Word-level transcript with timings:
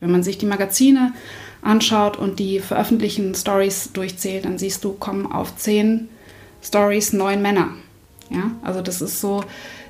Wenn 0.00 0.10
man 0.10 0.22
sich 0.22 0.38
die 0.38 0.46
Magazine 0.46 1.12
anschaut 1.62 2.16
und 2.16 2.38
die 2.38 2.58
veröffentlichten 2.58 3.34
Stories 3.34 3.90
durchzählt, 3.92 4.46
dann 4.46 4.58
siehst 4.58 4.82
du, 4.82 4.92
kommen 4.94 5.30
auf 5.30 5.56
zehn 5.56 6.08
Stories 6.62 7.12
neun 7.12 7.42
Männer. 7.42 7.68
Ja, 8.30 8.52
also 8.62 8.80
das 8.80 9.02
ist 9.02 9.20
so, 9.20 9.44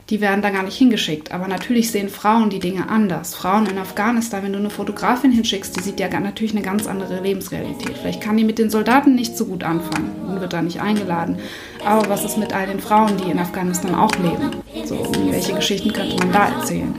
die 0.09 0.21
werden 0.21 0.43
da 0.43 0.51
gar 0.51 0.65
nicht 0.65 0.77
hingeschickt. 0.77 1.31
Aber 1.31 1.47
natürlich 1.47 1.93
sehen 1.93 2.09
Frauen 2.09 2.51
die 2.51 2.59
Dinge 2.59 2.89
anders. 2.89 3.35
Frauen 3.37 3.67
in 3.67 3.79
Afghanistan, 3.79 4.43
wenn 4.43 4.53
du 4.53 4.59
eine 4.59 4.71
Fotografin 4.71 5.31
hinschickst, 5.31 5.77
die 5.77 5.81
sieht 5.81 6.01
ja 6.01 6.09
natürlich 6.19 6.53
eine 6.53 6.63
ganz 6.63 6.89
andere 6.89 7.21
Lebensrealität. 7.21 7.97
Vielleicht 7.99 8.21
kann 8.21 8.37
die 8.37 8.45
mit 8.45 8.59
den 8.59 8.71
Soldaten 8.71 9.15
nicht 9.15 9.37
so 9.37 9.47
gut 9.47 9.63
anfangen 9.63 10.11
und 10.27 10.41
wird 10.41 10.53
da 10.53 10.63
nicht 10.63 10.81
eingeladen. 10.81 11.39
Aber 11.85 12.09
was 12.09 12.25
ist 12.25 12.39
mit 12.39 12.53
all 12.53 12.67
den 12.67 12.81
Frauen, 12.81 13.17
die 13.19 13.31
in 13.31 13.39
Afghanistan 13.39 13.95
auch 13.95 14.15
leben? 14.17 14.51
So, 14.85 15.13
welche 15.31 15.55
Geschichten 15.55 15.93
könnte 15.93 16.17
man 16.17 16.33
da 16.33 16.49
erzählen? 16.49 16.95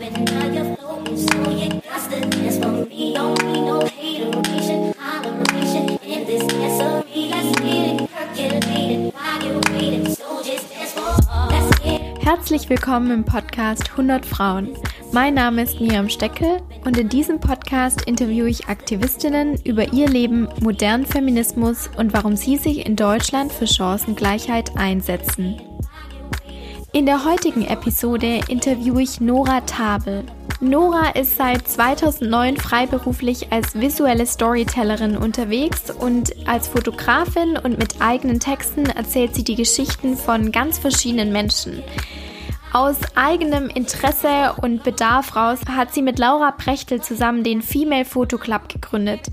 Herzlich 12.24 12.70
willkommen 12.70 13.10
im 13.10 13.26
Podcast 13.26 13.90
100 13.90 14.28
Frauen. 14.28 14.78
Mein 15.12 15.34
Name 15.34 15.64
ist 15.64 15.82
Miriam 15.82 16.08
Steckel 16.08 16.62
und 16.86 16.96
in 16.96 17.10
diesem 17.10 17.40
Podcast 17.40 18.04
interviewe 18.04 18.48
ich 18.48 18.68
Aktivistinnen 18.68 19.60
über 19.64 19.92
ihr 19.92 20.08
Leben, 20.08 20.48
modernen 20.62 21.08
Feminismus 21.08 21.90
und 21.98 22.14
warum 22.14 22.36
sie 22.36 22.58
sich 22.58 22.86
in 22.86 22.96
Deutschland 22.96 23.52
für 23.52 23.66
Chancengleichheit 23.66 24.78
einsetzen. 24.78 25.60
In 26.94 27.08
der 27.08 27.26
heutigen 27.26 27.66
Episode 27.66 28.42
interviewe 28.50 29.02
ich 29.02 29.20
Nora 29.20 29.62
Tabel. 29.62 30.24
Nora 30.60 31.10
ist 31.12 31.38
seit 31.38 31.68
2009 31.68 32.58
freiberuflich 32.58 33.52
als 33.52 33.74
visuelle 33.74 34.28
Storytellerin 34.28 35.18
unterwegs 35.18 35.90
und 35.90 36.48
als 36.48 36.68
Fotografin 36.68 37.58
und 37.58 37.80
mit 37.80 38.00
eigenen 38.00 38.40
Texten 38.40 38.86
erzählt 38.86 39.34
sie 39.34 39.44
die 39.44 39.56
Geschichten 39.56 40.18
von 40.18 40.52
ganz 40.52 40.78
verschiedenen 40.78 41.32
Menschen. 41.32 41.82
Aus 42.74 42.96
eigenem 43.16 43.68
Interesse 43.68 44.56
und 44.62 44.84
Bedarf 44.84 45.36
raus 45.36 45.60
hat 45.76 45.94
sie 45.94 46.02
mit 46.02 46.18
Laura 46.20 46.52
Prechtel 46.52 47.02
zusammen 47.02 47.44
den 47.44 47.62
Female 47.62 48.06
Photo 48.06 48.38
Club 48.38 48.70
gegründet. 48.70 49.28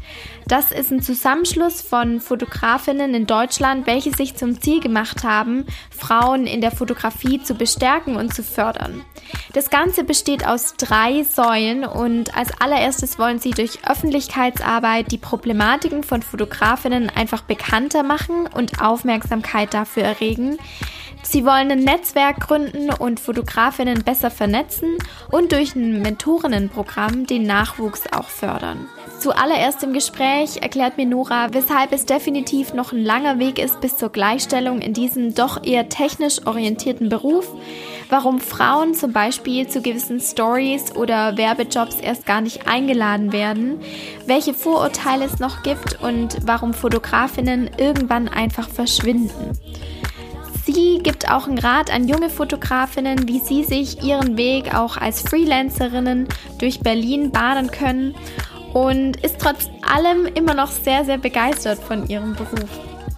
Das 0.49 0.73
ist 0.73 0.91
ein 0.91 1.03
Zusammenschluss 1.03 1.81
von 1.81 2.21
Fotografinnen 2.21 3.15
in 3.15 3.27
Deutschland, 3.27 3.87
welche 3.87 4.11
sich 4.11 4.35
zum 4.35 4.61
Ziel 4.61 4.81
gemacht 4.81 5.23
haben, 5.23 5.67
Frauen 5.97 6.49
in 6.49 6.61
der 6.61 6.73
Fotografie 6.73 7.41
zu 7.41 7.55
bestärken 7.55 8.17
und 8.17 8.35
zu 8.35 8.43
fördern. 8.43 9.05
Das 9.53 9.71
Ganze 9.71 10.03
besteht 10.03 10.45
aus 10.45 10.75
drei 10.77 11.23
Säulen 11.23 11.85
und 11.85 12.37
als 12.37 12.61
allererstes 12.61 13.21
wollen 13.21 13.39
sie 13.39 13.51
durch 13.51 13.87
Öffentlichkeitsarbeit 13.89 15.13
die 15.13 15.19
Problematiken 15.19 16.03
von 16.03 16.23
Fotografinnen 16.23 17.09
einfach 17.09 17.43
bekannter 17.43 18.03
machen 18.03 18.49
und 18.53 18.83
Aufmerksamkeit 18.83 19.75
dafür 19.75 20.03
erregen. 20.03 20.59
Sie 21.23 21.45
wollen 21.45 21.71
ein 21.71 21.81
Netzwerk 21.81 22.41
gründen 22.41 22.91
und 22.91 23.21
Fotografinnen 23.21 24.03
besser 24.03 24.31
vernetzen 24.31 24.97
und 25.31 25.53
durch 25.53 25.75
ein 25.75 26.01
Mentorinnenprogramm 26.01 27.27
den 27.27 27.43
Nachwuchs 27.43 28.05
auch 28.13 28.29
fördern. 28.29 28.89
Zuallererst 29.19 29.83
im 29.83 29.93
Gespräch 29.93 30.63
erklärt 30.63 30.97
mir 30.97 31.07
Nora, 31.07 31.49
weshalb 31.53 31.93
es 31.93 32.07
definitiv 32.07 32.73
noch 32.73 32.93
ein 32.93 33.03
langer 33.03 33.39
Weg 33.41 33.59
ist 33.59 33.81
bis 33.81 33.97
zur 33.97 34.11
Gleichstellung 34.11 34.81
in 34.81 34.95
diesem 34.95 35.35
doch 35.35 35.65
eher 35.65 35.89
technisch 35.89 36.47
orientierten 36.47 37.09
Beruf, 37.09 37.49
warum 38.09 38.41
Frauen 38.41 38.95
zum 38.95 39.13
Beispiel 39.13 39.67
zu 39.67 39.83
gewissen 39.83 40.21
Stories 40.21 40.95
oder 40.95 41.37
Werbejobs 41.37 41.97
erst 42.01 42.27
gar 42.27 42.41
nicht 42.41 42.69
eingeladen 42.69 43.33
werden, 43.33 43.81
welche 44.27 44.55
Vorurteile 44.55 45.25
es 45.25 45.41
noch 45.41 45.63
gibt 45.65 46.01
und 46.01 46.39
warum 46.47 46.73
Fotografinnen 46.73 47.71
irgendwann 47.77 48.29
einfach 48.29 48.69
verschwinden. 48.69 49.59
Sie 50.71 50.99
gibt 51.03 51.31
auch 51.31 51.49
einen 51.49 51.57
Rat 51.57 51.91
an 51.91 52.09
junge 52.09 52.29
Fotografinnen, 52.29 53.27
wie 53.27 53.39
sie 53.39 53.65
sich 53.65 54.03
ihren 54.03 54.37
Weg 54.37 54.75
auch 54.75 54.99
als 54.99 55.23
Freelancerinnen 55.23 56.29
durch 56.59 56.81
Berlin 56.81 57.31
bahnen 57.31 57.71
können 57.71 58.15
und 58.75 59.17
ist 59.25 59.39
trotz 59.39 59.71
allem 59.81 60.27
immer 60.27 60.53
noch 60.53 60.71
sehr, 60.71 61.07
sehr 61.07 61.17
begeistert 61.17 61.79
von 61.79 62.07
ihrem 62.07 62.35
Beruf. 62.35 62.69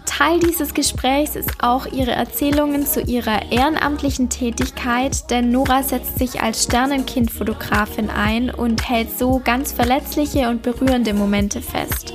Teil 0.05 0.39
dieses 0.39 0.73
Gesprächs 0.73 1.35
ist 1.35 1.61
auch 1.61 1.87
ihre 1.87 2.11
Erzählungen 2.11 2.85
zu 2.85 3.01
ihrer 3.01 3.51
ehrenamtlichen 3.51 4.29
Tätigkeit, 4.29 5.29
denn 5.29 5.51
Nora 5.51 5.83
setzt 5.83 6.19
sich 6.19 6.41
als 6.41 6.63
Sternenkindfotografin 6.63 8.09
ein 8.09 8.49
und 8.49 8.87
hält 8.87 9.19
so 9.19 9.41
ganz 9.43 9.73
verletzliche 9.73 10.47
und 10.47 10.61
berührende 10.61 11.13
Momente 11.13 11.61
fest 11.61 12.13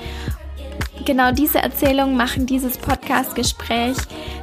genau 1.06 1.30
diese 1.30 1.60
Erzählungen 1.60 2.16
machen 2.16 2.44
dieses 2.44 2.76
Podcast-Gespräch 2.76 3.96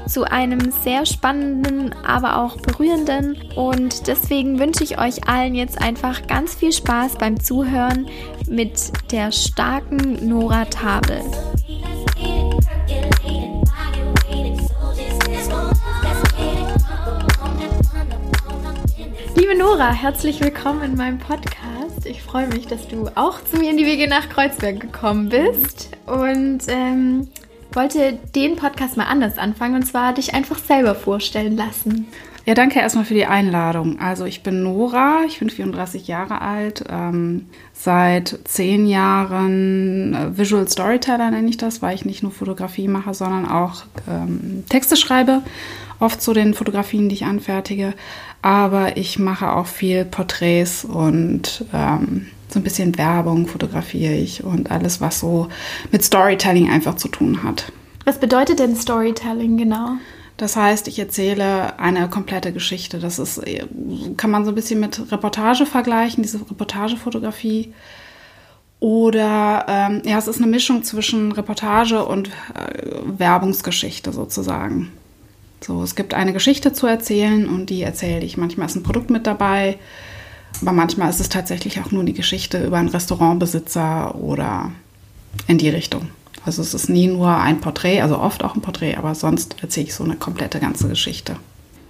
zu 0.08 0.24
einem 0.24 0.72
sehr 0.72 1.06
spannenden, 1.06 1.94
aber 2.04 2.40
auch 2.40 2.58
berührenden. 2.58 3.38
Und 3.56 4.08
deswegen 4.08 4.58
wünsche 4.58 4.84
ich 4.84 4.98
euch 4.98 5.28
allen 5.28 5.54
jetzt 5.54 5.80
einfach 5.80 6.26
ganz 6.26 6.56
viel 6.56 6.72
Spaß 6.72 7.18
beim 7.18 7.40
Zuhören 7.40 8.08
mit 8.48 8.92
der 9.12 9.32
starken 9.32 10.28
Nora 10.28 10.66
Tabel. 10.66 11.22
Liebe 19.36 19.58
Nora, 19.58 19.92
herzlich 19.92 20.40
willkommen 20.40 20.84
in 20.84 20.96
meinem 20.96 21.20
Podcast. 21.20 21.73
Ich 22.06 22.22
freue 22.22 22.48
mich, 22.48 22.68
dass 22.68 22.88
du 22.88 23.08
auch 23.16 23.44
zu 23.44 23.58
mir 23.58 23.70
in 23.70 23.78
die 23.78 23.86
Wege 23.86 24.08
nach 24.08 24.30
Kreuzberg 24.30 24.80
gekommen 24.80 25.30
bist. 25.30 25.90
Und 26.06 26.60
ähm, 26.68 27.28
wollte 27.72 28.20
den 28.36 28.56
Podcast 28.56 28.98
mal 28.98 29.06
anders 29.06 29.38
anfangen 29.38 29.76
und 29.76 29.84
zwar 29.84 30.14
dich 30.14 30.34
einfach 30.34 30.58
selber 30.58 30.96
vorstellen 30.96 31.56
lassen. 31.56 32.08
Ja, 32.46 32.56
danke 32.56 32.80
erstmal 32.80 33.06
für 33.06 33.14
die 33.14 33.26
Einladung. 33.26 34.00
Also 34.02 34.26
ich 34.26 34.44
bin 34.44 34.64
Nora, 34.64 35.22
ich 35.26 35.40
bin 35.40 35.50
34 35.50 36.08
Jahre 36.08 36.42
alt, 36.42 36.84
ähm, 36.90 37.48
seit 37.72 38.38
zehn 38.44 38.86
Jahren 38.86 40.14
äh, 40.14 40.38
Visual 40.38 40.68
Storyteller 40.68 41.32
nenne 41.32 41.50
ich 41.50 41.56
das, 41.56 41.82
weil 41.82 41.96
ich 41.96 42.04
nicht 42.04 42.22
nur 42.22 42.34
Fotografie 42.34 42.90
mache, 42.90 43.14
sondern 43.14 43.48
auch 43.48 43.84
ähm, 44.10 44.66
Texte 44.68 44.98
schreibe, 44.98 45.42
oft 46.02 46.22
zu 46.22 46.34
den 46.34 46.54
Fotografien, 46.54 47.08
die 47.08 47.16
ich 47.16 47.26
anfertige 47.26 47.94
aber 48.44 48.98
ich 48.98 49.18
mache 49.18 49.54
auch 49.54 49.68
viel 49.68 50.04
Porträts 50.06 50.84
und 50.84 51.66
ähm, 51.74 52.28
so 52.50 52.60
ein 52.60 52.64
bisschen 52.64 52.98
Werbung 52.98 53.48
fotografiere 53.48 54.14
ich 54.14 54.44
und 54.44 54.70
alles, 54.70 55.02
was 55.02 55.22
so 55.22 55.48
mit 55.92 56.04
Storytelling 56.04 56.70
einfach 56.70 56.96
zu 56.96 57.08
tun 57.08 57.42
hat. 57.42 57.72
Was 58.06 58.20
bedeutet 58.20 58.60
denn 58.60 58.76
Storytelling 58.76 59.58
genau? 59.58 59.94
Das 60.36 60.58
heißt, 60.58 60.90
ich 60.90 61.00
erzähle 61.00 61.80
eine 61.80 62.10
komplette 62.10 62.52
Geschichte. 62.52 63.00
Das 63.00 63.18
ist, 63.18 63.42
kann 64.18 64.30
man 64.30 64.44
so 64.44 64.52
ein 64.52 64.56
bisschen 64.56 64.82
mit 64.82 65.12
Reportage 65.12 65.66
vergleichen, 65.66 66.22
diese 66.22 66.42
Reportagefotografie. 66.42 67.74
Oder 68.82 69.66
ähm, 69.70 70.02
ja, 70.04 70.18
es 70.18 70.28
ist 70.28 70.42
eine 70.42 70.48
Mischung 70.48 70.84
zwischen 70.84 71.32
Reportage 71.32 72.04
und 72.04 72.28
äh, 72.28 72.92
Werbungsgeschichte 73.18 74.12
sozusagen. 74.12 74.92
So, 75.64 75.82
es 75.82 75.96
gibt 75.96 76.14
eine 76.14 76.34
Geschichte 76.34 76.74
zu 76.74 76.88
erzählen 76.88 77.48
und 77.48 77.70
die 77.70 77.84
erzähle 77.84 78.26
ich. 78.26 78.38
Manchmal 78.38 78.68
ist 78.68 78.76
ein 78.76 78.84
Produkt 78.84 79.10
mit 79.10 79.26
dabei, 79.26 79.78
aber 80.62 80.74
manchmal 80.74 81.10
ist 81.10 81.22
es 81.22 81.30
tatsächlich 81.30 81.80
auch 81.80 81.92
nur 81.92 82.04
die 82.04 82.14
Geschichte 82.14 82.66
über 82.66 82.78
einen 82.78 82.90
Restaurantbesitzer 82.90 84.16
oder 84.16 84.72
in 85.48 85.58
die 85.58 85.70
Richtung. 85.70 86.10
Also 86.46 86.62
es 86.62 86.74
ist 86.74 86.90
nie 86.90 87.08
nur 87.08 87.30
ein 87.30 87.62
Porträt, 87.62 88.02
also 88.02 88.20
oft 88.20 88.44
auch 88.44 88.56
ein 88.56 88.62
Porträt, 88.62 88.96
aber 88.96 89.16
sonst 89.16 89.56
erzähle 89.62 89.88
ich 89.88 89.96
so 89.96 90.04
eine 90.04 90.16
komplette 90.16 90.60
ganze 90.60 90.90
Geschichte. 90.90 91.38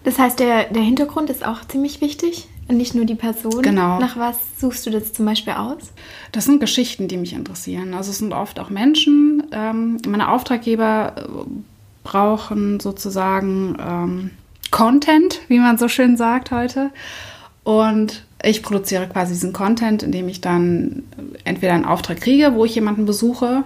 Das 0.04 0.20
heißt, 0.20 0.40
der, 0.40 0.66
der 0.66 0.84
Hintergrund 0.84 1.30
ist 1.30 1.46
auch 1.46 1.66
ziemlich 1.68 2.02
wichtig 2.02 2.48
und 2.68 2.78
nicht 2.78 2.94
nur 2.94 3.06
die 3.06 3.16
Person. 3.16 3.64
Genau. 3.64 4.00
Nach 4.00 4.18
was 4.18 4.36
suchst 4.60 4.86
du 4.86 4.92
das 4.92 5.14
zum 5.14 5.26
Beispiel 5.26 5.54
aus? 5.54 5.92
Das 6.32 6.46
sind 6.46 6.60
Geschichten, 6.60 7.08
die 7.08 7.18
mich 7.18 7.34
interessieren. 7.34 7.94
Also 7.94 8.12
es 8.12 8.20
sind 8.20 8.34
oft 8.34 8.60
auch 8.60 8.70
Menschen. 8.70 9.44
Ähm, 9.52 9.98
meine 10.08 10.30
Auftraggeber 10.30 11.16
brauchen 12.04 12.80
sozusagen 12.80 13.78
ähm, 13.80 14.30
Content, 14.72 15.40
wie 15.48 15.60
man 15.60 15.78
so 15.78 15.88
schön 15.88 16.18
sagt 16.18 16.52
heute. 16.52 16.90
Und 17.64 18.26
ich 18.44 18.62
produziere 18.62 19.08
quasi 19.08 19.34
diesen 19.34 19.54
Content, 19.54 20.04
indem 20.04 20.28
ich 20.28 20.42
dann 20.42 21.04
entweder 21.46 21.74
einen 21.74 21.86
Auftrag 21.86 22.20
kriege, 22.20 22.54
wo 22.56 22.66
ich 22.66 22.76
jemanden 22.76 23.06
besuche, 23.06 23.64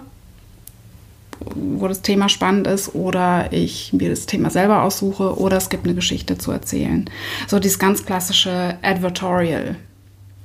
wo 1.40 1.88
das 1.88 2.02
Thema 2.02 2.28
spannend 2.28 2.66
ist, 2.66 2.94
oder 2.94 3.52
ich 3.52 3.92
mir 3.92 4.10
das 4.10 4.26
Thema 4.26 4.50
selber 4.50 4.82
aussuche, 4.82 5.38
oder 5.38 5.56
es 5.56 5.68
gibt 5.68 5.84
eine 5.84 5.94
Geschichte 5.94 6.38
zu 6.38 6.52
erzählen. 6.52 7.08
So 7.46 7.58
dieses 7.58 7.78
ganz 7.78 8.04
klassische 8.04 8.76
Advertorial. 8.82 9.76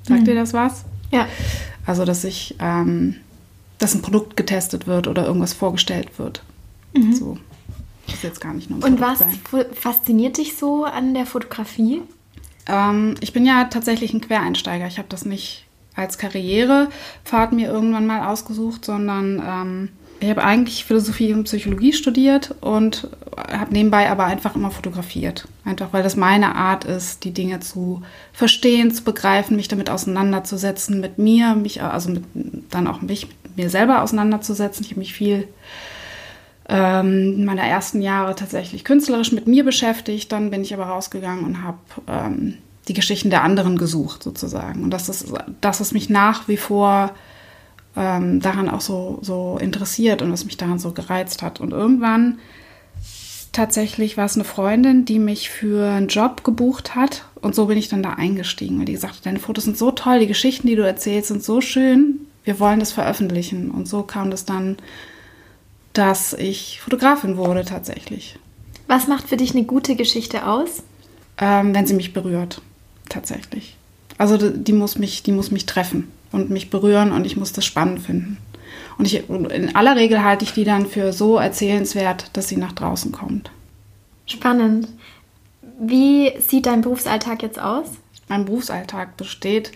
Sagt 0.08 0.28
mhm. 0.28 0.36
das 0.36 0.54
was? 0.54 0.86
Ja. 1.12 1.28
Also, 1.86 2.06
dass 2.06 2.24
ich, 2.24 2.56
ähm, 2.60 3.16
dass 3.78 3.94
ein 3.94 4.02
Produkt 4.02 4.38
getestet 4.38 4.88
wird 4.88 5.08
oder 5.08 5.26
irgendwas 5.26 5.54
vorgestellt 5.54 6.18
wird. 6.18 6.42
Mhm. 6.96 7.14
So. 7.14 7.38
Das 8.14 8.24
jetzt 8.24 8.42
gar 8.42 8.54
nicht 8.54 8.70
nur 8.70 8.84
Und 8.84 9.02
was 9.02 9.20
sein. 9.20 9.40
fasziniert 9.74 10.38
dich 10.38 10.56
so 10.58 10.86
an 10.86 11.14
der 11.14 11.26
Fotografie? 11.26 12.02
Ähm, 12.68 13.16
ich 13.20 13.34
bin 13.34 13.46
ja 13.46 13.66
tatsächlich 13.66 14.14
ein 14.14 14.22
Quereinsteiger. 14.22 14.88
Ich 14.88 14.98
habe 14.98 15.10
das 15.10 15.26
nicht 15.26 15.66
als 15.96 16.18
Karrierepfad 16.18 17.54
mir 17.54 17.68
irgendwann 17.68 18.08
mal 18.08 18.28
ausgesucht, 18.28 18.86
sondern 18.86 19.44
ähm, 19.46 19.90
ich 20.20 20.30
habe 20.30 20.44
eigentlich 20.44 20.86
Philosophie 20.86 21.34
und 21.34 21.44
Psychologie 21.44 21.92
studiert 21.92 22.56
und 22.62 23.10
habe 23.36 23.74
nebenbei 23.74 24.10
aber 24.10 24.24
einfach 24.26 24.56
immer 24.56 24.72
fotografiert. 24.72 25.48
Einfach 25.66 25.92
weil 25.92 26.02
das 26.02 26.16
meine 26.16 26.56
Art 26.56 26.86
ist, 26.86 27.26
die 27.26 27.34
Dinge 27.34 27.60
zu 27.60 28.02
verstehen, 28.32 28.94
zu 28.94 29.04
begreifen, 29.04 29.58
mich 29.58 29.68
damit 29.68 29.90
auseinanderzusetzen, 29.90 31.02
mit 31.02 31.18
mir, 31.18 31.56
mich, 31.56 31.84
also 31.84 32.10
mit, 32.10 32.24
dann 32.70 32.88
auch 32.88 33.02
mich 33.02 33.28
mit 33.28 33.58
mir 33.58 33.70
selber 33.70 34.02
auseinanderzusetzen. 34.02 34.86
Ich 34.86 34.92
habe 34.92 35.02
mich 35.02 35.14
viel 35.14 35.48
ähm, 36.74 37.36
in 37.38 37.46
meiner 37.46 37.62
ersten 37.62 38.02
Jahre 38.02 38.36
tatsächlich 38.36 38.84
künstlerisch 38.84 39.32
mit 39.32 39.46
mir 39.48 39.64
beschäftigt. 39.64 40.32
Dann 40.32 40.50
bin 40.50 40.64
ich 40.64 40.74
aber 40.74 40.86
rausgegangen 40.86 41.46
und 41.46 41.64
habe 41.64 41.78
ähm, 42.08 42.56
die 42.88 42.96
Geschichten 42.96 43.30
der 43.30 43.44
anderen 43.44 43.78
gesucht, 43.78 44.24
sozusagen. 44.24 44.84
Und 44.84 44.90
das 44.90 45.08
ist 45.08 45.28
das, 45.62 45.80
was 45.80 45.92
mich 45.92 46.10
nach 46.10 46.48
wie 46.48 46.58
vor 46.58 47.12
ähm, 47.96 48.42
daran 48.42 48.70
auch 48.70 48.82
so, 48.82 49.20
so 49.22 49.60
interessiert 49.62 50.24
und 50.24 50.32
was 50.32 50.46
mich 50.46 50.58
daran 50.58 50.80
so 50.80 50.92
gereizt 50.94 51.44
hat. 51.44 51.62
Und 51.62 51.72
irgendwann 51.72 52.40
tatsächlich 53.52 54.18
war 54.18 54.26
es 54.26 54.34
eine 54.34 54.44
Freundin, 54.44 55.06
die 55.06 55.20
mich 55.20 55.52
für 55.52 55.88
einen 55.92 56.08
Job 56.08 56.44
gebucht 56.44 56.96
hat. 56.96 57.26
Und 57.40 57.54
so 57.54 57.68
bin 57.68 57.78
ich 57.78 57.88
dann 57.88 58.02
da 58.02 58.14
eingestiegen, 58.14 58.80
weil 58.80 58.86
die 58.86 58.94
gesagt 58.94 59.18
hat, 59.18 59.26
deine 59.28 59.40
Fotos 59.40 59.66
sind 59.66 59.78
so 59.78 59.92
toll, 59.92 60.20
die 60.20 60.28
Geschichten, 60.28 60.66
die 60.66 60.76
du 60.76 60.84
erzählst, 60.84 61.28
sind 61.28 61.44
so 61.44 61.62
schön, 61.62 62.22
wir 62.44 62.60
wollen 62.60 62.80
das 62.80 62.92
veröffentlichen. 62.92 63.70
Und 63.70 63.88
so 63.88 64.02
kam 64.02 64.32
das 64.32 64.46
dann, 64.46 64.78
dass 65.94 66.34
ich 66.34 66.82
Fotografin 66.82 67.38
wurde 67.38 67.66
tatsächlich. 67.66 68.38
Was 68.88 69.08
macht 69.08 69.30
für 69.30 69.38
dich 69.38 69.52
eine 69.52 69.64
gute 69.64 69.96
Geschichte 69.96 70.48
aus? 70.48 70.84
Ähm, 71.38 71.74
wenn 71.74 71.88
sie 71.88 71.94
mich 71.94 72.14
berührt, 72.14 72.62
tatsächlich. 73.10 73.76
Also 74.18 74.38
die 74.38 74.74
muss 74.74 74.98
mich, 74.98 75.24
die 75.24 75.32
muss 75.32 75.52
mich 75.52 75.66
treffen 75.66 76.12
und 76.32 76.50
mich 76.50 76.70
berühren 76.70 77.12
und 77.12 77.26
ich 77.26 77.38
muss 77.38 77.54
das 77.54 77.66
spannend 77.66 78.02
finden. 78.02 78.38
Und 78.98 79.06
ich, 79.06 79.28
in 79.30 79.76
aller 79.76 79.96
Regel 79.96 80.24
halte 80.24 80.46
ich 80.46 80.54
die 80.54 80.64
dann 80.64 80.86
für 80.86 81.14
so 81.14 81.38
erzählenswert, 81.38 82.30
dass 82.34 82.48
sie 82.48 82.58
nach 82.58 82.74
draußen 82.74 83.12
kommt. 83.12 83.52
Spannend. 84.26 84.88
Wie 85.80 86.32
sieht 86.40 86.68
dein 86.68 86.82
Berufsalltag 86.82 87.42
jetzt 87.42 87.60
aus? 87.60 87.88
Mein 88.28 88.46
Berufsalltag 88.46 89.18
besteht, 89.18 89.72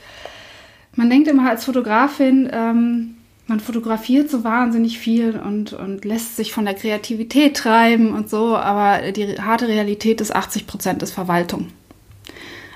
man 0.96 1.10
denkt 1.10 1.28
immer 1.28 1.50
als 1.50 1.66
Fotografin, 1.66 2.50
ähm, 2.52 3.17
man 3.48 3.60
fotografiert 3.60 4.30
so 4.30 4.44
wahnsinnig 4.44 5.00
viel 5.00 5.40
und, 5.40 5.74
und 5.74 6.04
lässt 6.04 6.36
sich 6.36 6.52
von 6.52 6.66
der 6.66 6.74
Kreativität 6.74 7.56
treiben 7.56 8.14
und 8.14 8.30
so, 8.30 8.56
aber 8.58 9.12
die 9.12 9.40
harte 9.40 9.68
Realität 9.68 10.20
ist 10.22 10.36
80 10.36 10.68
Prozent 10.68 11.02
ist 11.02 11.12
Verwaltung. 11.12 11.68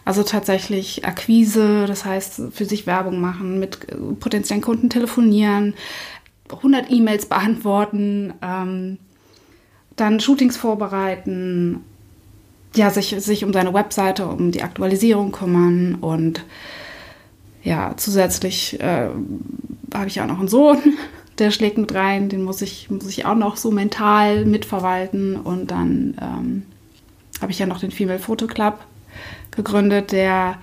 Also 0.05 0.23
tatsächlich 0.23 1.05
Akquise, 1.05 1.85
das 1.85 2.05
heißt 2.05 2.41
für 2.51 2.65
sich 2.65 2.87
Werbung 2.87 3.19
machen, 3.19 3.59
mit 3.59 3.79
potenziellen 4.19 4.63
Kunden 4.63 4.89
telefonieren, 4.89 5.75
100 6.49 6.89
E-Mails 6.89 7.27
beantworten, 7.27 8.33
ähm, 8.41 8.97
dann 9.95 10.19
Shootings 10.19 10.57
vorbereiten, 10.57 11.83
ja, 12.75 12.89
sich, 12.89 13.15
sich 13.19 13.43
um 13.43 13.53
seine 13.53 13.73
Webseite, 13.73 14.25
um 14.25 14.51
die 14.51 14.63
Aktualisierung 14.63 15.31
kümmern 15.31 15.95
und 15.95 16.45
ja, 17.63 17.93
zusätzlich 17.97 18.79
äh, 18.79 19.09
habe 19.93 20.07
ich 20.07 20.21
auch 20.21 20.27
noch 20.27 20.39
einen 20.39 20.47
Sohn, 20.47 20.77
der 21.37 21.51
schlägt 21.51 21.77
mit 21.77 21.93
rein, 21.93 22.29
den 22.29 22.43
muss 22.43 22.61
ich, 22.61 22.89
muss 22.89 23.07
ich 23.07 23.25
auch 23.25 23.35
noch 23.35 23.57
so 23.57 23.71
mental 23.71 24.45
mitverwalten 24.45 25.35
und 25.35 25.71
dann 25.71 26.15
ähm, 26.21 26.63
habe 27.41 27.51
ich 27.51 27.59
ja 27.59 27.65
noch 27.65 27.79
den 27.79 27.91
Female 27.91 28.19
Photo 28.19 28.47
Club 28.47 28.79
gegründet, 29.51 30.11
der 30.11 30.57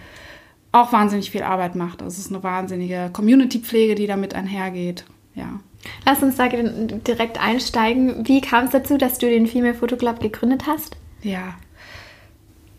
auch 0.72 0.92
wahnsinnig 0.92 1.30
viel 1.30 1.42
Arbeit 1.42 1.74
macht. 1.74 2.02
Also 2.02 2.14
es 2.14 2.26
ist 2.26 2.32
eine 2.32 2.42
wahnsinnige 2.42 3.10
Community-Pflege, 3.12 3.94
die 3.94 4.06
damit 4.06 4.34
einhergeht. 4.34 5.04
Ja. 5.34 5.60
Lass 6.04 6.22
uns 6.22 6.36
da 6.36 6.48
direkt 6.48 7.40
einsteigen. 7.40 8.26
Wie 8.26 8.40
kam 8.40 8.66
es 8.66 8.70
dazu, 8.70 8.98
dass 8.98 9.18
du 9.18 9.28
den 9.28 9.46
Female 9.46 9.74
Photo 9.74 9.96
Club 9.96 10.20
gegründet 10.20 10.64
hast? 10.66 10.96
Ja, 11.22 11.54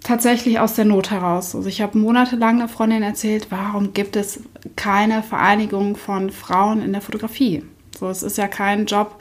tatsächlich 0.04 0.60
aus 0.60 0.76
der 0.76 0.86
Not 0.86 1.12
heraus. 1.12 1.56
Also 1.56 1.68
ich 1.68 1.82
habe 1.82 1.98
monatelang 1.98 2.58
einer 2.58 2.70
Freundin 2.70 3.04
erzählt, 3.04 3.48
warum 3.50 3.94
gibt 3.94 4.16
es 4.16 4.42
keine 4.76 5.24
Vereinigung 5.24 5.96
von 5.98 6.30
Frauen 6.30 6.82
in 6.82 6.94
der 6.94 7.02
Fotografie? 7.02 7.64
So, 7.98 8.10
es 8.10 8.24
ist 8.24 8.38
ja 8.38 8.48
kein 8.48 8.86
Job, 8.86 9.20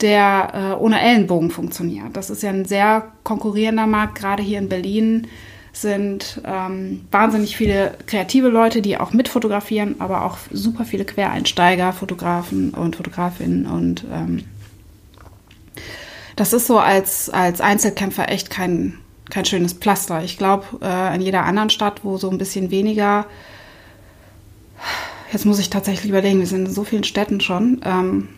der 0.00 0.76
äh, 0.78 0.82
ohne 0.82 1.00
Ellenbogen 1.00 1.50
funktioniert. 1.50 2.16
Das 2.16 2.30
ist 2.30 2.42
ja 2.42 2.50
ein 2.50 2.64
sehr 2.64 3.12
konkurrierender 3.22 3.86
Markt, 3.86 4.16
gerade 4.16 4.42
hier 4.42 4.58
in 4.58 4.68
Berlin 4.68 5.28
sind 5.72 6.40
ähm, 6.44 7.06
wahnsinnig 7.10 7.56
viele 7.56 7.96
kreative 8.06 8.48
Leute, 8.48 8.82
die 8.82 8.98
auch 8.98 9.12
mitfotografieren, 9.12 9.96
aber 10.00 10.24
auch 10.24 10.36
super 10.50 10.84
viele 10.84 11.06
Quereinsteiger, 11.06 11.94
Fotografen 11.94 12.70
und 12.74 12.96
Fotografinnen. 12.96 13.66
Und 13.66 14.04
ähm, 14.12 14.44
das 16.36 16.52
ist 16.52 16.66
so 16.66 16.78
als, 16.78 17.30
als 17.30 17.62
Einzelkämpfer 17.62 18.30
echt 18.30 18.50
kein, 18.50 18.98
kein 19.32 19.46
schönes 19.46 19.72
Pflaster. 19.72 20.22
Ich 20.22 20.36
glaube, 20.36 20.64
äh, 20.82 21.14
in 21.14 21.22
jeder 21.22 21.44
anderen 21.44 21.70
Stadt, 21.70 22.04
wo 22.04 22.18
so 22.18 22.28
ein 22.28 22.36
bisschen 22.36 22.70
weniger, 22.70 23.24
jetzt 25.32 25.46
muss 25.46 25.58
ich 25.58 25.70
tatsächlich 25.70 26.10
überlegen, 26.10 26.38
wir 26.38 26.46
sind 26.46 26.66
in 26.66 26.72
so 26.72 26.84
vielen 26.84 27.02
Städten 27.02 27.40
schon. 27.40 27.80
Ähm, 27.82 28.28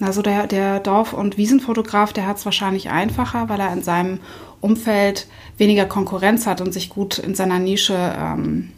also 0.00 0.22
der, 0.22 0.48
der 0.48 0.80
Dorf- 0.80 1.12
und 1.12 1.38
Wiesenfotograf, 1.38 2.12
der 2.12 2.26
hat 2.26 2.38
es 2.38 2.44
wahrscheinlich 2.44 2.90
einfacher, 2.90 3.48
weil 3.48 3.60
er 3.60 3.72
in 3.72 3.84
seinem 3.84 4.18
Umfeld 4.60 5.28
weniger 5.58 5.86
Konkurrenz 5.86 6.44
hat 6.44 6.60
und 6.60 6.72
sich 6.72 6.88
gut 6.88 7.18
in 7.18 7.36
seiner 7.36 7.60
Nische 7.60 7.94
ähm, 8.18 8.72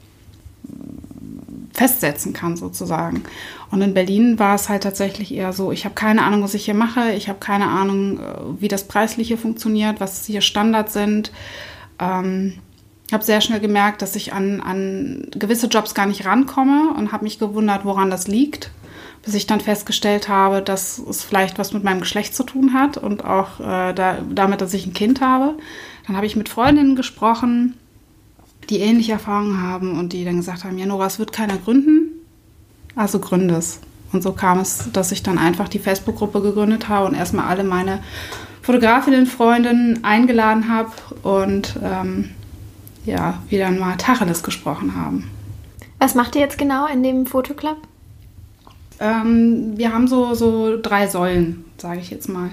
festsetzen 1.78 2.32
kann 2.32 2.56
sozusagen. 2.56 3.22
Und 3.70 3.82
in 3.82 3.94
Berlin 3.94 4.38
war 4.40 4.56
es 4.56 4.68
halt 4.68 4.82
tatsächlich 4.82 5.32
eher 5.32 5.52
so, 5.52 5.70
ich 5.70 5.84
habe 5.84 5.94
keine 5.94 6.24
Ahnung, 6.24 6.42
was 6.42 6.54
ich 6.54 6.64
hier 6.64 6.74
mache, 6.74 7.12
ich 7.12 7.28
habe 7.28 7.38
keine 7.38 7.68
Ahnung, 7.68 8.18
äh, 8.18 8.60
wie 8.60 8.68
das 8.68 8.88
Preisliche 8.88 9.36
funktioniert, 9.36 10.00
was 10.00 10.26
hier 10.26 10.40
Standards 10.40 10.92
sind. 10.92 11.30
Ähm, 12.00 12.54
habe 13.12 13.24
sehr 13.24 13.40
schnell 13.40 13.60
gemerkt, 13.60 14.02
dass 14.02 14.16
ich 14.16 14.32
an, 14.32 14.60
an 14.60 15.28
gewisse 15.30 15.68
Jobs 15.68 15.94
gar 15.94 16.06
nicht 16.06 16.26
rankomme 16.26 16.94
und 16.98 17.12
habe 17.12 17.24
mich 17.24 17.38
gewundert, 17.38 17.84
woran 17.84 18.10
das 18.10 18.26
liegt 18.26 18.70
bis 19.24 19.34
ich 19.34 19.46
dann 19.46 19.60
festgestellt 19.60 20.28
habe, 20.28 20.62
dass 20.62 20.96
es 20.98 21.24
vielleicht 21.24 21.58
was 21.58 21.74
mit 21.74 21.84
meinem 21.84 22.00
Geschlecht 22.00 22.34
zu 22.34 22.44
tun 22.44 22.72
hat 22.72 22.96
und 22.96 23.24
auch 23.24 23.60
äh, 23.60 23.92
da, 23.92 24.18
damit, 24.30 24.60
dass 24.60 24.72
ich 24.72 24.86
ein 24.86 24.94
Kind 24.94 25.20
habe. 25.20 25.54
Dann 26.06 26.16
habe 26.16 26.24
ich 26.24 26.36
mit 26.36 26.48
Freundinnen 26.48 26.96
gesprochen, 26.96 27.74
die 28.70 28.80
ähnliche 28.80 29.12
Erfahrungen 29.12 29.62
haben 29.62 29.98
und 29.98 30.12
die 30.12 30.24
dann 30.24 30.36
gesagt 30.36 30.64
haben, 30.64 30.78
ja, 30.78 30.86
Nora, 30.86 31.06
es 31.06 31.18
wird 31.18 31.32
keiner 31.32 31.56
gründen, 31.56 32.12
also 32.94 33.18
gründe 33.18 33.56
es. 33.56 33.80
Und 34.12 34.22
so 34.22 34.32
kam 34.32 34.58
es, 34.60 34.90
dass 34.92 35.12
ich 35.12 35.22
dann 35.22 35.38
einfach 35.38 35.68
die 35.68 35.78
Facebook-Gruppe 35.78 36.40
gegründet 36.40 36.88
habe 36.88 37.06
und 37.06 37.14
erstmal 37.14 37.46
alle 37.46 37.64
meine 37.64 38.02
Fotografinnen-Freundinnen 38.62 40.04
eingeladen 40.04 40.68
habe 40.68 40.92
und 41.22 41.78
ähm, 41.82 42.30
ja, 43.04 43.42
wir 43.48 43.58
dann 43.58 43.78
mal 43.78 43.96
Tacheles 43.96 44.42
gesprochen 44.42 44.94
haben. 44.94 45.30
Was 45.98 46.14
macht 46.14 46.36
ihr 46.36 46.42
jetzt 46.42 46.58
genau 46.58 46.86
in 46.86 47.02
dem 47.02 47.26
Fotoclub? 47.26 47.87
Ähm, 49.00 49.74
wir 49.76 49.92
haben 49.92 50.08
so, 50.08 50.34
so 50.34 50.80
drei 50.80 51.06
Säulen, 51.06 51.64
sage 51.76 52.00
ich 52.00 52.10
jetzt 52.10 52.28
mal. 52.28 52.50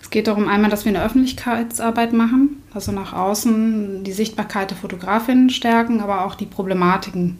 Es 0.00 0.10
geht 0.10 0.26
darum 0.26 0.48
einmal, 0.48 0.70
dass 0.70 0.84
wir 0.84 0.90
eine 0.90 1.04
Öffentlichkeitsarbeit 1.04 2.12
machen, 2.12 2.62
also 2.72 2.92
nach 2.92 3.12
außen 3.12 4.04
die 4.04 4.12
Sichtbarkeit 4.12 4.70
der 4.70 4.78
Fotografinnen 4.78 5.50
stärken, 5.50 6.00
aber 6.00 6.24
auch 6.24 6.34
die 6.34 6.46
Problematiken, 6.46 7.38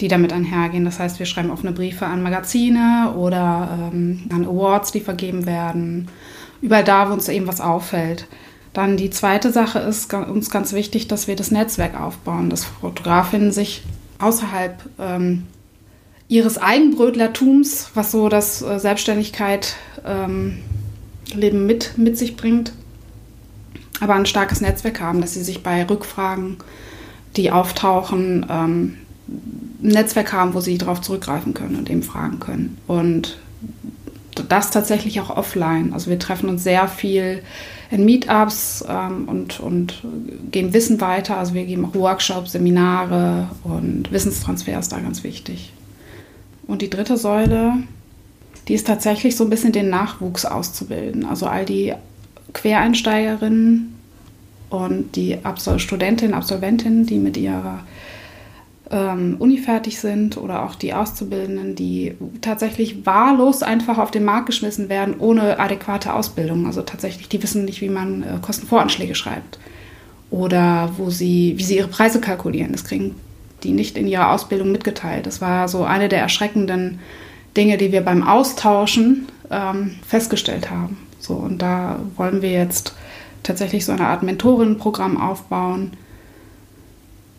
die 0.00 0.08
damit 0.08 0.32
einhergehen. 0.32 0.84
Das 0.84 0.98
heißt, 0.98 1.18
wir 1.18 1.26
schreiben 1.26 1.50
offene 1.50 1.72
Briefe 1.72 2.06
an 2.06 2.22
Magazine 2.22 3.12
oder 3.16 3.90
ähm, 3.92 4.22
an 4.32 4.46
Awards, 4.46 4.92
die 4.92 5.00
vergeben 5.00 5.46
werden, 5.46 6.08
überall 6.62 6.84
da, 6.84 7.08
wo 7.08 7.12
uns 7.12 7.28
eben 7.28 7.46
was 7.46 7.60
auffällt. 7.60 8.26
Dann 8.72 8.96
die 8.96 9.10
zweite 9.10 9.50
Sache 9.50 9.80
ist 9.80 10.12
uns 10.14 10.50
ganz 10.50 10.72
wichtig, 10.72 11.08
dass 11.08 11.26
wir 11.26 11.36
das 11.36 11.50
Netzwerk 11.50 12.00
aufbauen, 12.00 12.50
dass 12.50 12.64
Fotografinnen 12.64 13.50
sich 13.50 13.82
außerhalb 14.20 14.78
ähm, 14.98 15.46
ihres 16.30 16.58
Eigenbrötlertums, 16.58 17.90
was 17.94 18.12
so 18.12 18.28
das 18.28 18.62
äh, 18.62 18.78
Selbstständigkeit 18.78 19.74
ähm, 20.06 20.58
Leben 21.34 21.66
mit, 21.66 21.98
mit 21.98 22.16
sich 22.16 22.36
bringt, 22.36 22.72
aber 24.00 24.14
ein 24.14 24.26
starkes 24.26 24.60
Netzwerk 24.60 25.00
haben, 25.00 25.20
dass 25.20 25.34
sie 25.34 25.42
sich 25.42 25.62
bei 25.62 25.84
Rückfragen, 25.84 26.58
die 27.36 27.50
auftauchen, 27.50 28.46
ähm, 28.48 28.96
ein 29.28 29.88
Netzwerk 29.88 30.32
haben, 30.32 30.54
wo 30.54 30.60
sie 30.60 30.78
darauf 30.78 31.00
zurückgreifen 31.00 31.52
können 31.52 31.76
und 31.76 31.90
eben 31.90 32.04
fragen 32.04 32.38
können. 32.38 32.78
Und 32.86 33.38
das 34.48 34.70
tatsächlich 34.70 35.20
auch 35.20 35.30
offline. 35.36 35.92
Also 35.92 36.10
wir 36.10 36.18
treffen 36.18 36.48
uns 36.48 36.62
sehr 36.62 36.86
viel 36.86 37.42
in 37.90 38.04
Meetups 38.04 38.84
ähm, 38.88 39.28
und, 39.28 39.58
und 39.58 40.02
geben 40.52 40.72
Wissen 40.72 41.00
weiter. 41.00 41.38
Also 41.38 41.54
wir 41.54 41.64
geben 41.64 41.84
auch 41.84 41.94
Workshops, 41.94 42.52
Seminare 42.52 43.48
und 43.64 44.12
Wissenstransfer 44.12 44.78
ist 44.78 44.92
da 44.92 45.00
ganz 45.00 45.24
wichtig. 45.24 45.72
Und 46.70 46.82
die 46.82 46.90
dritte 46.90 47.16
Säule, 47.16 47.74
die 48.68 48.74
ist 48.74 48.86
tatsächlich 48.86 49.36
so 49.36 49.42
ein 49.42 49.50
bisschen 49.50 49.72
den 49.72 49.90
Nachwuchs 49.90 50.44
auszubilden. 50.44 51.26
Also 51.26 51.46
all 51.46 51.64
die 51.64 51.94
Quereinsteigerinnen 52.52 53.98
und 54.70 55.16
die 55.16 55.38
Absol 55.42 55.80
Studentinnen, 55.80 56.32
Absolventinnen, 56.32 57.06
die 57.06 57.18
mit 57.18 57.36
ihrer 57.36 57.80
ähm, 58.92 59.34
unifertig 59.40 59.98
sind 59.98 60.36
oder 60.36 60.64
auch 60.64 60.76
die 60.76 60.94
Auszubildenden, 60.94 61.74
die 61.74 62.14
tatsächlich 62.40 63.04
wahllos 63.04 63.64
einfach 63.64 63.98
auf 63.98 64.12
den 64.12 64.24
Markt 64.24 64.46
geschmissen 64.46 64.88
werden, 64.88 65.16
ohne 65.18 65.58
adäquate 65.58 66.14
Ausbildung. 66.14 66.66
Also 66.66 66.82
tatsächlich, 66.82 67.28
die 67.28 67.42
wissen 67.42 67.64
nicht, 67.64 67.80
wie 67.80 67.88
man 67.88 68.22
äh, 68.22 68.26
Kostenvoranschläge 68.40 69.16
schreibt 69.16 69.58
oder 70.30 70.92
wo 70.98 71.10
sie, 71.10 71.54
wie 71.56 71.64
sie 71.64 71.78
ihre 71.78 71.88
Preise 71.88 72.20
kalkulieren. 72.20 72.70
Das 72.70 72.84
kriegen 72.84 73.16
die 73.64 73.72
nicht 73.72 73.96
in 73.96 74.06
ihrer 74.06 74.30
Ausbildung 74.30 74.72
mitgeteilt. 74.72 75.26
Das 75.26 75.40
war 75.40 75.68
so 75.68 75.84
eine 75.84 76.08
der 76.08 76.20
erschreckenden 76.20 77.00
Dinge, 77.56 77.76
die 77.76 77.92
wir 77.92 78.02
beim 78.02 78.22
Austauschen 78.22 79.28
ähm, 79.50 79.96
festgestellt 80.06 80.70
haben. 80.70 80.98
So, 81.18 81.34
und 81.34 81.60
da 81.60 82.00
wollen 82.16 82.42
wir 82.42 82.50
jetzt 82.50 82.94
tatsächlich 83.42 83.84
so 83.84 83.92
eine 83.92 84.06
Art 84.06 84.22
Mentorinnenprogramm 84.22 85.20
aufbauen, 85.20 85.92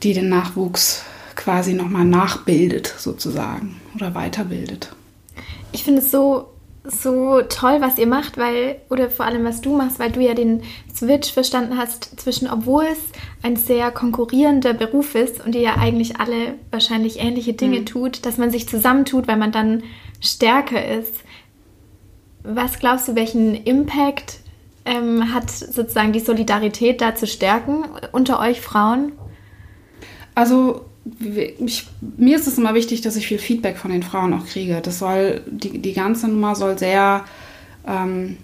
die 0.04 0.14
den 0.14 0.30
Nachwuchs 0.30 1.04
quasi 1.36 1.74
nochmal 1.74 2.06
nachbildet, 2.06 2.94
sozusagen, 2.98 3.80
oder 3.96 4.14
weiterbildet. 4.14 4.94
Ich 5.72 5.84
finde 5.84 6.02
es 6.02 6.12
so, 6.12 6.50
so 6.84 7.42
toll, 7.44 7.78
was 7.80 8.00
ihr 8.00 8.08
macht, 8.08 8.38
weil, 8.38 8.82
oder 8.90 9.10
vor 9.12 9.26
allem 9.26 9.44
was 9.44 9.62
du 9.62 9.76
machst, 9.76 10.00
weil 10.00 10.12
du 10.12 10.20
ja 10.20 10.34
den 10.34 10.64
Switch 10.94 11.32
verstanden 11.32 11.78
hast 11.78 12.20
zwischen, 12.20 12.50
obwohl 12.50 12.86
es 12.86 13.00
ein 13.44 13.56
sehr 13.56 13.92
konkurrierender 13.92 14.74
Beruf 14.74 15.14
ist 15.14 15.46
und 15.46 15.54
ihr 15.54 15.62
ja 15.62 15.76
eigentlich 15.78 16.20
alle 16.20 16.56
wahrscheinlich 16.72 17.20
ähnliche 17.20 17.54
Dinge 17.54 17.82
mhm. 17.82 17.86
tut, 17.86 18.26
dass 18.26 18.38
man 18.38 18.50
sich 18.50 18.68
zusammentut, 18.68 19.28
weil 19.28 19.38
man 19.38 19.52
dann 19.52 19.84
stärker 20.20 20.84
ist. 20.84 21.14
Was 22.44 22.80
glaubst 22.80 23.08
du, 23.08 23.16
welchen 23.16 23.54
Impact 23.54 24.40
ähm, 24.86 25.32
hat 25.32 25.52
sozusagen 25.52 26.14
die 26.14 26.20
Solidarität 26.20 27.00
da 27.00 27.14
zu 27.14 27.28
stärken 27.28 27.84
unter 28.12 28.40
euch 28.40 28.60
Frauen? 28.60 29.12
Also 30.34 30.86
ich, 31.66 31.88
mir 32.18 32.36
ist 32.36 32.48
es 32.48 32.58
immer 32.58 32.74
wichtig, 32.74 33.02
dass 33.02 33.16
ich 33.16 33.28
viel 33.28 33.40
Feedback 33.40 33.78
von 33.78 33.92
den 33.92 34.04
Frauen 34.04 34.34
auch 34.34 34.46
kriege. 34.46 34.82
Das 34.84 35.00
soll, 35.00 35.42
die, 35.48 35.80
die 35.80 35.94
ganze 35.94 36.28
Nummer 36.28 36.56
soll 36.56 36.78
sehr 36.78 37.24
ähm, 37.88 38.38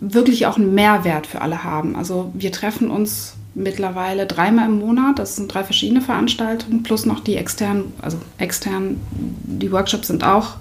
wirklich 0.00 0.46
auch 0.46 0.56
einen 0.56 0.74
Mehrwert 0.74 1.26
für 1.26 1.42
alle 1.42 1.62
haben. 1.62 1.94
Also 1.94 2.32
wir 2.34 2.50
treffen 2.50 2.90
uns 2.90 3.34
mittlerweile 3.54 4.26
dreimal 4.26 4.66
im 4.66 4.78
Monat. 4.78 5.18
Das 5.18 5.36
sind 5.36 5.52
drei 5.52 5.62
verschiedene 5.62 6.00
Veranstaltungen, 6.00 6.82
plus 6.82 7.06
noch 7.06 7.20
die 7.20 7.36
externen, 7.36 7.92
also 8.00 8.18
extern, 8.38 9.00
die 9.10 9.70
Workshops 9.70 10.08
sind 10.08 10.24
auch 10.24 10.56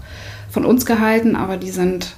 von 0.51 0.65
uns 0.65 0.85
gehalten, 0.85 1.35
aber 1.35 1.57
die 1.57 1.71
sind 1.71 2.15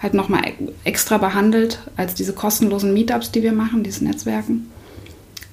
halt 0.00 0.14
nochmal 0.14 0.42
extra 0.84 1.18
behandelt 1.18 1.80
als 1.96 2.14
diese 2.14 2.32
kostenlosen 2.32 2.94
Meetups, 2.94 3.30
die 3.30 3.42
wir 3.42 3.52
machen, 3.52 3.82
diese 3.82 4.04
Netzwerken. 4.04 4.70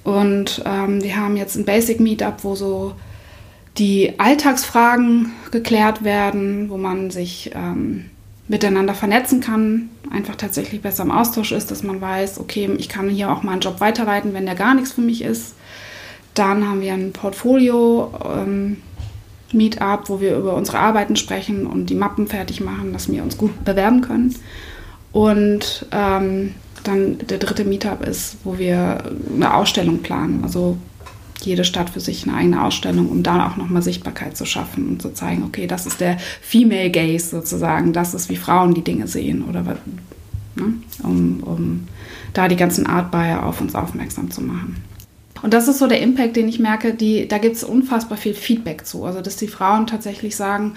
Und 0.06 0.62
ähm, 0.64 1.02
wir 1.02 1.16
haben 1.16 1.36
jetzt 1.36 1.56
ein 1.56 1.64
Basic 1.64 1.98
Meetup, 1.98 2.44
wo 2.44 2.54
so 2.54 2.92
die 3.76 4.20
Alltagsfragen 4.20 5.32
geklärt 5.50 6.04
werden, 6.04 6.70
wo 6.70 6.76
man 6.76 7.10
sich 7.10 7.50
ähm, 7.56 8.04
miteinander 8.46 8.94
vernetzen 8.94 9.40
kann, 9.40 9.88
einfach 10.12 10.36
tatsächlich 10.36 10.80
besser 10.80 11.02
im 11.02 11.10
Austausch 11.10 11.50
ist, 11.50 11.72
dass 11.72 11.82
man 11.82 12.00
weiß, 12.00 12.38
okay, 12.38 12.70
ich 12.78 12.88
kann 12.88 13.08
hier 13.08 13.32
auch 13.32 13.42
mal 13.42 13.50
einen 13.50 13.62
Job 13.62 13.80
weiterleiten, 13.80 14.32
wenn 14.32 14.46
der 14.46 14.54
gar 14.54 14.74
nichts 14.74 14.92
für 14.92 15.00
mich 15.00 15.22
ist. 15.22 15.56
Dann 16.34 16.68
haben 16.68 16.82
wir 16.82 16.92
ein 16.92 17.12
Portfolio 17.12 18.12
ähm, 18.32 18.76
Meetup, 19.50 20.08
wo 20.08 20.20
wir 20.20 20.36
über 20.36 20.54
unsere 20.54 20.78
Arbeiten 20.78 21.16
sprechen 21.16 21.66
und 21.66 21.86
die 21.90 21.96
Mappen 21.96 22.28
fertig 22.28 22.60
machen, 22.60 22.92
dass 22.92 23.10
wir 23.10 23.24
uns 23.24 23.36
gut 23.36 23.64
bewerben 23.64 24.02
können. 24.02 24.36
Und 25.10 25.86
ähm, 25.90 26.54
dann 26.86 27.18
der 27.18 27.38
dritte 27.38 27.64
Meetup 27.64 28.06
ist, 28.06 28.36
wo 28.44 28.58
wir 28.58 29.04
eine 29.34 29.54
Ausstellung 29.54 29.98
planen. 29.98 30.40
Also 30.42 30.78
jede 31.42 31.64
Stadt 31.64 31.90
für 31.90 32.00
sich 32.00 32.26
eine 32.26 32.36
eigene 32.36 32.62
Ausstellung, 32.64 33.08
um 33.08 33.22
da 33.22 33.46
auch 33.46 33.56
nochmal 33.56 33.82
Sichtbarkeit 33.82 34.36
zu 34.36 34.46
schaffen 34.46 34.88
und 34.88 35.02
zu 35.02 35.12
zeigen, 35.12 35.44
okay, 35.44 35.66
das 35.66 35.86
ist 35.86 36.00
der 36.00 36.18
Female 36.40 36.90
Gaze 36.90 37.26
sozusagen, 37.26 37.92
das 37.92 38.14
ist, 38.14 38.28
wie 38.30 38.36
Frauen 38.36 38.74
die 38.74 38.82
Dinge 38.82 39.06
sehen 39.06 39.44
oder 39.44 39.62
ne, 39.62 40.74
um, 41.02 41.42
um 41.42 41.88
da 42.32 42.48
die 42.48 42.56
ganzen 42.56 42.86
Art 42.86 43.10
Buyer 43.10 43.44
auf 43.44 43.60
uns 43.60 43.74
aufmerksam 43.74 44.30
zu 44.30 44.40
machen. 44.40 44.82
Und 45.42 45.52
das 45.52 45.68
ist 45.68 45.78
so 45.78 45.86
der 45.86 46.00
Impact, 46.00 46.36
den 46.36 46.48
ich 46.48 46.58
merke, 46.58 46.94
die, 46.94 47.28
da 47.28 47.38
gibt 47.38 47.56
es 47.56 47.64
unfassbar 47.64 48.16
viel 48.16 48.34
Feedback 48.34 48.86
zu. 48.86 49.04
Also, 49.04 49.20
dass 49.20 49.36
die 49.36 49.48
Frauen 49.48 49.86
tatsächlich 49.86 50.34
sagen, 50.34 50.74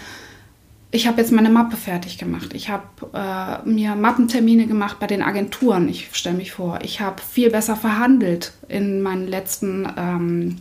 ich 0.91 1.07
habe 1.07 1.21
jetzt 1.21 1.31
meine 1.31 1.49
Mappe 1.49 1.77
fertig 1.77 2.17
gemacht. 2.17 2.53
Ich 2.53 2.69
habe 2.69 2.83
äh, 3.13 3.67
mir 3.69 3.95
Mappentermine 3.95 4.65
gemacht 4.65 4.97
bei 4.99 5.05
den 5.05 5.21
Agenturen. 5.21 5.87
Ich 5.87 6.09
stelle 6.13 6.37
mich 6.37 6.51
vor, 6.51 6.79
ich 6.81 6.99
habe 6.99 7.21
viel 7.21 7.51
besser 7.51 7.75
verhandelt 7.75 8.53
in 8.67 9.01
meinen 9.01 9.27
letzten 9.27 9.87
ähm, 9.97 10.55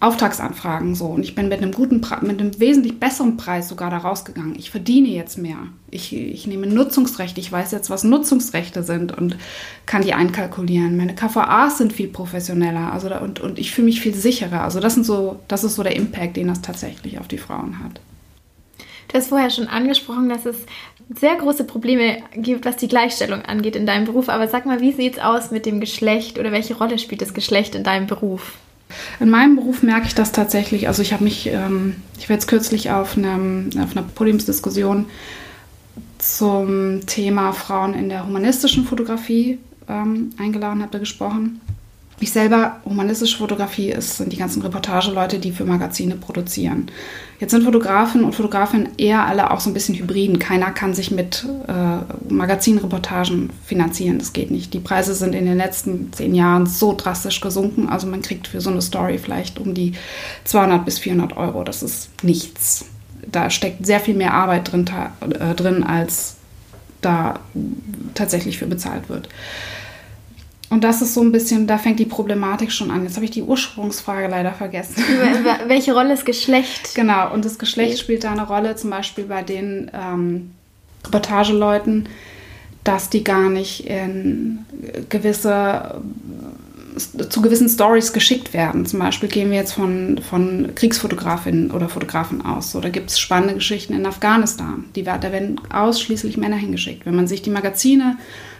Auftragsanfragen 0.00 0.94
so 0.94 1.06
und 1.06 1.22
ich 1.22 1.34
bin 1.34 1.48
mit 1.48 1.62
einem 1.62 1.72
guten, 1.72 2.02
mit 2.22 2.40
einem 2.40 2.58
wesentlich 2.60 2.98
besseren 2.98 3.36
Preis 3.36 3.68
sogar 3.68 3.90
da 3.90 3.98
rausgegangen. 3.98 4.56
Ich 4.56 4.70
verdiene 4.70 5.08
jetzt 5.08 5.38
mehr. 5.38 5.56
Ich, 5.88 6.12
ich 6.12 6.46
nehme 6.48 6.66
Nutzungsrechte. 6.66 7.40
Ich 7.40 7.50
weiß 7.50 7.70
jetzt, 7.70 7.88
was 7.90 8.02
Nutzungsrechte 8.02 8.82
sind 8.82 9.16
und 9.16 9.38
kann 9.86 10.02
die 10.02 10.12
einkalkulieren. 10.12 10.96
Meine 10.96 11.14
KVAs 11.14 11.78
sind 11.78 11.92
viel 11.92 12.08
professioneller. 12.08 12.92
Also 12.92 13.08
da, 13.08 13.18
und, 13.20 13.40
und 13.40 13.58
ich 13.58 13.70
fühle 13.72 13.86
mich 13.86 14.00
viel 14.00 14.14
sicherer. 14.14 14.62
Also 14.62 14.80
das 14.80 14.94
sind 14.94 15.06
so, 15.06 15.38
das 15.46 15.62
ist 15.62 15.76
so 15.76 15.84
der 15.84 15.96
Impact, 15.96 16.36
den 16.36 16.48
das 16.48 16.60
tatsächlich 16.60 17.20
auf 17.20 17.28
die 17.28 17.38
Frauen 17.38 17.78
hat. 17.82 18.00
Du 19.14 19.20
hast 19.20 19.28
vorher 19.28 19.50
schon 19.50 19.68
angesprochen, 19.68 20.28
dass 20.28 20.44
es 20.44 20.56
sehr 21.08 21.36
große 21.36 21.62
Probleme 21.62 22.16
gibt, 22.34 22.64
was 22.64 22.78
die 22.78 22.88
Gleichstellung 22.88 23.42
angeht 23.42 23.76
in 23.76 23.86
deinem 23.86 24.06
Beruf. 24.06 24.28
Aber 24.28 24.48
sag 24.48 24.66
mal, 24.66 24.80
wie 24.80 24.90
sieht 24.90 25.12
es 25.12 25.22
aus 25.22 25.52
mit 25.52 25.66
dem 25.66 25.78
Geschlecht 25.78 26.36
oder 26.36 26.50
welche 26.50 26.74
Rolle 26.74 26.98
spielt 26.98 27.22
das 27.22 27.32
Geschlecht 27.32 27.76
in 27.76 27.84
deinem 27.84 28.08
Beruf? 28.08 28.54
In 29.20 29.30
meinem 29.30 29.54
Beruf 29.54 29.84
merke 29.84 30.08
ich 30.08 30.16
das 30.16 30.32
tatsächlich. 30.32 30.88
Also 30.88 31.00
ich 31.00 31.12
habe 31.12 31.22
mich, 31.22 31.46
ähm, 31.46 31.94
ich 32.18 32.28
war 32.28 32.34
jetzt 32.34 32.48
kürzlich 32.48 32.90
auf, 32.90 33.16
einem, 33.16 33.70
auf 33.80 33.96
einer 33.96 34.04
Podiumsdiskussion 34.04 35.06
zum 36.18 37.06
Thema 37.06 37.52
Frauen 37.52 37.94
in 37.94 38.08
der 38.08 38.26
humanistischen 38.26 38.84
Fotografie 38.84 39.60
ähm, 39.88 40.30
eingeladen, 40.38 40.82
habe 40.82 40.90
da 40.90 40.98
gesprochen. 40.98 41.60
Ich 42.20 42.32
selber, 42.32 42.80
humanistische 42.84 43.38
Fotografie 43.38 43.90
ist, 43.90 44.18
sind 44.18 44.32
die 44.32 44.36
ganzen 44.36 44.62
Reportageleute, 44.62 45.40
die 45.40 45.50
für 45.50 45.64
Magazine 45.64 46.14
produzieren. 46.14 46.90
Jetzt 47.40 47.50
sind 47.50 47.64
Fotografen 47.64 48.24
und 48.24 48.34
Fotografinnen 48.34 48.90
eher 48.96 49.26
alle 49.26 49.50
auch 49.50 49.58
so 49.58 49.68
ein 49.68 49.74
bisschen 49.74 49.96
Hybriden. 49.96 50.38
Keiner 50.38 50.70
kann 50.70 50.94
sich 50.94 51.10
mit 51.10 51.44
äh, 51.66 52.32
Magazinreportagen 52.32 53.50
finanzieren. 53.66 54.18
Das 54.18 54.32
geht 54.32 54.52
nicht. 54.52 54.72
Die 54.74 54.78
Preise 54.78 55.14
sind 55.14 55.34
in 55.34 55.44
den 55.44 55.56
letzten 55.56 56.12
zehn 56.12 56.34
Jahren 56.34 56.66
so 56.66 56.94
drastisch 56.96 57.40
gesunken. 57.40 57.88
Also 57.88 58.06
man 58.06 58.22
kriegt 58.22 58.46
für 58.46 58.60
so 58.60 58.70
eine 58.70 58.80
Story 58.80 59.18
vielleicht 59.18 59.58
um 59.58 59.74
die 59.74 59.94
200 60.44 60.84
bis 60.84 61.00
400 61.00 61.36
Euro. 61.36 61.64
Das 61.64 61.82
ist 61.82 62.10
nichts. 62.22 62.86
Da 63.26 63.50
steckt 63.50 63.84
sehr 63.84 64.00
viel 64.00 64.14
mehr 64.14 64.34
Arbeit 64.34 64.70
drin, 64.70 64.88
äh, 65.20 65.54
drin 65.54 65.82
als 65.82 66.36
da 67.00 67.40
tatsächlich 68.14 68.58
für 68.58 68.66
bezahlt 68.66 69.08
wird. 69.08 69.28
Und 70.70 70.82
das 70.82 71.02
ist 71.02 71.14
so 71.14 71.20
ein 71.20 71.30
bisschen, 71.30 71.66
da 71.66 71.78
fängt 71.78 71.98
die 71.98 72.06
Problematik 72.06 72.72
schon 72.72 72.90
an. 72.90 73.04
Jetzt 73.04 73.16
habe 73.16 73.24
ich 73.24 73.30
die 73.30 73.42
Ursprungsfrage 73.42 74.28
leider 74.28 74.52
vergessen. 74.52 74.96
Welche 75.66 75.92
Rolle 75.92 76.14
ist 76.14 76.24
Geschlecht? 76.24 76.94
Genau, 76.94 77.32
und 77.32 77.44
das 77.44 77.58
Geschlecht 77.58 77.98
spielt 77.98 78.24
da 78.24 78.32
eine 78.32 78.46
Rolle, 78.46 78.74
zum 78.76 78.90
Beispiel 78.90 79.24
bei 79.24 79.42
den 79.42 79.90
ähm, 79.92 80.52
Reportageleuten, 81.04 82.08
dass 82.82 83.10
die 83.10 83.24
gar 83.24 83.50
nicht 83.50 83.86
in 83.86 84.64
gewisse 85.10 86.02
zu 86.96 87.42
gewissen 87.42 87.68
Stories 87.68 88.12
geschickt 88.12 88.54
werden. 88.54 88.86
Zum 88.86 89.00
Beispiel 89.00 89.28
gehen 89.28 89.50
wir 89.50 89.58
jetzt 89.58 89.72
von, 89.72 90.18
von 90.18 90.74
Kriegsfotografinnen 90.74 91.72
oder 91.72 91.88
Fotografen 91.88 92.44
aus. 92.44 92.70
So, 92.70 92.80
da 92.80 92.88
gibt 92.88 93.10
es 93.10 93.18
spannende 93.18 93.54
Geschichten 93.54 93.94
in 93.94 94.06
Afghanistan. 94.06 94.84
Die, 94.94 95.02
da 95.02 95.20
werden 95.20 95.60
ausschließlich 95.72 96.36
Männer 96.36 96.56
hingeschickt. 96.56 97.04
Wenn 97.04 97.16
man 97.16 97.26
sich 97.26 97.42
die 97.42 97.50
Magazine 97.50 98.16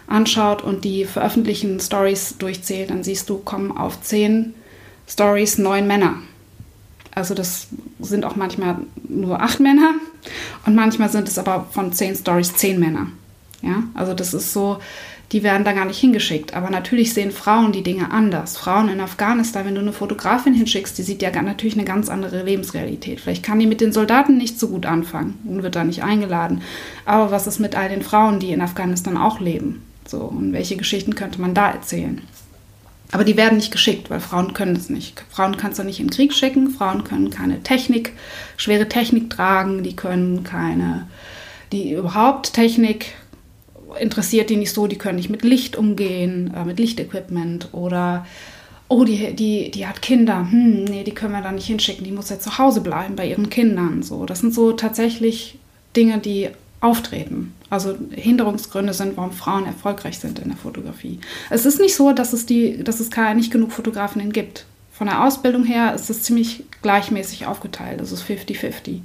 anschaut 0.07 0.63
und 0.63 0.83
die 0.83 1.05
veröffentlichten 1.05 1.79
Stories 1.79 2.35
durchzählt, 2.37 2.89
dann 2.89 3.03
siehst 3.03 3.29
du, 3.29 3.37
kommen 3.37 3.75
auf 3.75 4.01
zehn 4.01 4.53
Stories 5.07 5.57
neun 5.57 5.87
Männer. 5.87 6.15
Also 7.13 7.33
das 7.33 7.67
sind 7.99 8.25
auch 8.25 8.35
manchmal 8.35 8.77
nur 9.07 9.41
acht 9.41 9.59
Männer 9.59 9.93
und 10.65 10.75
manchmal 10.75 11.09
sind 11.09 11.27
es 11.27 11.37
aber 11.37 11.67
von 11.71 11.93
zehn 11.93 12.15
Stories 12.15 12.55
zehn 12.55 12.79
Männer. 12.79 13.07
Ja, 13.61 13.83
also 13.93 14.13
das 14.13 14.33
ist 14.33 14.53
so, 14.53 14.79
die 15.31 15.43
werden 15.43 15.63
da 15.63 15.71
gar 15.71 15.85
nicht 15.85 15.99
hingeschickt. 15.99 16.53
Aber 16.53 16.69
natürlich 16.69 17.13
sehen 17.13 17.31
Frauen 17.31 17.71
die 17.71 17.83
Dinge 17.83 18.11
anders. 18.11 18.57
Frauen 18.57 18.89
in 18.89 19.01
Afghanistan, 19.01 19.65
wenn 19.65 19.75
du 19.75 19.81
eine 19.81 19.93
Fotografin 19.93 20.53
hinschickst, 20.53 20.97
die 20.97 21.03
sieht 21.03 21.21
ja 21.21 21.41
natürlich 21.41 21.75
eine 21.75 21.85
ganz 21.85 22.09
andere 22.09 22.43
Lebensrealität. 22.43 23.19
Vielleicht 23.19 23.43
kann 23.43 23.59
die 23.59 23.65
mit 23.65 23.81
den 23.81 23.91
Soldaten 23.91 24.37
nicht 24.37 24.59
so 24.59 24.67
gut 24.67 24.85
anfangen 24.85 25.39
und 25.45 25.63
wird 25.63 25.75
da 25.75 25.83
nicht 25.83 26.03
eingeladen. 26.03 26.61
Aber 27.05 27.31
was 27.31 27.47
ist 27.47 27.59
mit 27.59 27.75
all 27.75 27.89
den 27.89 28.03
Frauen, 28.03 28.39
die 28.39 28.51
in 28.51 28.61
Afghanistan 28.61 29.17
auch 29.17 29.39
leben? 29.39 29.81
So, 30.07 30.19
und 30.19 30.53
welche 30.53 30.77
Geschichten 30.77 31.15
könnte 31.15 31.41
man 31.41 31.53
da 31.53 31.71
erzählen? 31.71 32.21
Aber 33.11 33.23
die 33.23 33.37
werden 33.37 33.57
nicht 33.57 33.71
geschickt, 33.71 34.09
weil 34.09 34.19
Frauen 34.19 34.53
können 34.53 34.75
es 34.75 34.89
nicht. 34.89 35.23
Frauen 35.29 35.57
kannst 35.57 35.79
du 35.79 35.83
nicht 35.83 35.99
in 35.99 36.07
den 36.07 36.13
Krieg 36.13 36.33
schicken, 36.33 36.69
Frauen 36.69 37.03
können 37.03 37.29
keine 37.29 37.61
Technik, 37.63 38.13
schwere 38.57 38.89
Technik 38.89 39.29
tragen, 39.29 39.83
die 39.83 39.95
können 39.95 40.43
keine, 40.43 41.07
die 41.71 41.93
überhaupt 41.93 42.53
Technik 42.53 43.13
interessiert 43.99 44.49
die 44.49 44.57
nicht 44.57 44.73
so, 44.73 44.87
die 44.87 44.97
können 44.97 45.17
nicht 45.17 45.29
mit 45.29 45.43
Licht 45.43 45.75
umgehen, 45.75 46.53
äh, 46.55 46.65
mit 46.65 46.79
Lichtequipment 46.79 47.69
oder 47.71 48.25
oh, 48.87 49.03
die, 49.03 49.33
die, 49.33 49.71
die 49.71 49.87
hat 49.87 50.01
Kinder, 50.01 50.47
hm, 50.51 50.85
nee, 50.85 51.03
die 51.03 51.13
können 51.13 51.33
wir 51.33 51.41
da 51.41 51.51
nicht 51.51 51.67
hinschicken, 51.67 52.03
die 52.03 52.11
muss 52.11 52.29
ja 52.29 52.39
zu 52.39 52.57
Hause 52.57 52.81
bleiben 52.81 53.15
bei 53.15 53.27
ihren 53.27 53.49
Kindern. 53.49 54.03
So, 54.03 54.25
das 54.25 54.39
sind 54.39 54.53
so 54.53 54.73
tatsächlich 54.73 55.57
Dinge, 55.95 56.19
die 56.19 56.49
auftreten. 56.81 57.53
Also 57.69 57.95
Hinderungsgründe 58.11 58.93
sind, 58.93 59.17
warum 59.17 59.31
Frauen 59.31 59.65
erfolgreich 59.65 60.19
sind 60.19 60.39
in 60.39 60.49
der 60.49 60.57
Fotografie. 60.57 61.19
Es 61.49 61.65
ist 61.65 61.79
nicht 61.79 61.95
so, 61.95 62.13
dass 62.13 62.33
es, 62.33 62.45
die, 62.45 62.83
dass 62.83 62.99
es 62.99 63.09
nicht 63.35 63.51
genug 63.51 63.71
Fotografinnen 63.71 64.31
gibt. 64.31 64.65
Von 64.91 65.07
der 65.07 65.23
Ausbildung 65.23 65.65
her 65.65 65.93
ist 65.93 66.09
es 66.09 66.23
ziemlich 66.23 66.63
gleichmäßig 66.81 67.47
aufgeteilt. 67.47 67.99
Es 67.99 68.11
ist 68.11 68.23
50-50. 68.23 69.01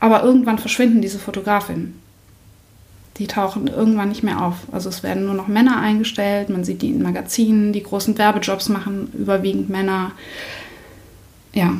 Aber 0.00 0.22
irgendwann 0.22 0.58
verschwinden 0.58 1.02
diese 1.02 1.18
Fotografinnen. 1.18 2.00
Die 3.16 3.26
tauchen 3.26 3.66
irgendwann 3.66 4.10
nicht 4.10 4.22
mehr 4.22 4.40
auf. 4.40 4.54
Also 4.70 4.88
es 4.88 5.02
werden 5.02 5.24
nur 5.24 5.34
noch 5.34 5.48
Männer 5.48 5.80
eingestellt. 5.80 6.50
Man 6.50 6.62
sieht 6.62 6.82
die 6.82 6.90
in 6.90 7.02
Magazinen, 7.02 7.72
die 7.72 7.82
großen 7.82 8.16
Werbejobs 8.16 8.68
machen 8.68 9.10
überwiegend 9.12 9.68
Männer. 9.68 10.12
Ja. 11.52 11.74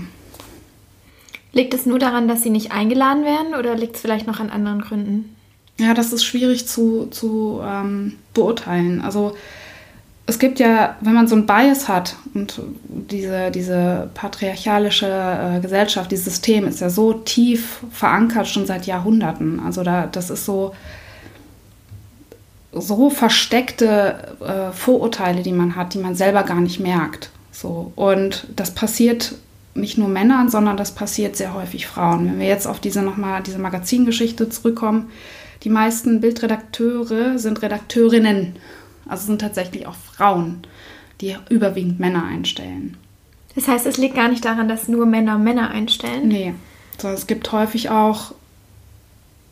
Liegt 1.53 1.75
es 1.75 1.87
nur 1.87 1.99
daran, 1.99 2.29
dass 2.29 2.43
sie 2.43 2.51
nicht 2.51 2.73
eingeladen 2.73 3.25
werden 3.25 3.55
oder 3.59 3.75
liegt 3.75 3.97
es 3.97 4.03
vielleicht 4.03 4.27
noch 4.27 4.41
an 4.41 4.51
anderen 4.51 4.81
Gründen? 4.81 5.37
Ja, 5.79 5.95
das 5.95 6.13
ist 6.13 6.25
schwierig 6.25 6.67
zu, 6.67 7.07
zu 7.07 7.61
ähm, 7.65 8.17
beurteilen. 8.35 9.01
Also 9.01 9.35
es 10.27 10.39
gibt 10.39 10.59
ja, 10.59 10.97
wenn 11.01 11.15
man 11.15 11.27
so 11.27 11.37
ein 11.37 11.47
Bias 11.47 11.89
hat 11.89 12.17
und 12.35 12.61
diese, 12.85 13.51
diese 13.51 14.11
patriarchalische 14.13 15.07
äh, 15.07 15.61
Gesellschaft, 15.61 16.11
dieses 16.11 16.27
System 16.27 16.67
ist 16.67 16.81
ja 16.81 16.91
so 16.91 17.15
tief 17.15 17.81
verankert 17.91 18.47
schon 18.47 18.67
seit 18.67 18.87
Jahrhunderten. 18.87 19.61
Also 19.65 19.83
da, 19.85 20.07
das 20.07 20.29
ist 20.29 20.45
so, 20.45 20.75
so 22.73 23.09
versteckte 23.09 24.37
äh, 24.41 24.73
Vorurteile, 24.73 25.43
die 25.43 25.53
man 25.53 25.77
hat, 25.77 25.95
die 25.95 25.99
man 25.99 26.15
selber 26.15 26.43
gar 26.43 26.61
nicht 26.61 26.79
merkt. 26.79 27.31
So. 27.51 27.93
Und 27.97 28.49
das 28.55 28.75
passiert 28.75 29.35
nicht 29.79 29.99
nur 29.99 30.09
Männern, 30.09 30.49
sondern 30.49 30.77
das 30.77 30.95
passiert 30.95 31.37
sehr 31.37 31.55
häufig 31.55 31.87
Frauen. 31.87 32.27
Wenn 32.27 32.39
wir 32.41 32.47
jetzt 32.47 32.67
auf 32.67 32.81
diese 32.81 33.03
nochmal 33.03 33.43
diese 33.43 33.59
Magazingeschichte 33.59 34.49
zurückkommen, 34.49 35.11
die 35.65 35.71
meisten 35.71 36.21
Bildredakteure 36.21 37.39
sind 37.39 37.63
Redakteurinnen 37.63 38.55
also 39.09 39.27
sind 39.27 39.41
tatsächlich 39.41 39.87
auch 39.87 39.95
Frauen, 39.95 40.63
die 41.21 41.37
überwiegend 41.49 41.99
Männer 41.99 42.25
einstellen. 42.25 42.97
Das 43.55 43.67
heißt, 43.67 43.87
es 43.87 43.97
liegt 43.97 44.15
gar 44.15 44.29
nicht 44.29 44.45
daran, 44.45 44.69
dass 44.69 44.87
nur 44.87 45.07
Männer 45.07 45.39
Männer 45.39 45.71
einstellen? 45.71 46.29
Nee. 46.29 46.55
So, 46.99 47.09
es 47.09 47.27
gibt 47.27 47.51
häufig 47.51 47.91
auch 47.91 48.35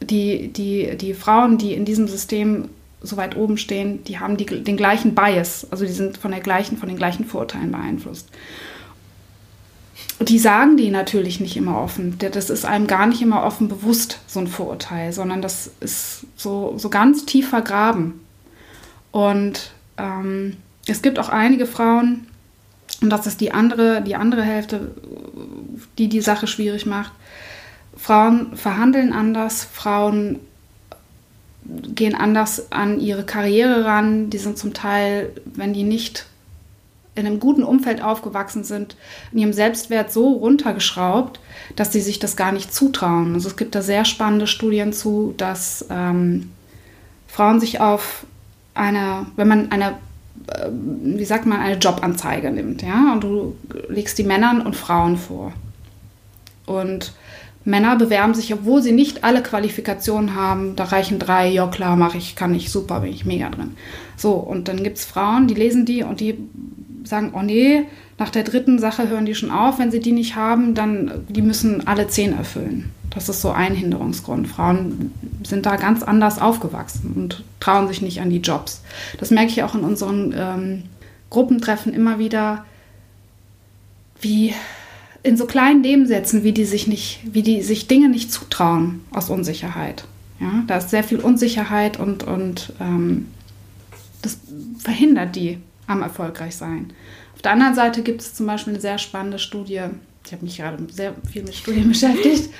die, 0.00 0.48
die, 0.48 0.96
die 0.96 1.14
Frauen, 1.14 1.58
die 1.58 1.72
in 1.72 1.84
diesem 1.84 2.06
System 2.06 2.68
so 3.00 3.16
weit 3.16 3.36
oben 3.36 3.56
stehen, 3.56 4.04
die 4.04 4.18
haben 4.18 4.36
die, 4.36 4.46
den 4.46 4.76
gleichen 4.76 5.14
Bias, 5.14 5.66
also 5.70 5.84
die 5.84 5.92
sind 5.92 6.18
von, 6.18 6.30
der 6.30 6.40
gleichen, 6.40 6.76
von 6.76 6.88
den 6.88 6.98
gleichen 6.98 7.24
Vorurteilen 7.24 7.72
beeinflusst. 7.72 8.28
Die 10.20 10.38
sagen 10.38 10.76
die 10.76 10.90
natürlich 10.90 11.40
nicht 11.40 11.56
immer 11.56 11.80
offen. 11.80 12.18
Das 12.18 12.48
ist 12.48 12.64
einem 12.64 12.86
gar 12.86 13.06
nicht 13.06 13.20
immer 13.20 13.44
offen 13.44 13.68
bewusst, 13.68 14.18
so 14.26 14.40
ein 14.40 14.46
Vorurteil, 14.46 15.12
sondern 15.12 15.42
das 15.42 15.70
ist 15.80 16.26
so, 16.36 16.74
so 16.78 16.88
ganz 16.88 17.26
tief 17.26 17.50
vergraben. 17.50 18.20
Und 19.12 19.72
ähm, 19.98 20.56
es 20.86 21.02
gibt 21.02 21.18
auch 21.18 21.28
einige 21.28 21.66
Frauen, 21.66 22.26
und 23.02 23.10
das 23.10 23.26
ist 23.26 23.40
die 23.40 23.52
andere, 23.52 24.02
die 24.02 24.16
andere 24.16 24.42
Hälfte, 24.42 24.92
die 25.98 26.08
die 26.08 26.22
Sache 26.22 26.46
schwierig 26.46 26.86
macht. 26.86 27.12
Frauen 27.96 28.56
verhandeln 28.56 29.12
anders, 29.12 29.64
Frauen 29.64 30.40
gehen 31.94 32.14
anders 32.14 32.70
an 32.72 33.00
ihre 33.00 33.24
Karriere 33.24 33.84
ran. 33.84 34.30
Die 34.30 34.38
sind 34.38 34.56
zum 34.56 34.72
Teil, 34.72 35.32
wenn 35.44 35.72
die 35.72 35.82
nicht 35.82 36.26
in 37.16 37.26
einem 37.26 37.40
guten 37.40 37.64
Umfeld 37.64 38.02
aufgewachsen 38.02 38.62
sind, 38.62 38.96
in 39.32 39.38
ihrem 39.38 39.52
Selbstwert 39.52 40.12
so 40.12 40.32
runtergeschraubt, 40.32 41.40
dass 41.74 41.92
sie 41.92 42.00
sich 42.00 42.18
das 42.18 42.36
gar 42.36 42.52
nicht 42.52 42.72
zutrauen. 42.72 43.34
Also 43.34 43.48
es 43.48 43.56
gibt 43.56 43.74
da 43.74 43.82
sehr 43.82 44.04
spannende 44.04 44.46
Studien 44.46 44.92
zu, 44.92 45.34
dass 45.36 45.86
ähm, 45.90 46.50
Frauen 47.26 47.58
sich 47.58 47.80
auf 47.80 48.26
eine, 48.74 49.26
wenn 49.36 49.48
man 49.48 49.72
eine, 49.72 49.94
äh, 50.48 50.68
wie 50.70 51.24
sagt 51.24 51.46
man, 51.46 51.60
eine 51.60 51.78
Jobanzeige 51.78 52.50
nimmt, 52.50 52.82
ja, 52.82 53.12
und 53.14 53.24
du 53.24 53.56
legst 53.88 54.18
die 54.18 54.24
Männern 54.24 54.60
und 54.60 54.76
Frauen 54.76 55.16
vor. 55.16 55.52
Und 56.66 57.12
Männer 57.66 57.96
bewerben 57.96 58.32
sich, 58.32 58.54
obwohl 58.54 58.80
sie 58.80 58.92
nicht 58.92 59.24
alle 59.24 59.42
Qualifikationen 59.42 60.36
haben. 60.36 60.76
Da 60.76 60.84
reichen 60.84 61.18
drei, 61.18 61.48
ja 61.48 61.66
klar, 61.66 61.96
mache 61.96 62.16
ich, 62.16 62.36
kann 62.36 62.54
ich, 62.54 62.70
super, 62.70 63.00
bin 63.00 63.12
ich 63.12 63.24
mega 63.24 63.50
drin. 63.50 63.76
So, 64.16 64.34
und 64.34 64.68
dann 64.68 64.84
gibt 64.84 64.98
es 64.98 65.04
Frauen, 65.04 65.48
die 65.48 65.54
lesen 65.54 65.84
die 65.84 66.04
und 66.04 66.20
die 66.20 66.38
sagen, 67.06 67.32
oh 67.34 67.42
nee, 67.42 67.84
nach 68.18 68.30
der 68.30 68.42
dritten 68.42 68.78
Sache 68.78 69.08
hören 69.08 69.26
die 69.26 69.34
schon 69.34 69.50
auf. 69.50 69.78
Wenn 69.78 69.90
sie 69.90 70.00
die 70.00 70.12
nicht 70.12 70.36
haben, 70.36 70.74
dann, 70.74 71.24
die 71.28 71.42
müssen 71.42 71.86
alle 71.86 72.08
zehn 72.08 72.36
erfüllen. 72.36 72.90
Das 73.10 73.28
ist 73.28 73.40
so 73.40 73.50
ein 73.50 73.74
Hinderungsgrund. 73.74 74.46
Frauen 74.46 75.12
sind 75.42 75.64
da 75.64 75.76
ganz 75.76 76.02
anders 76.02 76.40
aufgewachsen 76.40 77.12
und 77.16 77.44
trauen 77.60 77.88
sich 77.88 78.02
nicht 78.02 78.20
an 78.20 78.30
die 78.30 78.40
Jobs. 78.40 78.82
Das 79.18 79.30
merke 79.30 79.50
ich 79.50 79.62
auch 79.62 79.74
in 79.74 79.82
unseren 79.82 80.34
ähm, 80.36 80.82
Gruppentreffen 81.30 81.94
immer 81.94 82.18
wieder, 82.18 82.64
wie 84.20 84.54
in 85.22 85.36
so 85.36 85.46
kleinen 85.46 85.80
Nebensätzen, 85.80 86.44
wie 86.44 86.52
die 86.52 86.64
sich 86.64 86.86
nicht, 86.86 87.20
wie 87.24 87.42
die 87.42 87.62
sich 87.62 87.88
Dinge 87.88 88.08
nicht 88.08 88.32
zutrauen 88.32 89.00
aus 89.10 89.30
Unsicherheit. 89.30 90.04
Ja, 90.38 90.62
da 90.66 90.76
ist 90.76 90.90
sehr 90.90 91.02
viel 91.02 91.18
Unsicherheit 91.18 91.98
und, 91.98 92.22
und 92.22 92.74
ähm, 92.80 93.28
das 94.22 94.38
verhindert 94.78 95.36
die 95.36 95.58
am 95.86 96.02
erfolgreich 96.02 96.56
sein. 96.56 96.92
Auf 97.34 97.42
der 97.42 97.52
anderen 97.52 97.74
Seite 97.74 98.02
gibt 98.02 98.20
es 98.20 98.34
zum 98.34 98.46
Beispiel 98.46 98.74
eine 98.74 98.80
sehr 98.80 98.98
spannende 98.98 99.38
Studie, 99.38 99.82
ich 100.24 100.32
habe 100.32 100.44
mich 100.44 100.56
gerade 100.56 100.86
sehr 100.92 101.14
viel 101.30 101.42
mit 101.42 101.54
Studien 101.54 101.88
beschäftigt, 101.88 102.50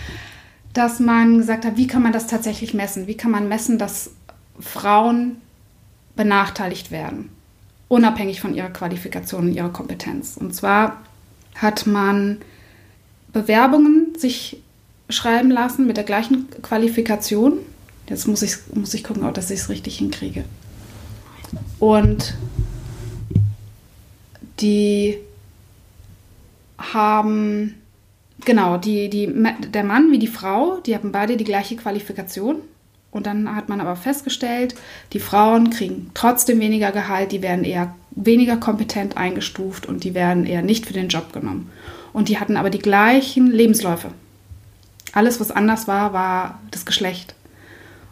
dass 0.72 1.00
man 1.00 1.38
gesagt 1.38 1.64
hat, 1.64 1.76
wie 1.76 1.86
kann 1.86 2.02
man 2.02 2.12
das 2.12 2.26
tatsächlich 2.26 2.74
messen? 2.74 3.06
Wie 3.06 3.16
kann 3.16 3.30
man 3.30 3.48
messen, 3.48 3.78
dass 3.78 4.10
Frauen 4.60 5.36
benachteiligt 6.14 6.90
werden, 6.90 7.30
unabhängig 7.88 8.40
von 8.40 8.54
ihrer 8.54 8.70
Qualifikation 8.70 9.48
und 9.48 9.54
ihrer 9.54 9.70
Kompetenz? 9.70 10.36
Und 10.36 10.54
zwar 10.54 11.00
hat 11.54 11.86
man 11.86 12.38
Bewerbungen 13.32 14.14
sich 14.18 14.62
schreiben 15.08 15.50
lassen 15.50 15.86
mit 15.86 15.96
der 15.96 16.04
gleichen 16.04 16.50
Qualifikation. 16.62 17.58
Jetzt 18.08 18.28
muss 18.28 18.42
ich, 18.42 18.56
muss 18.74 18.94
ich 18.94 19.04
gucken, 19.04 19.24
ob 19.24 19.34
dass 19.34 19.50
ich 19.50 19.60
es 19.60 19.68
richtig 19.68 19.98
hinkriege. 19.98 20.44
Und 21.78 22.34
die 24.60 25.18
haben 26.78 27.74
Genau, 28.44 28.76
die, 28.76 29.08
die, 29.08 29.32
der 29.72 29.84
Mann 29.84 30.12
wie 30.12 30.18
die 30.18 30.26
Frau, 30.26 30.78
die 30.84 30.94
haben 30.94 31.10
beide 31.10 31.36
die 31.36 31.44
gleiche 31.44 31.76
Qualifikation. 31.76 32.56
Und 33.10 33.26
dann 33.26 33.56
hat 33.56 33.68
man 33.68 33.80
aber 33.80 33.96
festgestellt, 33.96 34.74
die 35.14 35.20
Frauen 35.20 35.70
kriegen 35.70 36.10
trotzdem 36.12 36.60
weniger 36.60 36.92
Gehalt, 36.92 37.32
die 37.32 37.40
werden 37.40 37.64
eher 37.64 37.94
weniger 38.10 38.58
kompetent 38.58 39.16
eingestuft 39.16 39.86
und 39.86 40.04
die 40.04 40.14
werden 40.14 40.44
eher 40.44 40.60
nicht 40.60 40.86
für 40.86 40.92
den 40.92 41.08
Job 41.08 41.32
genommen. 41.32 41.70
Und 42.12 42.28
die 42.28 42.38
hatten 42.38 42.56
aber 42.56 42.68
die 42.68 42.78
gleichen 42.78 43.50
Lebensläufe. 43.50 44.10
Alles, 45.12 45.40
was 45.40 45.50
anders 45.50 45.88
war, 45.88 46.12
war 46.12 46.60
das 46.70 46.84
Geschlecht. 46.84 47.34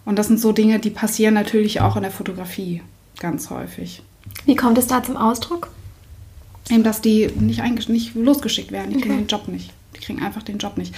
Und 0.06 0.18
das 0.18 0.28
sind 0.28 0.40
so 0.40 0.52
Dinge, 0.52 0.78
die 0.78 0.90
passieren 0.90 1.34
natürlich 1.34 1.80
auch 1.82 1.96
in 1.96 2.02
der 2.02 2.10
Fotografie 2.10 2.82
ganz 3.18 3.50
häufig. 3.50 4.02
Wie 4.46 4.56
kommt 4.56 4.78
es 4.78 4.86
da 4.86 5.02
zum 5.02 5.16
Ausdruck? 5.16 5.68
Eben, 6.70 6.82
dass 6.82 7.00
die 7.00 7.26
nicht, 7.38 7.62
nicht 7.88 8.14
losgeschickt 8.14 8.72
werden, 8.72 8.90
die 8.90 8.96
okay. 8.96 9.08
kriegen 9.08 9.18
den 9.18 9.26
Job 9.26 9.48
nicht. 9.48 9.70
Die 9.94 10.00
kriegen 10.00 10.22
einfach 10.22 10.42
den 10.42 10.58
Job 10.58 10.78
nicht. 10.78 10.94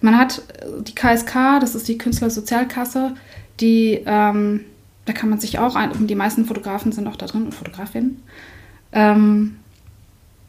Man 0.00 0.16
hat 0.16 0.42
äh, 0.60 0.82
die 0.82 0.94
KSK, 0.94 1.60
das 1.60 1.74
ist 1.74 1.88
die 1.88 1.98
Künstlersozialkasse, 1.98 3.14
die, 3.60 4.00
ähm, 4.06 4.64
da 5.06 5.12
kann 5.12 5.28
man 5.28 5.40
sich 5.40 5.58
auch, 5.58 5.74
ein, 5.74 6.06
die 6.06 6.14
meisten 6.14 6.44
Fotografen 6.44 6.92
sind 6.92 7.06
auch 7.08 7.16
da 7.16 7.26
drin 7.26 7.46
und 7.46 7.54
Fotografinnen. 7.54 8.22
Ähm, 8.92 9.56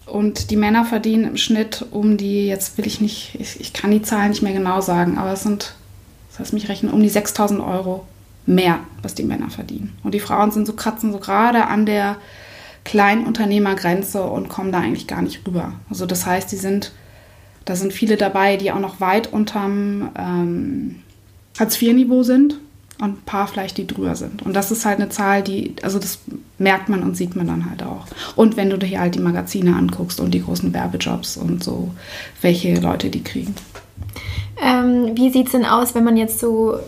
und 0.05 0.49
die 0.51 0.55
Männer 0.55 0.85
verdienen 0.85 1.25
im 1.25 1.37
Schnitt 1.37 1.85
um 1.91 2.17
die, 2.17 2.47
jetzt 2.47 2.77
will 2.77 2.87
ich 2.87 2.99
nicht, 2.99 3.35
ich, 3.39 3.59
ich 3.59 3.73
kann 3.73 3.91
die 3.91 4.01
Zahlen 4.01 4.29
nicht 4.29 4.41
mehr 4.41 4.53
genau 4.53 4.81
sagen, 4.81 5.17
aber 5.17 5.33
es 5.33 5.43
sind, 5.43 5.73
das 6.29 6.39
heißt 6.39 6.53
mich 6.53 6.69
rechnen, 6.69 6.91
um 6.91 7.01
die 7.01 7.09
6000 7.09 7.59
Euro 7.61 8.05
mehr, 8.45 8.79
was 9.01 9.13
die 9.13 9.23
Männer 9.23 9.49
verdienen. 9.49 9.95
Und 10.03 10.13
die 10.13 10.19
Frauen 10.19 10.51
sind 10.51 10.65
so 10.65 10.73
kratzen 10.73 11.11
so 11.11 11.19
gerade 11.19 11.67
an 11.67 11.85
der 11.85 12.17
Kleinunternehmergrenze 12.89 14.23
und 14.23 14.49
kommen 14.49 14.71
da 14.71 14.79
eigentlich 14.79 15.05
gar 15.05 15.21
nicht 15.21 15.45
rüber. 15.45 15.73
Also 15.89 16.07
das 16.07 16.25
heißt, 16.25 16.51
die 16.51 16.55
sind 16.55 16.91
da 17.69 17.75
sind 17.75 17.93
viele 17.93 18.17
dabei, 18.17 18.57
die 18.57 18.71
auch 18.71 18.79
noch 18.79 18.99
weit 18.99 19.31
unterm 19.31 20.09
ähm, 20.17 20.95
Hartz-IV-Niveau 21.59 22.23
sind 22.23 22.55
und 22.99 23.09
ein 23.09 23.21
paar 23.27 23.47
vielleicht, 23.47 23.77
die 23.77 23.85
drüber 23.85 24.15
sind. 24.15 24.41
Und 24.41 24.55
das 24.55 24.71
ist 24.71 24.85
halt 24.85 24.99
eine 24.99 25.09
Zahl, 25.09 25.43
die, 25.43 25.75
also 25.83 25.99
das 25.99 26.17
merkt 26.57 26.89
man 26.89 27.03
und 27.03 27.15
sieht 27.15 27.35
man 27.35 27.45
dann 27.45 27.69
halt 27.69 27.83
auch. 27.83 28.07
Und 28.35 28.57
wenn 28.57 28.71
du 28.71 28.77
dir 28.79 28.99
halt 28.99 29.13
die 29.13 29.19
Magazine 29.19 29.75
anguckst 29.75 30.19
und 30.19 30.31
die 30.31 30.41
großen 30.41 30.73
Werbejobs 30.73 31.37
und 31.37 31.63
so, 31.63 31.91
welche 32.41 32.79
Leute 32.79 33.11
die 33.11 33.23
kriegen. 33.23 33.53
Ähm, 34.59 35.11
wie 35.15 35.29
sieht 35.29 35.45
es 35.45 35.51
denn 35.51 35.65
aus, 35.65 35.93
wenn 35.93 36.03
man 36.03 36.17
jetzt 36.17 36.39
so 36.39 36.79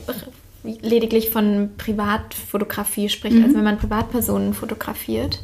lediglich 0.63 1.29
von 1.29 1.69
Privatfotografie 1.77 3.09
spricht, 3.09 3.35
mhm. 3.35 3.43
also 3.43 3.55
wenn 3.55 3.63
man 3.63 3.77
Privatpersonen 3.77 4.55
fotografiert? 4.55 5.43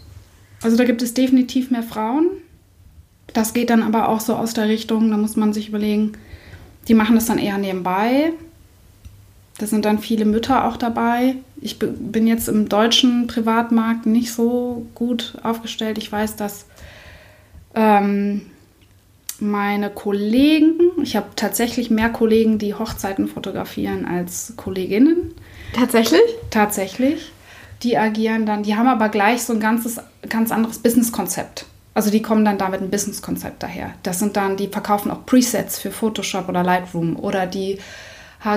Also 0.61 0.77
da 0.77 0.85
gibt 0.85 1.01
es 1.01 1.13
definitiv 1.13 1.71
mehr 1.71 1.83
Frauen 1.83 2.27
Das 3.33 3.53
geht 3.53 3.69
dann 3.69 3.83
aber 3.83 4.09
auch 4.09 4.19
so 4.19 4.35
aus 4.35 4.53
der 4.53 4.67
Richtung, 4.67 5.11
da 5.11 5.17
muss 5.17 5.35
man 5.35 5.53
sich 5.53 5.69
überlegen, 5.69 6.13
die 6.87 6.93
machen 6.93 7.15
das 7.15 7.25
dann 7.25 7.37
eher 7.37 7.57
nebenbei. 7.57 8.31
Da 9.57 9.65
sind 9.65 9.85
dann 9.85 9.99
viele 9.99 10.25
Mütter 10.25 10.65
auch 10.65 10.77
dabei. 10.77 11.35
Ich 11.59 11.79
bin 11.79 12.27
jetzt 12.27 12.47
im 12.47 12.69
deutschen 12.69 13.27
Privatmarkt 13.27 14.05
nicht 14.05 14.31
so 14.31 14.85
gut 14.93 15.33
aufgestellt. 15.43 15.97
Ich 15.97 16.11
weiß, 16.11 16.35
dass 16.35 16.65
ähm, 17.73 18.41
meine 19.39 19.89
Kollegen, 19.89 20.91
ich 21.01 21.15
habe 21.15 21.27
tatsächlich 21.35 21.89
mehr 21.89 22.09
Kollegen, 22.09 22.59
die 22.59 22.75
Hochzeiten 22.75 23.27
fotografieren 23.27 24.05
als 24.05 24.53
Kolleginnen. 24.57 25.33
Tatsächlich? 25.73 26.21
Tatsächlich. 26.49 27.31
Die 27.83 27.97
agieren 27.97 28.45
dann, 28.45 28.63
die 28.63 28.75
haben 28.75 28.87
aber 28.87 29.09
gleich 29.09 29.43
so 29.43 29.53
ein 29.53 29.59
ganzes, 29.59 29.99
ganz 30.29 30.51
anderes 30.51 30.79
Businesskonzept. 30.79 31.65
Also 31.93 32.11
die 32.11 32.21
kommen 32.21 32.45
dann 32.45 32.57
da 32.57 32.69
mit 32.69 32.81
einem 32.81 32.91
Businesskonzept 32.91 33.63
daher. 33.63 33.91
Das 34.03 34.19
sind 34.19 34.37
dann, 34.37 34.57
die 34.57 34.67
verkaufen 34.67 35.11
auch 35.11 35.25
Presets 35.25 35.79
für 35.79 35.91
Photoshop 35.91 36.47
oder 36.49 36.63
Lightroom 36.63 37.17
oder 37.17 37.45
die 37.45 37.79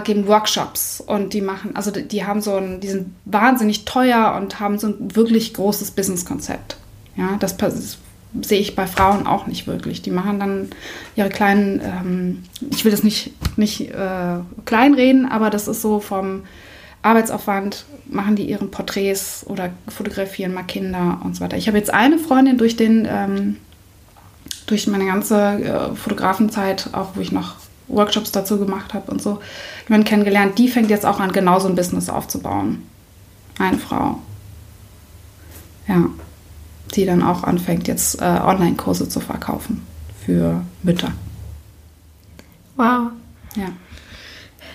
geben 0.05 0.29
Workshops 0.29 1.01
und 1.01 1.33
die 1.33 1.41
machen, 1.41 1.75
also 1.75 1.91
die 1.91 2.25
haben 2.25 2.41
so 2.43 2.55
ein, 2.57 2.81
die 2.81 2.89
sind 2.89 3.15
wahnsinnig 3.25 3.87
teuer 3.87 4.39
und 4.41 4.61
haben 4.61 4.79
so 4.79 4.89
ein 4.89 5.17
wirklich 5.17 5.55
großes 5.55 5.93
Businesskonzept. 5.93 6.77
Ja, 7.17 7.37
das, 7.41 7.57
das 7.57 7.99
sehe 8.43 8.61
ich 8.61 8.77
bei 8.77 8.87
Frauen 8.87 9.27
auch 9.27 9.47
nicht 9.47 9.67
wirklich. 9.67 10.03
Die 10.03 10.11
machen 10.11 10.39
dann 10.39 10.69
ihre 11.17 11.31
kleinen, 11.31 11.81
ähm, 11.81 12.45
ich 12.71 12.85
will 12.85 12.93
das 12.93 13.03
nicht, 13.03 13.33
nicht 13.57 13.91
äh, 13.91 14.37
kleinreden, 14.65 15.27
aber 15.27 15.51
das 15.51 15.67
ist 15.67 15.83
so 15.83 15.99
vom 15.99 16.45
Arbeitsaufwand, 17.03 17.85
machen 18.07 18.37
die 18.37 18.49
ihren 18.49 18.71
Porträts 18.71 19.45
oder 19.47 19.71
fotografieren 19.89 20.53
mal 20.53 20.65
Kinder 20.65 21.21
und 21.25 21.37
so 21.37 21.43
weiter. 21.43 21.57
Ich 21.57 21.69
habe 21.69 21.79
jetzt 21.79 21.93
eine 21.93 22.19
Freundin 22.19 22.59
durch 22.59 22.77
den, 22.77 23.07
ähm, 23.11 23.57
durch 24.67 24.87
meine 24.87 25.07
ganze 25.07 25.37
äh, 25.37 25.95
Fotografenzeit, 25.95 26.91
auch 26.93 27.11
wo 27.15 27.21
ich 27.21 27.33
noch 27.33 27.57
Workshops 27.89 28.33
dazu 28.33 28.59
gemacht 28.59 28.95
habe 28.95 29.11
und 29.11 29.21
so, 29.21 29.41
jemanden 29.89 30.07
kennengelernt, 30.07 30.59
die 30.59 30.69
fängt 30.69 30.91
jetzt 30.91 31.07
auch 31.07 31.21
an, 31.21 31.33
genau 31.33 31.59
so 31.59 31.69
ein 31.69 31.75
Business 31.75 32.09
aufzubauen. 32.09 32.83
Eine 33.59 33.79
Frau. 33.79 34.21
Ja 35.89 36.05
die 36.95 37.05
dann 37.05 37.23
auch 37.23 37.45
anfängt, 37.45 37.89
jetzt 37.89 38.21
äh, 38.21 38.25
Online-Kurse 38.25 39.09
zu 39.09 39.21
verkaufen 39.21 39.83
für 40.25 40.63
Mütter. 40.83 41.13
Wow. 42.77 43.13
Ja. 43.57 43.69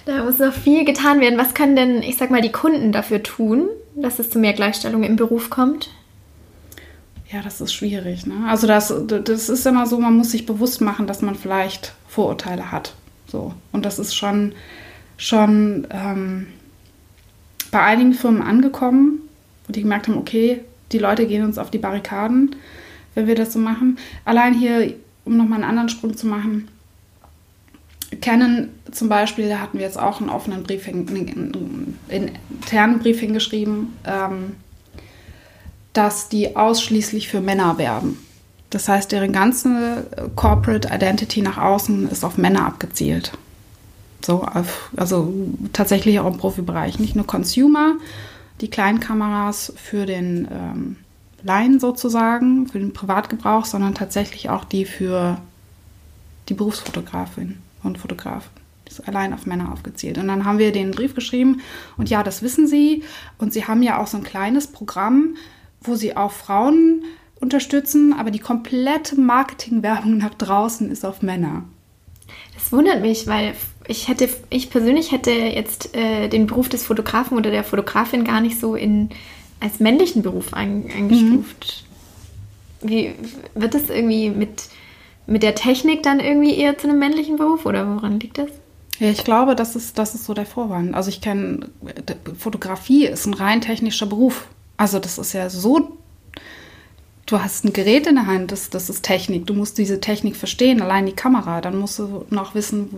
Da 0.05 0.23
muss 0.23 0.37
noch 0.37 0.53
viel 0.53 0.85
getan 0.85 1.19
werden. 1.19 1.39
Was 1.39 1.53
können 1.53 1.75
denn, 1.75 2.03
ich 2.03 2.17
sag 2.17 2.29
mal, 2.29 2.41
die 2.41 2.51
Kunden 2.51 2.91
dafür 2.91 3.23
tun, 3.23 3.67
dass 3.95 4.19
es 4.19 4.29
zu 4.29 4.39
mehr 4.39 4.53
Gleichstellung 4.53 5.03
im 5.03 5.15
Beruf 5.15 5.49
kommt? 5.49 5.89
Ja, 7.31 7.41
das 7.41 7.59
ist 7.59 7.73
schwierig. 7.73 8.27
Ne? 8.27 8.35
Also 8.47 8.67
das, 8.67 8.93
das 9.07 9.49
ist 9.49 9.65
immer 9.65 9.87
so, 9.87 9.99
man 9.99 10.15
muss 10.15 10.31
sich 10.31 10.45
bewusst 10.45 10.79
machen, 10.81 11.07
dass 11.07 11.21
man 11.21 11.35
vielleicht 11.35 11.93
Vorurteile 12.07 12.71
hat. 12.71 12.93
So. 13.27 13.53
Und 13.71 13.83
das 13.85 13.97
ist 13.97 14.15
schon, 14.15 14.53
schon 15.17 15.87
ähm, 15.89 16.47
bei 17.71 17.81
einigen 17.81 18.13
Firmen 18.13 18.43
angekommen, 18.43 19.21
wo 19.65 19.73
die 19.73 19.81
gemerkt 19.81 20.07
haben, 20.07 20.17
okay, 20.17 20.61
die 20.91 20.99
Leute 20.99 21.25
gehen 21.25 21.43
uns 21.43 21.57
auf 21.57 21.71
die 21.71 21.79
Barrikaden, 21.79 22.55
wenn 23.15 23.25
wir 23.25 23.35
das 23.35 23.53
so 23.53 23.59
machen. 23.59 23.97
Allein 24.23 24.53
hier, 24.53 24.93
um 25.25 25.35
nochmal 25.35 25.61
einen 25.61 25.69
anderen 25.69 25.89
Sprung 25.89 26.15
zu 26.15 26.27
machen, 26.27 26.67
Canon 28.21 28.69
zum 28.91 29.09
Beispiel, 29.09 29.49
da 29.49 29.59
hatten 29.59 29.77
wir 29.77 29.85
jetzt 29.85 29.99
auch 29.99 30.21
einen 30.21 30.29
offenen 30.29 30.63
Brief, 30.63 30.87
einen 30.87 31.97
internen 32.09 32.99
Brief 32.99 33.19
hingeschrieben, 33.19 33.93
ähm, 34.05 34.55
dass 35.93 36.29
die 36.29 36.55
ausschließlich 36.55 37.27
für 37.27 37.41
Männer 37.41 37.77
werben. 37.77 38.19
Das 38.69 38.89
heißt, 38.89 39.11
deren 39.11 39.31
ganze 39.31 40.07
Corporate 40.35 40.89
Identity 40.91 41.41
nach 41.41 41.57
außen 41.57 42.09
ist 42.09 42.25
auf 42.25 42.37
Männer 42.37 42.65
abgezielt. 42.65 43.31
So, 44.23 44.43
auf, 44.43 44.89
also 44.97 45.33
tatsächlich 45.71 46.19
auch 46.19 46.27
im 46.27 46.37
Profibereich. 46.37 46.99
Nicht 46.99 47.15
nur 47.15 47.27
Consumer, 47.27 47.95
die 48.61 48.69
kleinen 48.69 48.99
Kameras 48.99 49.71
für 49.77 50.05
den 50.05 50.47
ähm, 50.51 50.95
Laien 51.43 51.79
sozusagen, 51.79 52.67
für 52.67 52.79
den 52.79 52.91
Privatgebrauch, 52.91 53.65
sondern 53.65 53.93
tatsächlich 53.93 54.49
auch 54.49 54.65
die 54.65 54.85
für 54.85 55.37
die 56.49 56.53
Berufsfotografin 56.53 57.59
und 57.85 57.97
Fotografen. 57.97 58.49
Das 58.85 58.99
ist 58.99 59.07
allein 59.07 59.33
auf 59.33 59.45
Männer 59.45 59.71
aufgezielt. 59.71 60.17
Und 60.17 60.27
dann 60.27 60.45
haben 60.45 60.59
wir 60.59 60.71
den 60.71 60.91
Brief 60.91 61.15
geschrieben 61.15 61.61
und 61.97 62.09
ja, 62.09 62.23
das 62.23 62.41
wissen 62.41 62.67
Sie. 62.67 63.03
Und 63.37 63.51
Sie 63.51 63.65
haben 63.65 63.81
ja 63.81 63.99
auch 63.99 64.07
so 64.07 64.17
ein 64.17 64.23
kleines 64.23 64.67
Programm, 64.67 65.35
wo 65.81 65.95
Sie 65.95 66.15
auch 66.15 66.31
Frauen 66.31 67.03
unterstützen, 67.39 68.13
aber 68.13 68.31
die 68.31 68.39
komplette 68.39 69.19
Marketingwerbung 69.19 70.17
nach 70.17 70.33
draußen 70.33 70.89
ist 70.89 71.05
auf 71.05 71.21
Männer. 71.21 71.63
Das 72.53 72.71
wundert 72.71 73.01
mich, 73.01 73.27
weil 73.27 73.53
ich 73.87 74.07
hätte, 74.07 74.29
ich 74.49 74.69
persönlich 74.69 75.11
hätte 75.11 75.31
jetzt 75.31 75.95
äh, 75.95 76.27
den 76.27 76.47
Beruf 76.47 76.69
des 76.69 76.85
Fotografen 76.85 77.37
oder 77.37 77.51
der 77.51 77.63
Fotografin 77.63 78.23
gar 78.23 78.41
nicht 78.41 78.59
so 78.59 78.75
in, 78.75 79.09
als 79.59 79.79
männlichen 79.79 80.23
Beruf 80.23 80.53
ein, 80.53 80.89
eingestuft. 80.95 81.85
Mhm. 82.81 82.89
Wie 82.89 83.13
wird 83.53 83.73
das 83.73 83.89
irgendwie 83.89 84.29
mit, 84.29 84.69
mit 85.27 85.43
der 85.43 85.55
Technik 85.55 86.03
dann 86.03 86.19
irgendwie 86.19 86.55
eher 86.55 86.77
zu 86.77 86.87
einem 86.87 86.99
männlichen 86.99 87.37
Beruf 87.37 87.65
oder 87.65 87.87
woran 87.87 88.19
liegt 88.19 88.37
das? 88.37 88.49
Ja, 88.99 89.09
ich 89.09 89.23
glaube, 89.23 89.55
das 89.55 89.75
ist, 89.75 89.97
das 89.97 90.15
ist 90.15 90.25
so 90.25 90.33
der 90.33 90.45
Vorwand. 90.45 90.95
Also 90.95 91.09
ich 91.09 91.19
kenne, 91.19 91.69
Fotografie 92.37 93.05
ist 93.07 93.25
ein 93.25 93.33
rein 93.33 93.61
technischer 93.61 94.05
Beruf. 94.05 94.47
Also 94.77 94.99
das 94.99 95.17
ist 95.17 95.33
ja 95.33 95.49
so 95.49 95.97
du 97.25 97.41
hast 97.41 97.65
ein 97.65 97.73
Gerät 97.73 98.07
in 98.07 98.15
der 98.15 98.27
Hand, 98.27 98.51
das, 98.51 98.69
das 98.69 98.89
ist 98.89 99.03
Technik. 99.03 99.47
Du 99.47 99.53
musst 99.53 99.77
diese 99.77 99.99
Technik 99.99 100.35
verstehen, 100.35 100.81
allein 100.81 101.05
die 101.05 101.13
Kamera. 101.13 101.61
Dann 101.61 101.77
musst 101.77 101.99
du 101.99 102.25
noch 102.29 102.55
wissen, 102.55 102.89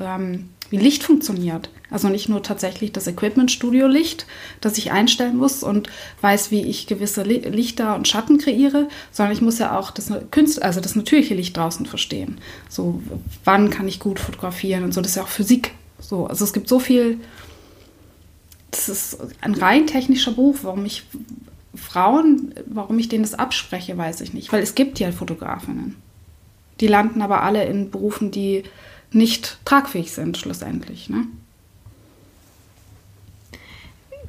ähm, 0.00 0.50
wie 0.70 0.76
Licht 0.76 1.02
funktioniert. 1.02 1.70
Also 1.90 2.08
nicht 2.08 2.28
nur 2.28 2.42
tatsächlich 2.42 2.92
das 2.92 3.06
Equipment-Studio-Licht, 3.06 4.26
das 4.60 4.76
ich 4.76 4.92
einstellen 4.92 5.36
muss 5.36 5.62
und 5.62 5.88
weiß, 6.20 6.50
wie 6.50 6.62
ich 6.62 6.86
gewisse 6.86 7.22
Lichter 7.22 7.94
und 7.94 8.06
Schatten 8.06 8.38
kreiere, 8.38 8.88
sondern 9.10 9.32
ich 9.32 9.40
muss 9.40 9.58
ja 9.58 9.78
auch 9.78 9.90
das, 9.90 10.12
Künstler, 10.30 10.64
also 10.64 10.80
das 10.80 10.96
natürliche 10.96 11.34
Licht 11.34 11.56
draußen 11.56 11.86
verstehen. 11.86 12.38
So, 12.68 13.00
wann 13.44 13.70
kann 13.70 13.88
ich 13.88 14.00
gut 14.00 14.20
fotografieren 14.20 14.84
und 14.84 14.92
so. 14.92 15.00
Das 15.00 15.12
ist 15.12 15.16
ja 15.16 15.22
auch 15.22 15.28
Physik. 15.28 15.72
So, 15.98 16.26
also 16.26 16.44
es 16.44 16.52
gibt 16.52 16.68
so 16.68 16.78
viel. 16.78 17.18
Das 18.70 18.90
ist 18.90 19.18
ein 19.40 19.54
rein 19.54 19.86
technischer 19.86 20.32
Beruf, 20.32 20.64
warum 20.64 20.84
ich 20.84 21.04
Frauen, 21.74 22.52
warum 22.66 22.98
ich 22.98 23.08
denen 23.08 23.22
das 23.22 23.34
abspreche, 23.34 23.96
weiß 23.96 24.20
ich 24.20 24.34
nicht. 24.34 24.52
Weil 24.52 24.62
es 24.62 24.74
gibt 24.74 24.98
ja 24.98 25.10
Fotografinnen. 25.10 25.96
Die 26.80 26.86
landen 26.86 27.22
aber 27.22 27.42
alle 27.42 27.64
in 27.64 27.90
Berufen, 27.90 28.30
die 28.30 28.64
nicht 29.10 29.58
tragfähig 29.64 30.12
sind, 30.12 30.36
schlussendlich. 30.36 31.08
Ne? 31.08 31.24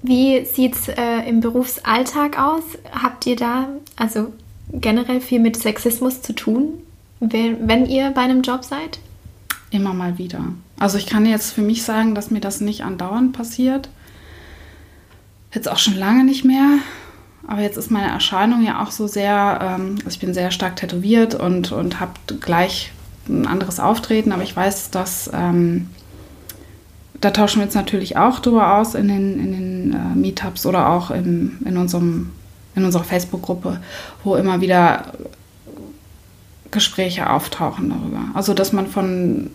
Wie 0.01 0.45
sieht 0.45 0.75
es 0.75 0.87
äh, 0.87 1.27
im 1.27 1.41
Berufsalltag 1.41 2.39
aus? 2.39 2.63
Habt 2.91 3.25
ihr 3.25 3.35
da 3.35 3.67
also 3.97 4.33
generell 4.71 5.19
viel 5.19 5.39
mit 5.39 5.57
Sexismus 5.57 6.21
zu 6.21 6.33
tun, 6.33 6.81
wenn 7.19 7.85
ihr 7.85 8.11
bei 8.11 8.21
einem 8.21 8.41
Job 8.41 8.63
seid? 8.63 8.99
Immer 9.71 9.93
mal 9.93 10.17
wieder. 10.17 10.45
Also 10.79 10.97
ich 10.97 11.05
kann 11.05 11.25
jetzt 11.25 11.51
für 11.51 11.61
mich 11.61 11.83
sagen, 11.83 12.15
dass 12.15 12.31
mir 12.31 12.39
das 12.39 12.61
nicht 12.61 12.83
andauernd 12.83 13.33
passiert. 13.33 13.89
Jetzt 15.53 15.67
auch 15.67 15.77
schon 15.77 15.95
lange 15.95 16.23
nicht 16.23 16.45
mehr. 16.45 16.79
Aber 17.45 17.61
jetzt 17.61 17.77
ist 17.77 17.91
meine 17.91 18.09
Erscheinung 18.09 18.63
ja 18.63 18.81
auch 18.81 18.91
so 18.91 19.07
sehr, 19.07 19.59
ähm, 19.61 19.95
also 19.97 20.09
ich 20.09 20.19
bin 20.19 20.33
sehr 20.33 20.51
stark 20.51 20.75
tätowiert 20.75 21.35
und, 21.35 21.71
und 21.71 21.99
habe 21.99 22.13
gleich 22.39 22.91
ein 23.29 23.47
anderes 23.47 23.79
Auftreten, 23.79 24.31
aber 24.31 24.43
ich 24.43 24.55
weiß, 24.55 24.91
dass 24.91 25.29
ähm, 25.33 25.87
da 27.21 27.31
tauschen 27.31 27.59
wir 27.59 27.65
jetzt 27.65 27.75
natürlich 27.75 28.17
auch 28.17 28.39
drüber 28.39 28.77
aus 28.77 28.95
in 28.95 29.07
den, 29.07 29.39
in 29.39 29.51
den 29.51 29.93
äh, 29.93 30.15
Meetups 30.15 30.65
oder 30.65 30.89
auch 30.89 31.11
in, 31.11 31.57
in, 31.65 31.77
unserem, 31.77 32.31
in 32.75 32.85
unserer 32.85 33.03
Facebook-Gruppe, 33.03 33.79
wo 34.23 34.35
immer 34.35 34.61
wieder 34.61 35.13
Gespräche 36.71 37.29
auftauchen 37.29 37.89
darüber. 37.89 38.21
Also, 38.33 38.53
dass 38.53 38.73
man 38.73 38.87
von 38.87 39.49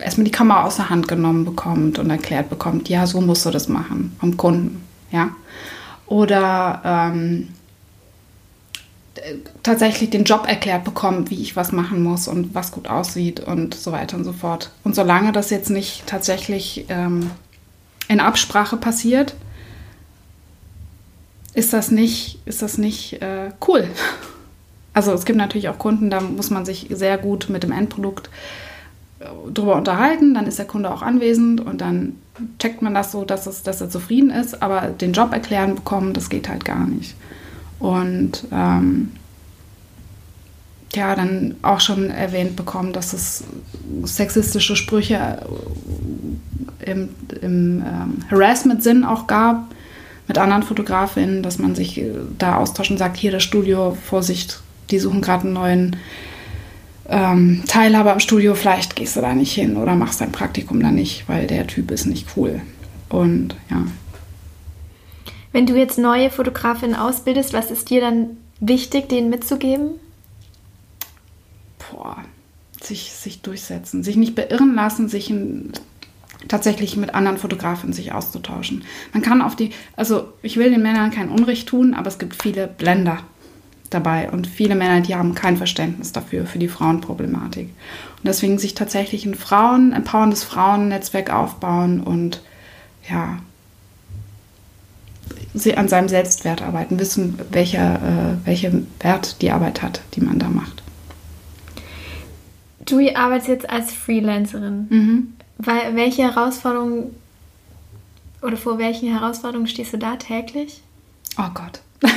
erstmal 0.00 0.24
die 0.24 0.30
Kamera 0.30 0.64
aus 0.64 0.76
der 0.76 0.90
Hand 0.90 1.08
genommen 1.08 1.44
bekommt 1.44 1.98
und 1.98 2.10
erklärt 2.10 2.50
bekommt, 2.50 2.88
ja, 2.88 3.06
so 3.06 3.20
musst 3.20 3.44
du 3.44 3.50
das 3.50 3.68
machen 3.68 4.16
vom 4.20 4.36
Kunden, 4.36 4.82
ja 5.10 5.30
oder 6.08 6.80
ähm, 6.84 7.48
tatsächlich 9.62 10.10
den 10.10 10.24
Job 10.24 10.46
erklärt 10.46 10.84
bekommen, 10.84 11.30
wie 11.30 11.40
ich 11.40 11.56
was 11.56 11.72
machen 11.72 12.02
muss 12.02 12.28
und 12.28 12.54
was 12.54 12.72
gut 12.72 12.88
aussieht 12.88 13.40
und 13.40 13.74
so 13.74 13.92
weiter 13.92 14.16
und 14.16 14.24
so 14.24 14.32
fort. 14.32 14.70
Und 14.84 14.94
solange 14.94 15.32
das 15.32 15.50
jetzt 15.50 15.70
nicht 15.70 16.06
tatsächlich 16.06 16.86
ähm, 16.88 17.30
in 18.08 18.20
Absprache 18.20 18.76
passiert, 18.76 19.34
ist 21.54 21.72
das 21.72 21.90
nicht, 21.90 22.38
ist 22.46 22.62
das 22.62 22.78
nicht 22.78 23.22
äh, 23.22 23.50
cool. 23.66 23.88
Also 24.94 25.12
es 25.12 25.24
gibt 25.24 25.38
natürlich 25.38 25.68
auch 25.68 25.78
Kunden, 25.78 26.10
da 26.10 26.20
muss 26.20 26.50
man 26.50 26.64
sich 26.64 26.88
sehr 26.90 27.18
gut 27.18 27.48
mit 27.50 27.62
dem 27.62 27.70
Endprodukt 27.70 28.30
äh, 29.20 29.26
drüber 29.52 29.76
unterhalten, 29.76 30.34
dann 30.34 30.48
ist 30.48 30.58
der 30.58 30.66
Kunde 30.66 30.90
auch 30.90 31.02
anwesend 31.02 31.60
und 31.60 31.80
dann 31.80 32.16
checkt 32.58 32.82
man 32.82 32.94
das 32.94 33.12
so, 33.12 33.24
dass, 33.24 33.46
es, 33.46 33.62
dass 33.62 33.80
er 33.80 33.90
zufrieden 33.90 34.30
ist, 34.30 34.60
aber 34.60 34.88
den 34.88 35.12
Job 35.12 35.32
erklären 35.32 35.76
bekommen, 35.76 36.14
das 36.14 36.30
geht 36.30 36.48
halt 36.48 36.64
gar 36.64 36.84
nicht. 36.84 37.14
Und 37.78 38.44
ähm, 38.50 39.12
ja 40.94 41.14
dann 41.14 41.56
auch 41.62 41.80
schon 41.80 42.10
erwähnt 42.10 42.56
bekommen, 42.56 42.92
dass 42.92 43.12
es 43.12 43.44
sexistische 44.04 44.76
Sprüche 44.76 45.46
im, 46.80 47.10
im 47.40 47.82
ähm, 47.86 48.18
Harassment-Sinn 48.30 49.04
auch 49.04 49.26
gab 49.26 49.66
mit 50.26 50.38
anderen 50.38 50.62
Fotografinnen, 50.62 51.42
dass 51.42 51.58
man 51.58 51.74
sich 51.74 52.02
da 52.38 52.56
austauscht 52.56 52.90
und 52.90 52.98
sagt, 52.98 53.16
hier 53.16 53.32
das 53.32 53.42
Studio, 53.42 53.96
Vorsicht, 54.06 54.60
die 54.90 54.98
suchen 54.98 55.22
gerade 55.22 55.44
einen 55.44 55.52
neuen 55.54 55.96
ähm, 57.08 57.62
Teilhaber 57.66 58.12
im 58.12 58.20
Studio, 58.20 58.54
vielleicht 58.54 58.94
gehst 58.94 59.16
du 59.16 59.20
da 59.20 59.34
nicht 59.34 59.52
hin 59.52 59.76
oder 59.76 59.94
machst 59.94 60.20
dein 60.20 60.32
Praktikum 60.32 60.80
da 60.80 60.90
nicht, 60.90 61.28
weil 61.28 61.46
der 61.46 61.66
Typ 61.66 61.90
ist 61.90 62.06
nicht 62.06 62.26
cool. 62.36 62.60
Und 63.08 63.56
ja. 63.70 63.84
Wenn 65.52 65.66
du 65.66 65.76
jetzt 65.76 65.98
neue 65.98 66.30
Fotografinnen 66.30 66.96
ausbildest, 66.96 67.52
was 67.52 67.70
ist 67.70 67.90
dir 67.90 68.00
dann 68.00 68.36
wichtig, 68.60 69.08
denen 69.08 69.30
mitzugeben? 69.30 69.92
Boah, 71.90 72.16
sich, 72.82 73.12
sich 73.12 73.40
durchsetzen, 73.40 74.02
sich 74.02 74.16
nicht 74.16 74.34
beirren 74.34 74.74
lassen, 74.74 75.08
sich 75.08 75.30
in, 75.30 75.72
tatsächlich 76.46 76.96
mit 76.96 77.14
anderen 77.14 77.38
Fotografen 77.38 77.92
sich 77.92 78.12
auszutauschen. 78.12 78.84
Man 79.12 79.22
kann 79.22 79.42
auf 79.42 79.56
die, 79.56 79.70
also 79.96 80.32
ich 80.42 80.56
will 80.56 80.70
den 80.70 80.82
Männern 80.82 81.10
kein 81.10 81.30
Unrecht 81.30 81.68
tun, 81.68 81.94
aber 81.94 82.08
es 82.08 82.18
gibt 82.18 82.40
viele 82.40 82.66
Blender 82.68 83.18
dabei 83.90 84.30
und 84.30 84.46
viele 84.46 84.74
Männer, 84.74 85.00
die 85.00 85.14
haben 85.14 85.34
kein 85.34 85.56
Verständnis 85.56 86.12
dafür, 86.12 86.46
für 86.46 86.58
die 86.58 86.68
Frauenproblematik. 86.68 87.68
Und 87.68 88.24
deswegen 88.24 88.58
sich 88.58 88.74
tatsächlich 88.74 89.24
ein 89.24 89.34
Frauen, 89.34 89.92
empowerndes 89.92 90.44
Frauennetzwerk 90.44 91.32
aufbauen 91.32 92.00
und 92.00 92.42
ja, 93.08 93.38
an 95.76 95.88
seinem 95.88 96.08
Selbstwert 96.08 96.62
arbeiten, 96.62 96.98
wissen, 96.98 97.38
welcher, 97.50 97.96
äh, 97.96 98.46
welchen 98.46 98.86
Wert 99.00 99.42
die 99.42 99.50
Arbeit 99.50 99.82
hat, 99.82 100.02
die 100.14 100.20
man 100.20 100.38
da 100.38 100.48
macht. 100.48 100.82
Du 102.84 102.98
arbeitest 103.14 103.48
jetzt 103.48 103.70
als 103.70 103.92
Freelancerin. 103.92 104.86
Mhm. 104.88 105.32
Weil, 105.58 105.96
welche 105.96 106.22
Herausforderungen 106.22 107.14
oder 108.40 108.56
vor 108.56 108.78
welchen 108.78 109.12
Herausforderungen 109.12 109.66
stehst 109.66 109.92
du 109.92 109.98
da 109.98 110.16
täglich? 110.16 110.82
Oh 111.36 111.50
Gott. 111.52 111.80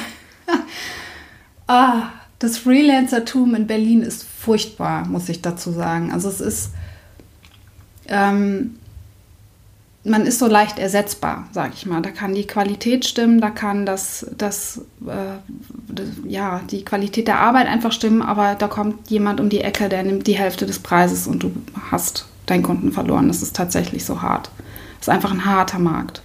ah, 1.67 2.09
das 2.39 2.57
Freelancertum 2.59 3.55
in 3.55 3.67
Berlin 3.67 4.01
ist 4.01 4.23
furchtbar, 4.23 5.07
muss 5.07 5.29
ich 5.29 5.41
dazu 5.41 5.71
sagen. 5.71 6.11
Also 6.11 6.29
es 6.29 6.41
ist, 6.41 6.71
ähm, 8.07 8.75
man 10.03 10.25
ist 10.25 10.39
so 10.39 10.47
leicht 10.47 10.79
ersetzbar, 10.79 11.47
sag 11.51 11.73
ich 11.73 11.85
mal. 11.85 12.01
Da 12.01 12.09
kann 12.09 12.33
die 12.33 12.47
Qualität 12.47 13.05
stimmen, 13.05 13.39
da 13.39 13.49
kann 13.51 13.85
das, 13.85 14.25
das, 14.35 14.81
äh, 15.05 15.37
das, 15.87 16.07
ja, 16.27 16.61
die 16.71 16.83
Qualität 16.83 17.27
der 17.27 17.39
Arbeit 17.39 17.67
einfach 17.67 17.91
stimmen, 17.91 18.21
aber 18.21 18.55
da 18.55 18.67
kommt 18.67 19.09
jemand 19.11 19.39
um 19.39 19.49
die 19.49 19.61
Ecke, 19.61 19.89
der 19.89 20.03
nimmt 20.03 20.25
die 20.25 20.37
Hälfte 20.37 20.65
des 20.65 20.79
Preises 20.79 21.27
und 21.27 21.43
du 21.43 21.51
hast 21.91 22.25
deinen 22.47 22.63
Kunden 22.63 22.91
verloren. 22.91 23.27
Das 23.27 23.43
ist 23.43 23.55
tatsächlich 23.55 24.03
so 24.05 24.21
hart. 24.21 24.49
Das 24.99 25.07
ist 25.07 25.13
einfach 25.13 25.31
ein 25.31 25.45
harter 25.45 25.79
Markt. 25.79 26.23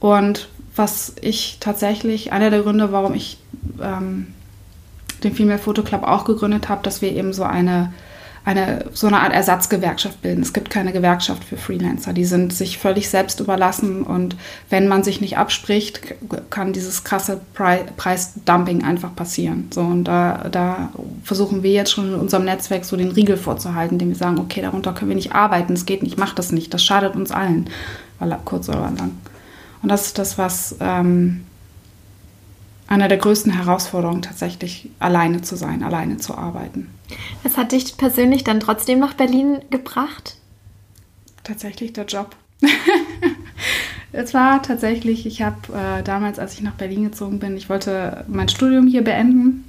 Und 0.00 0.48
was 0.74 1.14
ich 1.20 1.58
tatsächlich, 1.60 2.32
einer 2.32 2.50
der 2.50 2.62
Gründe, 2.62 2.92
warum 2.92 3.14
ich 3.14 3.38
ähm, 3.80 4.28
den 5.22 5.34
Female 5.34 5.58
Photo 5.58 5.82
Club 5.82 6.02
auch 6.02 6.24
gegründet 6.24 6.68
habe, 6.68 6.82
dass 6.82 7.02
wir 7.02 7.12
eben 7.12 7.32
so 7.32 7.44
eine, 7.44 7.92
eine, 8.46 8.84
so 8.92 9.08
eine 9.08 9.20
Art 9.20 9.32
Ersatzgewerkschaft 9.32 10.22
bilden. 10.22 10.40
Es 10.40 10.52
gibt 10.52 10.70
keine 10.70 10.92
Gewerkschaft 10.92 11.42
für 11.42 11.56
Freelancer. 11.56 12.12
Die 12.12 12.24
sind 12.24 12.52
sich 12.52 12.78
völlig 12.78 13.10
selbst 13.10 13.40
überlassen 13.40 14.04
und 14.04 14.36
wenn 14.70 14.86
man 14.86 15.02
sich 15.02 15.20
nicht 15.20 15.36
abspricht, 15.36 16.14
kann 16.48 16.72
dieses 16.72 17.02
krasse 17.02 17.40
Preisdumping 17.54 18.84
einfach 18.84 19.16
passieren. 19.16 19.66
So, 19.74 19.80
und 19.80 20.04
da, 20.04 20.46
da 20.48 20.90
versuchen 21.24 21.64
wir 21.64 21.72
jetzt 21.72 21.90
schon 21.90 22.14
in 22.14 22.20
unserem 22.20 22.44
Netzwerk 22.44 22.84
so 22.84 22.96
den 22.96 23.10
Riegel 23.10 23.36
vorzuhalten, 23.36 23.96
indem 23.96 24.10
wir 24.10 24.16
sagen, 24.16 24.38
okay, 24.38 24.62
darunter 24.62 24.92
können 24.92 25.10
wir 25.10 25.16
nicht 25.16 25.34
arbeiten, 25.34 25.72
es 25.72 25.84
geht 25.84 26.04
nicht, 26.04 26.16
mach 26.16 26.32
das 26.32 26.52
nicht, 26.52 26.72
das 26.72 26.84
schadet 26.84 27.16
uns 27.16 27.32
allen, 27.32 27.68
kurz 28.44 28.68
oder 28.68 28.92
lang. 28.96 29.10
Und 29.82 29.88
das 29.88 30.06
ist 30.06 30.18
das, 30.18 30.38
was 30.38 30.76
ähm, 30.78 31.45
einer 32.88 33.08
der 33.08 33.18
größten 33.18 33.52
Herausforderungen 33.52 34.22
tatsächlich, 34.22 34.88
alleine 34.98 35.42
zu 35.42 35.56
sein, 35.56 35.82
alleine 35.82 36.18
zu 36.18 36.36
arbeiten. 36.36 36.88
Was 37.42 37.56
hat 37.56 37.72
dich 37.72 37.96
persönlich 37.96 38.44
dann 38.44 38.60
trotzdem 38.60 38.98
nach 38.98 39.14
Berlin 39.14 39.58
gebracht? 39.70 40.36
Tatsächlich 41.44 41.92
der 41.92 42.06
Job. 42.06 42.36
es 44.12 44.34
war 44.34 44.62
tatsächlich, 44.62 45.26
ich 45.26 45.42
habe 45.42 45.56
äh, 45.72 46.02
damals, 46.02 46.38
als 46.38 46.54
ich 46.54 46.62
nach 46.62 46.74
Berlin 46.74 47.04
gezogen 47.04 47.38
bin, 47.38 47.56
ich 47.56 47.68
wollte 47.68 48.24
mein 48.28 48.48
Studium 48.48 48.86
hier 48.86 49.02
beenden. 49.02 49.64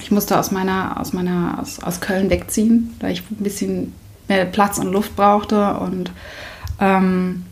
Ich 0.00 0.10
musste 0.10 0.38
aus 0.38 0.50
meiner, 0.50 1.00
aus 1.00 1.12
meiner, 1.12 1.58
aus, 1.60 1.82
aus 1.82 2.00
Köln 2.00 2.30
wegziehen, 2.30 2.94
da 2.98 3.08
ich 3.08 3.22
ein 3.30 3.36
bisschen 3.36 3.92
mehr 4.28 4.44
Platz 4.44 4.78
und 4.78 4.92
Luft 4.92 5.16
brauchte 5.16 5.74
und 5.78 6.10
ähm, 6.80 7.44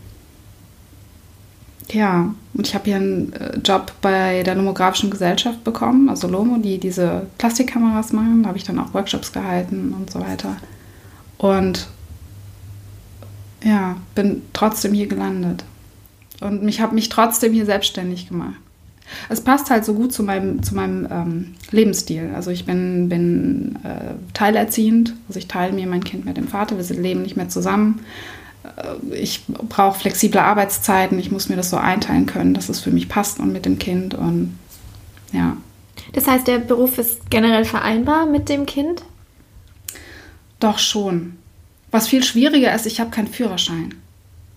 ja, 1.93 2.33
und 2.53 2.67
ich 2.67 2.73
habe 2.73 2.85
hier 2.85 2.95
einen 2.95 3.33
äh, 3.33 3.57
Job 3.59 3.93
bei 4.01 4.43
der 4.43 4.55
Lomografischen 4.55 5.09
Gesellschaft 5.09 5.63
bekommen, 5.63 6.09
also 6.09 6.27
Lomo, 6.27 6.57
die 6.57 6.79
diese 6.79 7.27
Plastikkameras 7.37 8.13
machen. 8.13 8.43
Da 8.43 8.49
habe 8.49 8.57
ich 8.57 8.63
dann 8.63 8.79
auch 8.79 8.93
Workshops 8.93 9.31
gehalten 9.31 9.93
und 9.97 10.09
so 10.09 10.19
weiter. 10.19 10.57
Und 11.37 11.87
ja, 13.63 13.97
bin 14.15 14.41
trotzdem 14.53 14.93
hier 14.93 15.07
gelandet. 15.07 15.63
Und 16.41 16.63
mich 16.63 16.81
habe 16.81 16.95
mich 16.95 17.09
trotzdem 17.09 17.53
hier 17.53 17.65
selbstständig 17.65 18.27
gemacht. 18.27 18.55
Es 19.29 19.41
passt 19.41 19.69
halt 19.69 19.85
so 19.85 19.93
gut 19.93 20.13
zu 20.13 20.23
meinem, 20.23 20.63
zu 20.63 20.75
meinem 20.75 21.07
ähm, 21.11 21.55
Lebensstil. 21.71 22.31
Also 22.35 22.51
ich 22.51 22.65
bin, 22.65 23.09
bin 23.09 23.77
äh, 23.83 24.13
teilerziehend, 24.33 25.13
also 25.27 25.37
ich 25.37 25.47
teile 25.47 25.73
mir 25.73 25.87
mein 25.87 26.03
Kind 26.03 26.25
mit 26.25 26.37
dem 26.37 26.47
Vater, 26.47 26.77
wir 26.77 26.95
leben 26.97 27.21
nicht 27.21 27.37
mehr 27.37 27.49
zusammen. 27.49 27.99
Äh, 28.63 29.15
ich 29.15 29.45
brauche 29.47 29.99
flexible 29.99 30.39
Arbeitszeiten, 30.39 31.19
ich 31.19 31.31
muss 31.31 31.49
mir 31.49 31.55
das 31.55 31.69
so 31.69 31.77
einteilen 31.77 32.25
können, 32.25 32.53
dass 32.53 32.69
es 32.69 32.79
für 32.79 32.91
mich 32.91 33.09
passt 33.09 33.39
und 33.39 33.51
mit 33.51 33.65
dem 33.65 33.79
Kind 33.79 34.13
und 34.13 34.57
ja. 35.31 35.57
Das 36.13 36.27
heißt, 36.27 36.47
der 36.47 36.59
Beruf 36.59 36.97
ist 36.97 37.29
generell 37.29 37.65
vereinbar 37.65 38.25
mit 38.25 38.49
dem 38.49 38.65
Kind? 38.65 39.03
Doch 40.59 40.79
schon. 40.79 41.37
Was 41.91 42.07
viel 42.07 42.23
schwieriger 42.23 42.73
ist, 42.73 42.85
ich 42.85 42.99
habe 42.99 43.09
keinen 43.09 43.27
Führerschein. 43.27 43.95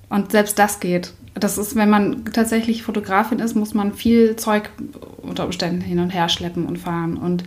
Und 0.09 0.33
selbst 0.33 0.59
das 0.59 0.81
geht. 0.81 1.13
Das 1.35 1.59
ist, 1.59 1.77
wenn 1.77 1.91
man 1.91 2.25
tatsächlich 2.27 2.83
Fotografin 2.83 3.41
ist, 3.41 3.55
muss 3.55 3.75
man 3.75 3.93
viel 3.93 4.37
Zeug 4.37 4.71
unter 5.19 5.45
Umständen 5.45 5.81
hin 5.81 5.99
und 5.99 6.11
her 6.11 6.29
schleppen 6.29 6.65
und 6.65 6.79
fahren. 6.79 7.17
Und 7.17 7.45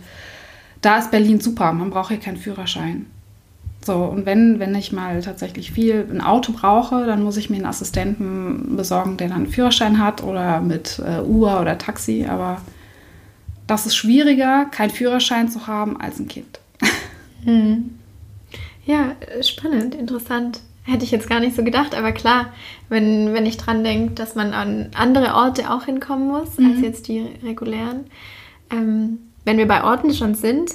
da 0.80 0.98
ist 0.98 1.10
Berlin 1.10 1.40
super. 1.40 1.72
Man 1.72 1.90
braucht 1.90 2.10
hier 2.10 2.20
keinen 2.20 2.36
Führerschein. 2.36 3.06
So, 3.82 3.94
und 3.94 4.26
wenn, 4.26 4.58
wenn 4.58 4.74
ich 4.74 4.92
mal 4.92 5.22
tatsächlich 5.22 5.72
viel 5.72 6.06
ein 6.10 6.20
Auto 6.20 6.52
brauche, 6.52 7.06
dann 7.06 7.22
muss 7.22 7.38
ich 7.38 7.48
mir 7.48 7.56
einen 7.56 7.66
Assistenten 7.66 8.76
besorgen, 8.76 9.16
der 9.16 9.28
dann 9.28 9.38
einen 9.38 9.46
Führerschein 9.46 10.02
hat 10.02 10.22
oder 10.22 10.60
mit 10.60 11.00
äh, 11.04 11.20
Uber 11.20 11.60
oder 11.60 11.78
Taxi. 11.78 12.26
Aber 12.28 12.60
das 13.66 13.86
ist 13.86 13.96
schwieriger, 13.96 14.66
keinen 14.66 14.90
Führerschein 14.90 15.48
zu 15.48 15.66
haben 15.66 16.00
als 16.00 16.18
ein 16.18 16.28
Kind. 16.28 16.60
Hm. 17.42 17.98
Ja, 18.84 19.12
spannend, 19.40 19.94
interessant. 19.94 20.60
Hätte 20.82 21.04
ich 21.04 21.10
jetzt 21.10 21.26
gar 21.26 21.40
nicht 21.40 21.56
so 21.56 21.64
gedacht, 21.64 21.94
aber 21.94 22.12
klar, 22.12 22.52
wenn, 22.90 23.32
wenn 23.32 23.46
ich 23.46 23.56
dran 23.56 23.82
denke, 23.82 24.12
dass 24.12 24.34
man 24.34 24.52
an 24.52 24.90
andere 24.94 25.34
Orte 25.34 25.70
auch 25.70 25.84
hinkommen 25.84 26.28
muss, 26.28 26.58
mhm. 26.58 26.72
als 26.72 26.80
jetzt 26.82 27.08
die 27.08 27.26
regulären. 27.42 28.06
Ähm, 28.70 29.20
wenn 29.46 29.56
wir 29.56 29.66
bei 29.66 29.84
Orten 29.84 30.12
schon 30.12 30.34
sind, 30.34 30.72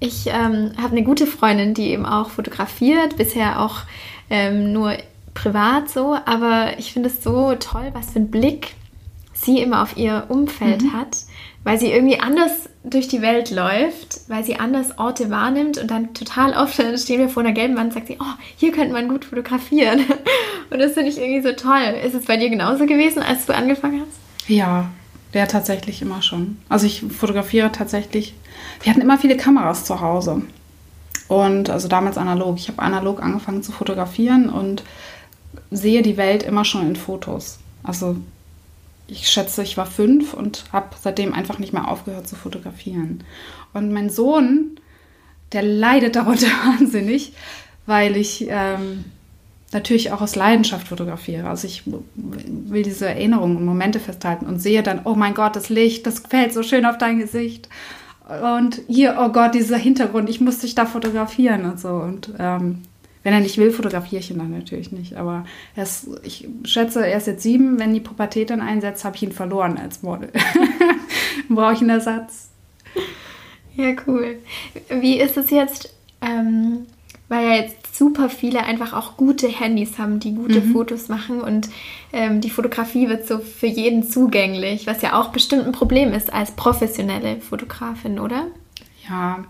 ich 0.00 0.26
ähm, 0.26 0.72
habe 0.78 0.92
eine 0.92 1.04
gute 1.04 1.26
Freundin, 1.26 1.74
die 1.74 1.90
eben 1.90 2.06
auch 2.06 2.30
fotografiert, 2.30 3.16
bisher 3.18 3.60
auch 3.60 3.82
ähm, 4.30 4.72
nur 4.72 4.94
privat 5.34 5.90
so, 5.90 6.16
aber 6.24 6.78
ich 6.78 6.92
finde 6.92 7.10
es 7.10 7.22
so 7.22 7.54
toll, 7.54 7.90
was 7.92 8.10
für 8.10 8.16
einen 8.16 8.30
Blick 8.30 8.74
sie 9.34 9.60
immer 9.60 9.82
auf 9.82 9.96
ihr 9.96 10.24
Umfeld 10.28 10.82
mhm. 10.82 10.92
hat, 10.94 11.18
weil 11.64 11.78
sie 11.78 11.92
irgendwie 11.92 12.18
anders 12.18 12.68
durch 12.82 13.08
die 13.08 13.20
Welt 13.20 13.50
läuft, 13.50 14.20
weil 14.28 14.44
sie 14.44 14.56
anders 14.56 14.98
Orte 14.98 15.30
wahrnimmt 15.30 15.78
und 15.78 15.90
dann 15.90 16.14
total 16.14 16.54
oft 16.54 16.74
stehen 16.74 17.20
wir 17.20 17.28
vor 17.28 17.42
einer 17.42 17.52
gelben 17.52 17.76
Wand 17.76 17.88
und 17.88 17.94
sagt 17.94 18.06
sie, 18.06 18.18
oh, 18.20 18.34
hier 18.56 18.72
könnte 18.72 18.92
man 18.92 19.08
gut 19.08 19.26
fotografieren. 19.26 20.00
Und 20.70 20.78
das 20.78 20.92
finde 20.92 21.10
ich 21.10 21.18
irgendwie 21.18 21.42
so 21.42 21.52
toll. 21.52 21.96
Ist 22.06 22.14
es 22.14 22.26
bei 22.26 22.36
dir 22.36 22.48
genauso 22.48 22.86
gewesen, 22.86 23.24
als 23.24 23.46
du 23.46 23.52
angefangen 23.52 24.02
hast? 24.02 24.48
Ja, 24.48 24.88
ja, 25.32 25.46
tatsächlich 25.46 26.02
immer 26.02 26.22
schon. 26.22 26.58
Also 26.68 26.86
ich 26.86 27.02
fotografiere 27.02 27.70
tatsächlich. 27.72 28.34
Wir 28.82 28.92
hatten 28.92 29.02
immer 29.02 29.18
viele 29.18 29.36
Kameras 29.36 29.84
zu 29.84 30.00
Hause. 30.00 30.42
Und 31.28 31.70
also 31.70 31.86
damals 31.86 32.18
analog. 32.18 32.56
Ich 32.58 32.68
habe 32.68 32.82
analog 32.82 33.22
angefangen 33.22 33.62
zu 33.62 33.70
fotografieren 33.70 34.48
und 34.48 34.82
sehe 35.70 36.02
die 36.02 36.16
Welt 36.16 36.42
immer 36.42 36.64
schon 36.64 36.86
in 36.86 36.96
Fotos. 36.96 37.60
Also 37.82 38.16
ich 39.06 39.28
schätze, 39.28 39.62
ich 39.62 39.76
war 39.76 39.86
fünf 39.86 40.34
und 40.34 40.64
habe 40.72 40.96
seitdem 41.00 41.32
einfach 41.32 41.58
nicht 41.58 41.72
mehr 41.72 41.88
aufgehört 41.88 42.28
zu 42.28 42.36
fotografieren. 42.36 43.24
Und 43.72 43.92
mein 43.92 44.10
Sohn, 44.10 44.80
der 45.52 45.62
leidet 45.62 46.16
darunter 46.16 46.46
wahnsinnig, 46.64 47.32
weil 47.86 48.16
ich 48.16 48.46
ähm, 48.48 49.04
natürlich 49.72 50.12
auch 50.12 50.20
aus 50.20 50.36
Leidenschaft 50.36 50.88
fotografiere. 50.88 51.48
Also 51.48 51.66
ich 51.66 51.84
will 51.86 52.82
diese 52.82 53.08
Erinnerungen 53.08 53.56
und 53.56 53.64
Momente 53.64 54.00
festhalten 54.00 54.46
und 54.46 54.60
sehe 54.60 54.82
dann, 54.82 55.02
oh 55.04 55.14
mein 55.14 55.34
Gott, 55.34 55.56
das 55.56 55.68
Licht, 55.68 56.06
das 56.06 56.20
fällt 56.20 56.52
so 56.52 56.62
schön 56.62 56.84
auf 56.86 56.98
dein 56.98 57.18
Gesicht. 57.18 57.68
und 58.58 58.80
hier, 58.88 59.16
oh 59.20 59.30
Gott, 59.30 59.54
dieser 59.54 59.76
Hintergrund, 59.76 60.28
ich 60.28 60.40
muss 60.40 60.58
dich 60.58 60.74
da 60.74 60.86
fotografieren 60.86 61.64
und 61.64 61.80
so. 61.80 61.88
Und 61.88 62.32
ähm, 62.38 62.82
wenn 63.22 63.34
er 63.34 63.40
nicht 63.40 63.58
will, 63.58 63.70
fotografiere 63.70 64.20
ich 64.20 64.30
ihn 64.30 64.38
dann 64.38 64.50
natürlich 64.50 64.92
nicht. 64.92 65.16
Aber 65.16 65.44
er 65.76 65.82
ist, 65.82 66.08
ich 66.22 66.48
schätze, 66.64 67.06
er 67.06 67.18
ist 67.18 67.26
jetzt 67.26 67.42
sieben. 67.42 67.78
Wenn 67.78 67.92
die 67.92 68.00
Pubertät 68.00 68.50
dann 68.50 68.60
einsetzt, 68.60 69.04
habe 69.04 69.16
ich 69.16 69.22
ihn 69.22 69.32
verloren 69.32 69.78
als 69.78 70.02
Model. 70.02 70.30
brauche 71.48 71.74
ich 71.74 71.80
einen 71.80 71.90
Ersatz. 71.90 72.50
Ja, 73.76 73.92
cool. 74.06 74.38
Wie 74.88 75.20
ist 75.20 75.36
es 75.36 75.50
jetzt, 75.50 75.94
ähm, 76.20 76.86
weil 77.28 77.46
ja 77.46 77.54
jetzt 77.54 77.79
super 78.00 78.30
viele 78.30 78.64
einfach 78.64 78.94
auch 78.94 79.18
gute 79.18 79.46
Handys 79.46 79.98
haben, 79.98 80.20
die 80.20 80.34
gute 80.34 80.62
mhm. 80.62 80.72
Fotos 80.72 81.08
machen 81.08 81.42
und 81.42 81.68
ähm, 82.14 82.40
die 82.40 82.48
Fotografie 82.48 83.10
wird 83.10 83.28
so 83.28 83.40
für 83.40 83.66
jeden 83.66 84.02
zugänglich, 84.02 84.86
was 84.86 85.02
ja 85.02 85.20
auch 85.20 85.28
bestimmt 85.28 85.66
ein 85.66 85.72
Problem 85.72 86.14
ist 86.14 86.32
als 86.32 86.52
professionelle 86.52 87.42
Fotografin, 87.42 88.18
oder? 88.18 88.46
Ja, 89.06 89.44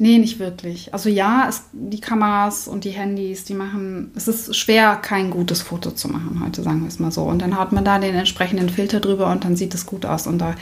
nee, 0.00 0.18
nicht 0.18 0.40
wirklich. 0.40 0.92
Also 0.92 1.08
ja, 1.08 1.46
es, 1.48 1.66
die 1.72 2.00
Kameras 2.00 2.66
und 2.66 2.82
die 2.82 2.90
Handys, 2.90 3.44
die 3.44 3.54
machen, 3.54 4.10
es 4.16 4.26
ist 4.26 4.56
schwer, 4.56 4.96
kein 4.96 5.30
gutes 5.30 5.62
Foto 5.62 5.92
zu 5.92 6.08
machen 6.08 6.42
heute, 6.44 6.64
sagen 6.64 6.80
wir 6.80 6.88
es 6.88 6.98
mal 6.98 7.12
so. 7.12 7.22
Und 7.22 7.42
dann 7.42 7.56
hat 7.56 7.70
man 7.70 7.84
da 7.84 8.00
den 8.00 8.16
entsprechenden 8.16 8.70
Filter 8.70 8.98
drüber 8.98 9.30
und 9.30 9.44
dann 9.44 9.54
sieht 9.54 9.72
es 9.72 9.86
gut 9.86 10.04
aus 10.04 10.26
und 10.26 10.38
da 10.38 10.56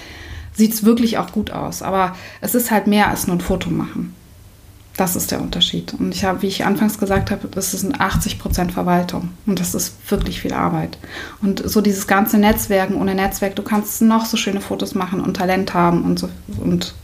sieht 0.53 0.75
es 0.75 0.85
wirklich 0.85 1.17
auch 1.17 1.33
gut 1.33 1.51
aus. 1.51 1.81
Aber 1.81 2.15
es 2.43 2.55
ist 2.55 2.71
halt 2.71 2.87
mehr 2.87 3.09
als 3.09 3.27
nur 3.27 3.37
ein 3.37 3.41
Foto 3.41 3.71
machen. 3.71 4.15
Das 4.97 5.17
ist 5.17 5.31
der 5.31 5.41
Unterschied. 5.41 5.95
Und 5.95 6.15
ich 6.15 6.25
habe, 6.25 6.43
wie 6.43 6.49
ich 6.49 6.67
anfangs 6.67 6.99
gesagt 6.99 7.31
habe, 7.31 7.49
das 7.49 7.73
ist 7.73 7.83
ein 7.83 7.99
80 7.99 8.39
Prozent 8.39 8.73
Verwaltung. 8.73 9.31
Und 9.47 9.59
das 9.59 9.75
ist 9.75 9.95
wirklich 10.11 10.41
viel 10.41 10.53
Arbeit. 10.53 10.99
Und 11.41 11.63
so 11.65 11.81
dieses 11.81 12.07
ganze 12.07 12.37
Netzwerken 12.37 12.97
ohne 12.97 13.15
Netzwerk, 13.15 13.57
du 13.57 13.63
kannst 13.63 14.03
noch 14.03 14.27
so 14.27 14.37
schöne 14.37 14.61
Fotos 14.61 14.95
machen 14.95 15.21
und 15.21 15.37
Talent 15.37 15.73
haben 15.73 16.05
und 16.05 16.19
so 16.19 16.29
und 16.59 16.95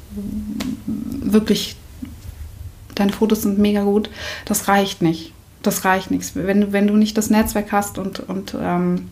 wirklich, 1.23 1.77
deine 2.95 3.13
Fotos 3.13 3.43
sind 3.43 3.59
mega 3.59 3.83
gut. 3.83 4.11
Das 4.45 4.69
reicht 4.69 5.01
nicht. 5.03 5.33
Das 5.63 5.85
reicht 5.85 6.11
nichts. 6.11 6.33
Wenn, 6.35 6.73
wenn 6.73 6.87
du 6.87 6.95
nicht 6.95 7.17
das 7.17 7.31
Netzwerk 7.31 7.73
hast 7.73 7.99
und, 7.99 8.21
und 8.21 8.55
ähm, 8.61 9.09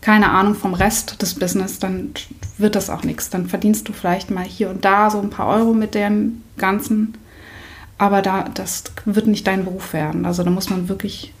keine 0.00 0.30
Ahnung 0.30 0.54
vom 0.54 0.74
Rest 0.74 1.20
des 1.22 1.34
Business, 1.34 1.78
dann 1.78 2.10
wird 2.58 2.76
das 2.76 2.90
auch 2.90 3.02
nichts. 3.02 3.30
Dann 3.30 3.48
verdienst 3.48 3.88
du 3.88 3.92
vielleicht 3.92 4.30
mal 4.30 4.44
hier 4.44 4.70
und 4.70 4.84
da 4.84 5.10
so 5.10 5.20
ein 5.20 5.30
paar 5.30 5.48
Euro 5.48 5.72
mit 5.72 5.94
dem 5.94 6.42
Ganzen 6.56 7.14
aber 7.98 8.22
da, 8.22 8.42
das 8.42 8.84
wird 9.04 9.26
nicht 9.26 9.46
dein 9.46 9.64
Beruf 9.64 9.92
werden. 9.92 10.26
Also 10.26 10.42
da 10.42 10.50
muss 10.50 10.70
man 10.70 10.88
wirklich 10.88 11.32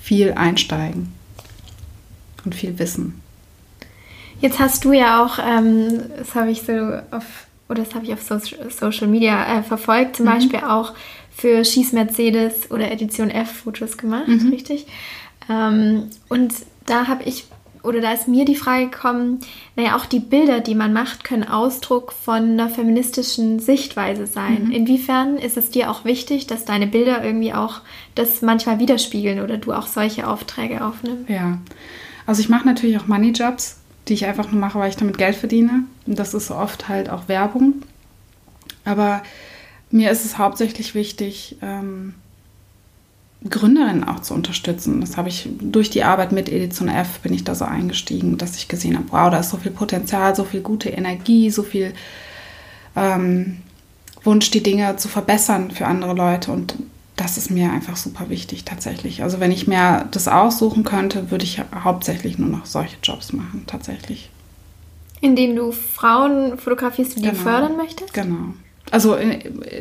viel 0.00 0.32
einsteigen 0.32 1.12
und 2.44 2.54
viel 2.54 2.78
wissen. 2.78 3.20
Jetzt 4.40 4.58
hast 4.58 4.84
du 4.84 4.92
ja 4.92 5.24
auch, 5.24 5.38
ähm, 5.38 6.02
das 6.18 6.34
habe 6.34 6.50
ich 6.50 6.62
so 6.62 6.72
auf, 7.10 7.46
oder 7.68 7.84
das 7.84 7.94
habe 7.94 8.04
ich 8.04 8.12
auf 8.12 8.22
so 8.22 8.38
Social 8.68 9.06
Media 9.06 9.58
äh, 9.58 9.62
verfolgt, 9.62 10.16
zum 10.16 10.26
mhm. 10.26 10.30
Beispiel 10.30 10.60
auch 10.60 10.92
für 11.34 11.64
Schieß 11.64 11.92
Mercedes 11.92 12.70
oder 12.70 12.90
Edition 12.90 13.30
F 13.30 13.50
Fotos 13.50 13.96
gemacht, 13.96 14.28
mhm. 14.28 14.50
richtig? 14.50 14.86
Ähm, 15.48 16.10
und 16.28 16.52
da 16.86 17.06
habe 17.06 17.22
ich 17.24 17.46
oder 17.84 18.00
da 18.00 18.12
ist 18.12 18.28
mir 18.28 18.44
die 18.44 18.56
Frage 18.56 18.88
gekommen, 18.88 19.40
naja, 19.76 19.96
auch 19.96 20.06
die 20.06 20.20
Bilder, 20.20 20.60
die 20.60 20.74
man 20.74 20.92
macht, 20.92 21.22
können 21.24 21.44
Ausdruck 21.44 22.12
von 22.12 22.52
einer 22.52 22.68
feministischen 22.68 23.58
Sichtweise 23.58 24.26
sein. 24.26 24.66
Mhm. 24.66 24.72
Inwiefern 24.72 25.36
ist 25.36 25.56
es 25.56 25.70
dir 25.70 25.90
auch 25.90 26.04
wichtig, 26.04 26.46
dass 26.46 26.64
deine 26.64 26.86
Bilder 26.86 27.24
irgendwie 27.24 27.52
auch 27.52 27.82
das 28.14 28.42
manchmal 28.42 28.78
widerspiegeln 28.78 29.40
oder 29.40 29.58
du 29.58 29.72
auch 29.72 29.86
solche 29.86 30.26
Aufträge 30.26 30.84
aufnimmst? 30.84 31.28
Ja, 31.28 31.58
also 32.26 32.40
ich 32.40 32.48
mache 32.48 32.66
natürlich 32.66 32.98
auch 32.98 33.06
Money-Jobs, 33.06 33.78
die 34.08 34.14
ich 34.14 34.26
einfach 34.26 34.50
nur 34.50 34.60
mache, 34.60 34.78
weil 34.78 34.88
ich 34.88 34.96
damit 34.96 35.18
Geld 35.18 35.36
verdiene. 35.36 35.84
Und 36.06 36.18
das 36.18 36.34
ist 36.34 36.50
oft 36.50 36.88
halt 36.88 37.10
auch 37.10 37.28
Werbung. 37.28 37.82
Aber 38.84 39.22
mir 39.90 40.10
ist 40.10 40.24
es 40.24 40.38
hauptsächlich 40.38 40.94
wichtig, 40.94 41.56
ähm, 41.62 42.14
Gründerinnen 43.48 44.04
auch 44.04 44.20
zu 44.20 44.32
unterstützen. 44.32 45.00
Das 45.00 45.16
habe 45.16 45.28
ich 45.28 45.48
durch 45.60 45.90
die 45.90 46.02
Arbeit 46.02 46.32
mit 46.32 46.48
Edition 46.48 46.88
F 46.88 47.20
bin 47.20 47.34
ich 47.34 47.44
da 47.44 47.54
so 47.54 47.64
eingestiegen, 47.64 48.38
dass 48.38 48.56
ich 48.56 48.68
gesehen 48.68 48.96
habe, 48.96 49.06
wow, 49.10 49.30
da 49.30 49.40
ist 49.40 49.50
so 49.50 49.58
viel 49.58 49.72
Potenzial, 49.72 50.34
so 50.34 50.44
viel 50.44 50.62
gute 50.62 50.88
Energie, 50.88 51.50
so 51.50 51.62
viel 51.62 51.92
ähm, 52.96 53.58
Wunsch, 54.22 54.50
die 54.50 54.62
Dinge 54.62 54.96
zu 54.96 55.08
verbessern 55.08 55.70
für 55.70 55.86
andere 55.86 56.14
Leute. 56.14 56.52
Und 56.52 56.74
das 57.16 57.36
ist 57.36 57.50
mir 57.50 57.70
einfach 57.70 57.96
super 57.96 58.30
wichtig 58.30 58.64
tatsächlich. 58.64 59.22
Also 59.22 59.40
wenn 59.40 59.52
ich 59.52 59.66
mir 59.66 60.08
das 60.10 60.26
aussuchen 60.26 60.84
könnte, 60.84 61.30
würde 61.30 61.44
ich 61.44 61.60
hauptsächlich 61.84 62.38
nur 62.38 62.48
noch 62.48 62.64
solche 62.64 62.96
Jobs 63.02 63.34
machen, 63.34 63.64
tatsächlich. 63.66 64.30
Indem 65.20 65.54
du 65.54 65.70
Frauen 65.70 66.58
fotografierst, 66.58 67.16
die 67.16 67.22
genau. 67.22 67.34
du 67.34 67.38
fördern 67.38 67.76
möchtest? 67.76 68.14
Genau 68.14 68.54
also 68.90 69.16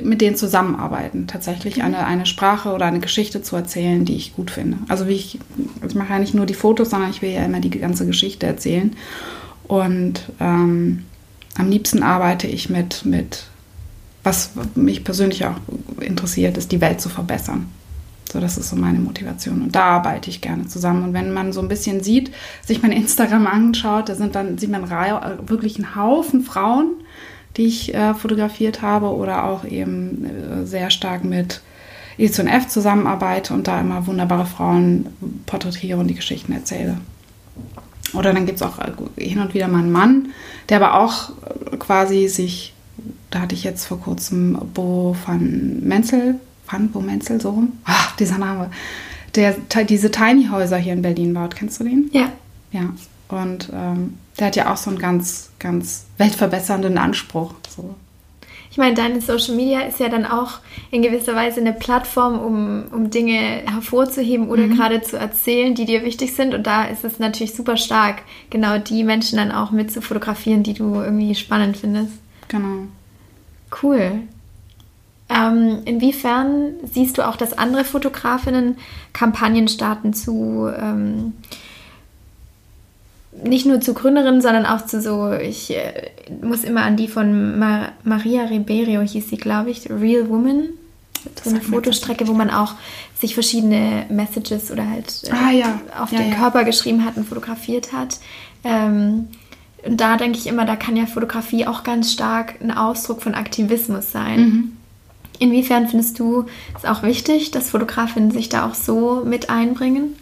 mit 0.01 0.21
denen 0.21 0.35
zusammenarbeiten, 0.35 1.27
tatsächlich 1.27 1.77
mhm. 1.77 1.83
eine, 1.83 2.05
eine 2.05 2.25
Sprache 2.25 2.71
oder 2.71 2.85
eine 2.85 2.99
Geschichte 2.99 3.41
zu 3.41 3.55
erzählen, 3.55 4.05
die 4.05 4.15
ich 4.15 4.35
gut 4.35 4.51
finde. 4.51 4.77
Also 4.87 5.07
wie 5.07 5.13
ich, 5.13 5.39
ich 5.87 5.95
mache 5.95 6.13
ja 6.13 6.19
nicht 6.19 6.33
nur 6.33 6.45
die 6.45 6.53
Fotos, 6.53 6.89
sondern 6.89 7.09
ich 7.09 7.21
will 7.21 7.31
ja 7.31 7.43
immer 7.43 7.59
die 7.59 7.69
ganze 7.69 8.05
Geschichte 8.05 8.45
erzählen. 8.45 8.95
Und 9.67 10.23
ähm, 10.39 11.05
am 11.55 11.69
liebsten 11.69 12.03
arbeite 12.03 12.47
ich 12.47 12.69
mit, 12.69 13.05
mit, 13.05 13.45
was 14.23 14.51
mich 14.75 15.03
persönlich 15.03 15.45
auch 15.45 15.55
interessiert, 15.99 16.57
ist 16.57 16.71
die 16.71 16.81
Welt 16.81 17.01
zu 17.01 17.09
verbessern. 17.09 17.67
So, 18.31 18.39
das 18.39 18.57
ist 18.57 18.69
so 18.69 18.75
meine 18.75 18.97
Motivation. 18.97 19.61
Und 19.61 19.75
da 19.75 19.83
arbeite 19.83 20.31
ich 20.31 20.41
gerne 20.41 20.67
zusammen. 20.67 21.03
Und 21.03 21.13
wenn 21.13 21.31
man 21.31 21.53
so 21.53 21.61
ein 21.61 21.67
bisschen 21.67 22.01
sieht, 22.01 22.31
sich 22.65 22.81
mein 22.81 22.91
Instagram 22.91 23.45
anschaut, 23.45 24.09
da 24.09 24.15
sind 24.15 24.33
dann, 24.33 24.57
sieht 24.57 24.71
man 24.71 24.89
wirklich 25.47 25.75
einen 25.75 25.95
Haufen 25.95 26.41
Frauen, 26.41 26.93
die 27.57 27.65
ich 27.65 27.93
äh, 27.93 28.13
fotografiert 28.13 28.81
habe 28.81 29.13
oder 29.13 29.45
auch 29.45 29.65
eben 29.65 30.25
äh, 30.25 30.65
sehr 30.65 30.89
stark 30.89 31.23
mit 31.23 31.61
Edition 32.17 32.47
F 32.47 32.67
zusammenarbeite 32.67 33.53
und 33.53 33.67
da 33.67 33.79
immer 33.79 34.05
wunderbare 34.07 34.45
Frauen 34.45 35.07
porträtiere 35.45 35.99
und 35.99 36.07
die 36.07 36.15
Geschichten 36.15 36.53
erzähle. 36.53 36.97
Oder 38.13 38.33
dann 38.33 38.45
gibt 38.45 38.57
es 38.57 38.61
auch 38.61 38.79
äh, 38.79 39.23
hin 39.23 39.39
und 39.39 39.53
wieder 39.53 39.67
mal 39.67 39.79
einen 39.79 39.91
Mann, 39.91 40.29
der 40.69 40.77
aber 40.77 40.99
auch 40.99 41.29
äh, 41.29 41.77
quasi 41.77 42.27
sich, 42.27 42.73
da 43.29 43.41
hatte 43.41 43.55
ich 43.55 43.63
jetzt 43.63 43.85
vor 43.85 43.99
kurzem 43.99 44.57
Bo 44.73 45.15
van 45.25 45.79
Menzel, 45.81 46.35
van 46.69 46.89
Bo 46.89 47.01
Menzel, 47.01 47.41
so 47.41 47.51
rum, 47.51 47.73
ach, 47.83 48.15
dieser 48.15 48.37
Name, 48.37 48.69
der 49.35 49.55
diese 49.89 50.11
Tiny 50.11 50.47
Häuser 50.51 50.77
hier 50.77 50.93
in 50.93 51.01
Berlin 51.01 51.33
baut. 51.33 51.55
Kennst 51.55 51.79
du 51.79 51.83
den? 51.83 52.09
Ja. 52.13 52.29
Ja. 52.71 52.93
Und 53.29 53.69
ähm, 53.73 54.17
der 54.43 54.47
hat 54.47 54.55
ja 54.57 54.73
auch 54.73 54.77
so 54.77 54.89
einen 54.89 54.99
ganz, 54.99 55.51
ganz 55.57 56.05
weltverbessernden 56.17 56.97
Anspruch. 56.97 57.53
So. 57.69 57.95
Ich 58.69 58.77
meine, 58.77 58.93
deine 58.93 59.21
Social 59.21 59.55
Media 59.55 59.81
ist 59.81 60.01
ja 60.01 60.09
dann 60.09 60.25
auch 60.25 60.59
in 60.91 61.01
gewisser 61.01 61.33
Weise 61.33 61.61
eine 61.61 61.71
Plattform, 61.71 62.39
um, 62.39 62.83
um 62.91 63.09
Dinge 63.09 63.37
hervorzuheben 63.37 64.49
oder 64.49 64.63
mhm. 64.63 64.75
gerade 64.75 65.01
zu 65.01 65.17
erzählen, 65.17 65.75
die 65.75 65.85
dir 65.85 66.03
wichtig 66.03 66.35
sind. 66.35 66.53
Und 66.53 66.67
da 66.67 66.83
ist 66.83 67.05
es 67.05 67.19
natürlich 67.19 67.55
super 67.55 67.77
stark, 67.77 68.23
genau 68.49 68.79
die 68.79 69.05
Menschen 69.05 69.37
dann 69.37 69.53
auch 69.53 69.71
mit 69.71 69.91
zu 69.93 70.01
fotografieren, 70.01 70.63
die 70.63 70.73
du 70.73 70.95
irgendwie 70.95 71.35
spannend 71.35 71.77
findest. 71.77 72.11
Genau. 72.49 72.87
Cool. 73.81 74.23
Ähm, 75.29 75.83
inwiefern 75.85 76.73
siehst 76.83 77.17
du 77.17 77.25
auch, 77.25 77.37
dass 77.37 77.57
andere 77.57 77.85
Fotografinnen 77.85 78.75
Kampagnen 79.13 79.69
starten 79.69 80.13
zu 80.13 80.69
ähm, 80.77 81.33
nicht 83.43 83.65
nur 83.65 83.81
zu 83.81 83.93
Gründerinnen, 83.93 84.41
sondern 84.41 84.65
auch 84.65 84.85
zu 84.85 85.01
so, 85.01 85.31
ich 85.33 85.71
äh, 85.71 86.11
muss 86.41 86.63
immer 86.63 86.83
an 86.83 86.97
die 86.97 87.07
von 87.07 87.57
Ma 87.59 87.89
Maria 88.03 88.43
Ribeiro 88.43 89.01
hieß 89.01 89.29
sie, 89.29 89.37
glaube 89.37 89.71
ich, 89.71 89.89
Real 89.89 90.29
Woman. 90.29 90.69
So 91.41 91.49
eine 91.49 91.61
Fotostrecke, 91.61 92.27
wo 92.27 92.33
man 92.33 92.49
auch 92.49 92.73
sich 93.17 93.33
verschiedene 93.33 94.05
Messages 94.09 94.71
oder 94.71 94.89
halt 94.89 95.23
äh, 95.23 95.31
ah, 95.31 95.51
ja. 95.51 95.79
auf 95.97 96.11
ja, 96.11 96.19
den 96.19 96.31
ja. 96.31 96.35
Körper 96.35 96.65
geschrieben 96.65 97.05
hat 97.05 97.15
und 97.15 97.25
fotografiert 97.25 97.93
hat. 97.93 98.19
Ähm, 98.65 99.29
und 99.85 99.99
da 99.99 100.17
denke 100.17 100.37
ich 100.37 100.47
immer, 100.47 100.65
da 100.65 100.75
kann 100.75 100.97
ja 100.97 101.05
Fotografie 101.05 101.65
auch 101.65 101.83
ganz 101.83 102.11
stark 102.11 102.55
ein 102.61 102.71
Ausdruck 102.71 103.21
von 103.21 103.35
Aktivismus 103.35 104.11
sein. 104.11 104.39
Mhm. 104.39 104.77
Inwiefern 105.39 105.87
findest 105.87 106.19
du 106.19 106.45
es 106.77 106.85
auch 106.85 107.03
wichtig, 107.03 107.51
dass 107.51 107.71
Fotografinnen 107.71 108.31
sich 108.31 108.49
da 108.49 108.67
auch 108.67 108.75
so 108.75 109.23
mit 109.25 109.49
einbringen? 109.49 110.15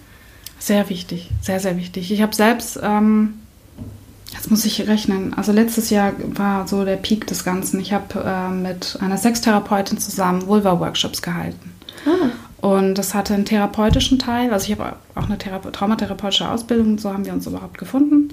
Sehr 0.61 0.89
wichtig, 0.89 1.31
sehr, 1.41 1.59
sehr 1.59 1.75
wichtig. 1.75 2.11
Ich 2.11 2.21
habe 2.21 2.35
selbst, 2.35 2.79
ähm, 2.83 3.33
jetzt 4.31 4.51
muss 4.51 4.63
ich 4.63 4.87
rechnen, 4.87 5.33
also 5.33 5.51
letztes 5.51 5.89
Jahr 5.89 6.13
war 6.35 6.67
so 6.67 6.85
der 6.85 6.97
Peak 6.97 7.25
des 7.25 7.43
Ganzen. 7.43 7.79
Ich 7.79 7.93
habe 7.93 8.23
äh, 8.23 8.49
mit 8.51 8.95
einer 9.01 9.17
Sextherapeutin 9.17 9.97
zusammen 9.97 10.45
Vulva-Workshops 10.45 11.23
gehalten. 11.23 11.73
Ah. 12.05 12.67
Und 12.67 12.93
das 12.93 13.15
hatte 13.15 13.33
einen 13.33 13.45
therapeutischen 13.45 14.19
Teil. 14.19 14.53
Also 14.53 14.71
ich 14.71 14.79
habe 14.79 14.97
auch 15.15 15.25
eine 15.25 15.39
Thera 15.39 15.57
traumatherapeutische 15.57 16.47
Ausbildung, 16.47 16.99
so 16.99 17.11
haben 17.11 17.25
wir 17.25 17.33
uns 17.33 17.47
überhaupt 17.47 17.79
gefunden. 17.79 18.29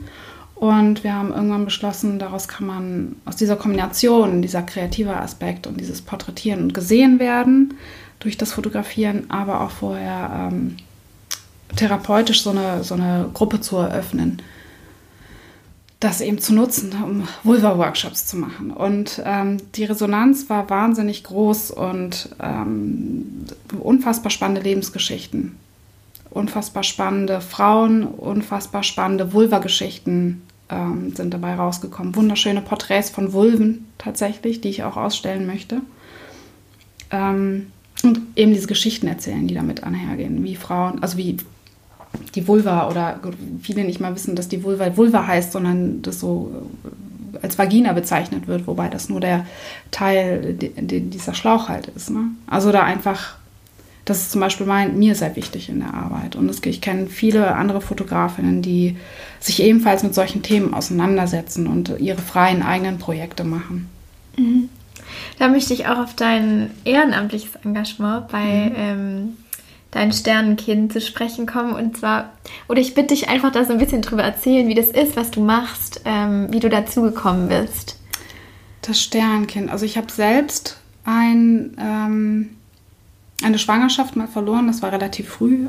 Und 0.54 1.04
wir 1.04 1.14
haben 1.14 1.32
irgendwann 1.32 1.64
beschlossen, 1.64 2.18
daraus 2.18 2.46
kann 2.46 2.66
man 2.66 3.16
aus 3.24 3.36
dieser 3.36 3.56
Kombination, 3.56 4.42
dieser 4.42 4.60
kreative 4.60 5.16
Aspekt 5.16 5.66
und 5.66 5.80
dieses 5.80 6.02
Porträtieren 6.02 6.64
und 6.64 6.74
gesehen 6.74 7.20
werden 7.20 7.72
durch 8.18 8.36
das 8.36 8.52
Fotografieren, 8.52 9.30
aber 9.30 9.62
auch 9.62 9.70
vorher 9.70 10.50
ähm, 10.52 10.76
therapeutisch 11.76 12.42
so 12.42 12.50
eine, 12.50 12.82
so 12.84 12.94
eine 12.94 13.30
Gruppe 13.34 13.60
zu 13.60 13.76
eröffnen. 13.76 14.42
das 16.00 16.20
eben 16.20 16.38
zu 16.38 16.54
nutzen, 16.54 16.92
um 17.02 17.26
Vulva-Workshops 17.42 18.26
zu 18.26 18.36
machen. 18.36 18.70
Und 18.70 19.20
ähm, 19.24 19.56
die 19.74 19.84
Resonanz 19.84 20.48
war 20.48 20.70
wahnsinnig 20.70 21.24
groß 21.24 21.72
und 21.72 22.28
ähm, 22.40 23.44
unfassbar 23.80 24.30
spannende 24.30 24.60
Lebensgeschichten, 24.60 25.56
unfassbar 26.30 26.84
spannende 26.84 27.40
Frauen, 27.40 28.04
unfassbar 28.04 28.84
spannende 28.84 29.32
Vulva-Geschichten 29.32 30.42
ähm, 30.68 31.14
sind 31.16 31.34
dabei 31.34 31.56
rausgekommen. 31.56 32.14
Wunderschöne 32.14 32.60
Porträts 32.60 33.10
von 33.10 33.32
Vulven 33.32 33.86
tatsächlich, 33.98 34.60
die 34.60 34.68
ich 34.68 34.84
auch 34.84 34.96
ausstellen 34.96 35.46
möchte. 35.46 35.80
Ähm, 37.10 37.72
und 38.04 38.20
eben 38.36 38.52
diese 38.52 38.68
Geschichten 38.68 39.08
erzählen, 39.08 39.48
die 39.48 39.54
damit 39.54 39.82
einhergehen, 39.82 40.44
wie 40.44 40.54
Frauen, 40.54 41.02
also 41.02 41.16
wie 41.16 41.38
die 42.34 42.46
Vulva 42.46 42.88
oder 42.88 43.20
viele 43.62 43.84
nicht 43.84 44.00
mal 44.00 44.14
wissen, 44.14 44.36
dass 44.36 44.48
die 44.48 44.62
Vulva 44.62 44.96
Vulva 44.96 45.26
heißt, 45.26 45.52
sondern 45.52 46.02
das 46.02 46.20
so 46.20 46.52
äh, 47.34 47.38
als 47.42 47.58
Vagina 47.58 47.92
bezeichnet 47.92 48.46
wird, 48.46 48.66
wobei 48.66 48.88
das 48.88 49.08
nur 49.08 49.20
der 49.20 49.46
Teil 49.90 50.54
dieser 50.54 51.34
Schlauch 51.34 51.68
halt 51.68 51.88
ist. 51.88 52.10
Ne? 52.10 52.30
Also 52.46 52.72
da 52.72 52.82
einfach, 52.82 53.36
das 54.04 54.22
ist 54.22 54.32
zum 54.32 54.40
Beispiel 54.40 54.66
mein, 54.66 54.98
mir 54.98 55.14
sehr 55.14 55.36
wichtig 55.36 55.68
in 55.68 55.80
der 55.80 55.94
Arbeit. 55.94 56.36
Und 56.36 56.48
es, 56.48 56.64
ich 56.64 56.80
kenne 56.80 57.06
viele 57.06 57.54
andere 57.54 57.80
Fotografinnen, 57.80 58.62
die 58.62 58.96
sich 59.40 59.62
ebenfalls 59.62 60.02
mit 60.02 60.14
solchen 60.14 60.42
Themen 60.42 60.74
auseinandersetzen 60.74 61.66
und 61.66 61.94
ihre 61.98 62.20
freien 62.20 62.62
eigenen 62.62 62.98
Projekte 62.98 63.44
machen. 63.44 63.88
Mhm. 64.36 64.68
Da 65.38 65.48
möchte 65.48 65.74
ich 65.74 65.86
auch 65.86 65.98
auf 65.98 66.14
dein 66.14 66.70
ehrenamtliches 66.84 67.56
Engagement 67.64 68.28
bei 68.28 68.44
mhm. 68.44 68.74
ähm, 68.76 69.36
dein 69.90 70.12
Sternenkind 70.12 70.92
zu 70.92 71.00
sprechen 71.00 71.46
kommen. 71.46 71.72
Und 71.72 71.96
zwar, 71.96 72.32
oder 72.68 72.80
ich 72.80 72.94
bitte 72.94 73.14
dich 73.14 73.28
einfach 73.28 73.52
da 73.52 73.64
so 73.64 73.72
ein 73.72 73.78
bisschen 73.78 74.02
drüber 74.02 74.22
erzählen, 74.22 74.68
wie 74.68 74.74
das 74.74 74.88
ist, 74.88 75.16
was 75.16 75.30
du 75.30 75.40
machst, 75.40 76.02
ähm, 76.04 76.48
wie 76.50 76.60
du 76.60 76.68
dazugekommen 76.68 77.48
bist. 77.48 77.98
Das 78.82 79.00
Sternenkind. 79.00 79.70
Also 79.70 79.84
ich 79.84 79.96
habe 79.96 80.10
selbst 80.10 80.78
ein, 81.04 81.76
ähm, 81.80 82.50
eine 83.42 83.58
Schwangerschaft 83.58 84.16
mal 84.16 84.28
verloren. 84.28 84.66
Das 84.66 84.82
war 84.82 84.92
relativ 84.92 85.28
früh. 85.28 85.68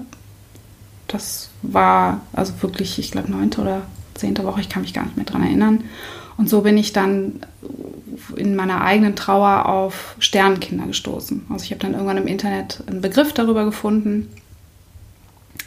Das 1.07 1.49
war 1.61 2.21
also 2.33 2.53
wirklich, 2.61 2.99
ich 2.99 3.11
glaube, 3.11 3.31
neunte 3.31 3.61
oder 3.61 3.81
zehnte 4.13 4.43
Woche. 4.43 4.61
Ich 4.61 4.69
kann 4.69 4.83
mich 4.83 4.93
gar 4.93 5.05
nicht 5.05 5.17
mehr 5.17 5.25
dran 5.25 5.43
erinnern. 5.43 5.83
Und 6.39 6.47
so 6.47 6.61
bin 6.61 6.77
ich 6.77 6.93
dann 6.93 7.41
in 8.37 8.55
meiner 8.55 8.79
eigenen 8.79 9.17
Trauer 9.17 9.65
auf 9.65 10.15
Sternenkinder 10.19 10.85
gestoßen. 10.85 11.45
Also 11.49 11.65
ich 11.65 11.71
habe 11.71 11.81
dann 11.81 11.91
irgendwann 11.91 12.15
im 12.15 12.27
Internet 12.27 12.81
einen 12.87 13.01
Begriff 13.01 13.33
darüber 13.33 13.65
gefunden, 13.65 14.29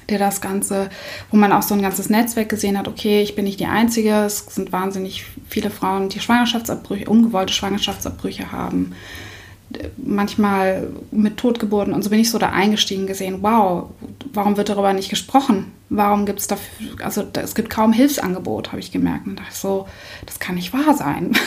der 0.09 0.19
das 0.19 0.41
Ganze, 0.41 0.89
wo 1.31 1.37
man 1.37 1.53
auch 1.53 1.61
so 1.61 1.75
ein 1.75 1.83
ganzes 1.83 2.09
Netzwerk 2.09 2.49
gesehen 2.49 2.79
hat, 2.79 2.89
okay, 2.89 3.21
ich 3.21 3.35
bin 3.35 3.45
nicht 3.45 3.61
die 3.61 3.67
Einzige, 3.67 4.25
es 4.25 4.47
sind 4.47 4.73
wahnsinnig 4.73 5.27
viele 5.47 5.69
Frauen, 5.69 6.09
die 6.09 6.21
Schwangerschaftsabbrüche, 6.21 7.05
ungewollte 7.05 7.53
Schwangerschaftsabbrüche 7.53 8.51
haben, 8.51 8.95
manchmal 9.99 10.89
mit 11.11 11.37
Totgeburten 11.37 11.93
und 11.93 12.03
so 12.03 12.09
bin 12.09 12.19
ich 12.19 12.31
so 12.31 12.39
da 12.39 12.49
eingestiegen 12.49 13.07
gesehen, 13.07 13.43
wow, 13.43 13.91
warum 14.33 14.57
wird 14.57 14.71
darüber 14.71 14.95
nicht 14.95 15.11
gesprochen? 15.11 15.71
Warum 15.95 16.25
gibt 16.25 16.41
es 16.41 16.47
dafür, 16.47 17.05
also 17.05 17.23
es 17.35 17.55
gibt 17.55 17.69
kaum 17.69 17.93
Hilfsangebot, 17.93 18.69
habe 18.69 18.81
ich 18.81 18.93
gemerkt. 18.93 19.27
Und 19.27 19.39
dachte 19.39 19.55
so, 19.55 19.87
das 20.25 20.39
kann 20.39 20.55
nicht 20.55 20.73
wahr 20.73 20.95
sein. 20.95 21.37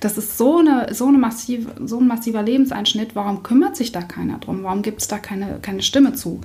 Das 0.00 0.18
ist 0.18 0.36
so, 0.36 0.58
eine, 0.58 0.92
so, 0.92 1.06
eine 1.06 1.18
massive, 1.18 1.70
so 1.86 2.00
ein 2.00 2.08
massiver 2.08 2.42
Lebenseinschnitt, 2.42 3.14
warum 3.14 3.44
kümmert 3.44 3.76
sich 3.76 3.92
da 3.92 4.02
keiner 4.02 4.38
drum? 4.38 4.64
Warum 4.64 4.82
gibt 4.82 5.00
es 5.00 5.06
da 5.06 5.16
keine, 5.16 5.60
keine 5.62 5.80
Stimme 5.80 6.12
zu? 6.14 6.40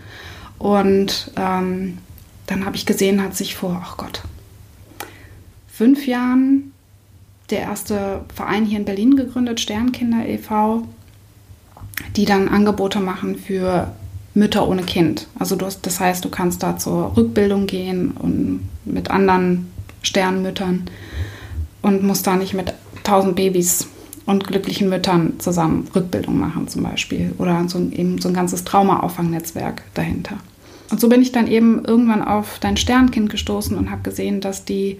Und 0.59 1.32
ähm, 1.36 1.97
dann 2.45 2.65
habe 2.65 2.75
ich 2.75 2.86
gesehen, 2.86 3.23
hat 3.23 3.36
sich 3.36 3.55
vor, 3.55 3.82
ach 3.84 3.97
Gott, 3.97 4.21
fünf 5.67 6.05
Jahren 6.05 6.71
der 7.49 7.61
erste 7.61 8.21
Verein 8.32 8.65
hier 8.65 8.78
in 8.78 8.86
Berlin 8.86 9.15
gegründet, 9.15 9.59
Sternkinder 9.59 10.28
e.V., 10.28 10.88
die 12.15 12.25
dann 12.25 12.47
Angebote 12.47 12.99
machen 12.99 13.38
für 13.38 13.91
Mütter 14.38 14.67
ohne 14.67 14.83
Kind. 14.83 15.27
Also 15.39 15.55
du 15.55 15.65
das 15.65 15.99
heißt, 15.99 16.23
du 16.23 16.29
kannst 16.29 16.61
da 16.61 16.77
zur 16.77 17.17
Rückbildung 17.17 17.65
gehen 17.65 18.11
und 18.11 18.69
mit 18.85 19.09
anderen 19.09 19.71
Sternmüttern 20.03 20.83
und 21.81 22.03
musst 22.03 22.27
da 22.27 22.35
nicht 22.35 22.53
mit 22.53 22.71
tausend 23.03 23.35
Babys 23.35 23.88
und 24.27 24.45
glücklichen 24.45 24.89
Müttern 24.89 25.39
zusammen 25.39 25.88
Rückbildung 25.95 26.38
machen 26.38 26.67
zum 26.67 26.83
Beispiel 26.83 27.33
oder 27.39 27.67
so, 27.67 27.79
eben 27.79 28.19
so 28.19 28.27
ein 28.27 28.35
ganzes 28.35 28.63
Trauma-Auffangnetzwerk 28.63 29.81
dahinter. 29.95 30.38
Und 30.91 31.01
so 31.01 31.09
bin 31.09 31.21
ich 31.21 31.31
dann 31.31 31.47
eben 31.47 31.83
irgendwann 31.83 32.23
auf 32.23 32.59
dein 32.59 32.77
Sternkind 32.77 33.31
gestoßen 33.31 33.75
und 33.75 33.89
habe 33.89 34.03
gesehen, 34.03 34.39
dass 34.39 34.65
die 34.65 34.99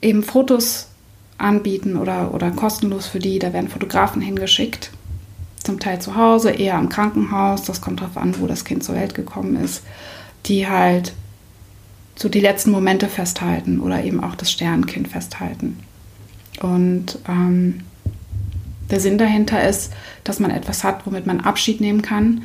eben 0.00 0.22
Fotos 0.22 0.88
anbieten 1.36 1.96
oder, 1.96 2.32
oder 2.32 2.50
kostenlos 2.52 3.06
für 3.06 3.18
die. 3.18 3.38
Da 3.38 3.52
werden 3.52 3.68
Fotografen 3.68 4.22
hingeschickt 4.22 4.90
zum 5.66 5.80
Teil 5.80 6.00
zu 6.00 6.16
Hause, 6.16 6.50
eher 6.50 6.78
im 6.78 6.88
Krankenhaus, 6.88 7.62
das 7.62 7.80
kommt 7.80 8.00
darauf 8.00 8.16
an, 8.16 8.40
wo 8.40 8.46
das 8.46 8.64
Kind 8.64 8.82
zur 8.84 8.94
Welt 8.94 9.14
gekommen 9.14 9.56
ist, 9.56 9.82
die 10.46 10.68
halt 10.68 11.12
so 12.14 12.28
die 12.28 12.40
letzten 12.40 12.70
Momente 12.70 13.08
festhalten 13.08 13.80
oder 13.80 14.02
eben 14.02 14.22
auch 14.24 14.34
das 14.34 14.50
Sternenkind 14.50 15.08
festhalten. 15.08 15.78
Und 16.62 17.18
ähm, 17.28 17.82
der 18.90 19.00
Sinn 19.00 19.18
dahinter 19.18 19.68
ist, 19.68 19.92
dass 20.24 20.40
man 20.40 20.50
etwas 20.50 20.84
hat, 20.84 21.06
womit 21.06 21.26
man 21.26 21.40
Abschied 21.40 21.80
nehmen 21.80 22.02
kann. 22.02 22.42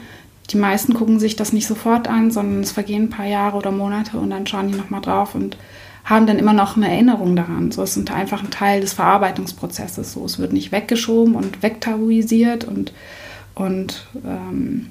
Die 0.50 0.58
meisten 0.58 0.94
gucken 0.94 1.20
sich 1.20 1.38
das 1.38 1.54
nicht 1.54 1.68
sofort 1.68 2.08
an, 2.08 2.32
sondern 2.32 2.62
es 2.62 2.72
vergehen 2.72 3.04
ein 3.04 3.10
paar 3.10 3.28
Jahre 3.28 3.58
oder 3.58 3.72
Monate 3.72 4.18
und 4.18 4.32
dann 4.32 4.48
schauen 4.48 4.70
die 4.70 4.78
nochmal 4.78 5.02
drauf 5.02 5.36
und 5.36 5.56
haben 6.04 6.26
dann 6.26 6.40
immer 6.40 6.54
noch 6.54 6.78
eine 6.78 6.90
Erinnerung 6.90 7.36
daran. 7.36 7.72
So, 7.72 7.84
es 7.84 7.96
ist 7.96 8.12
einfach 8.12 8.44
ein 8.44 8.52
Teil 8.52 8.82
des 8.82 8.94
Verarbeitungsprozesses. 8.94 10.14
So, 10.14 10.26
es 10.26 10.40
wird 10.40 10.54
nicht 10.54 10.72
weggeschoben 10.72 11.36
und 11.36 11.62
wegtabuisiert 11.62 12.64
und, 12.64 12.94
und 13.54 14.08
ähm, 14.26 14.88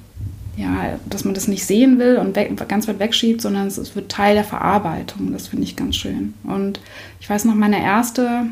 ja, 0.57 0.99
dass 1.09 1.25
man 1.25 1.35
das 1.35 1.49
nicht 1.49 1.65
sehen 1.65 1.99
will 1.99 2.17
und 2.17 2.37
weg, 2.37 2.53
ganz 2.69 2.87
weit 2.87 2.99
wegschiebt, 2.99 3.41
sondern 3.41 3.67
es, 3.67 3.79
es 3.79 3.97
wird 3.97 4.11
Teil 4.11 4.35
der 4.35 4.45
Verarbeitung. 4.45 5.33
Das 5.33 5.49
finde 5.49 5.65
ich 5.65 5.77
ganz 5.77 5.97
schön. 5.97 6.35
Und 6.45 6.81
ich 7.21 7.29
weiß 7.29 7.45
noch, 7.45 7.55
meine 7.55 7.83
erste, 7.83 8.47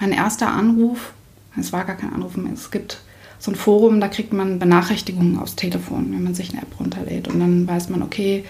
mein 0.00 0.12
erster 0.12 0.48
Anruf, 0.48 1.12
es 1.58 1.72
war 1.72 1.84
gar 1.84 1.96
kein 1.96 2.12
Anruf 2.12 2.36
mehr, 2.36 2.52
es 2.52 2.70
gibt 2.70 3.00
so 3.38 3.50
ein 3.50 3.56
Forum, 3.56 4.00
da 4.00 4.08
kriegt 4.08 4.32
man 4.32 4.58
Benachrichtigungen 4.58 5.38
aufs 5.38 5.56
Telefon, 5.56 6.12
wenn 6.12 6.22
man 6.22 6.34
sich 6.34 6.50
eine 6.52 6.62
App 6.62 6.78
runterlädt. 6.78 7.28
Und 7.28 7.40
dann 7.40 7.66
weiß 7.66 7.88
man, 7.88 8.02
okay, 8.02 8.44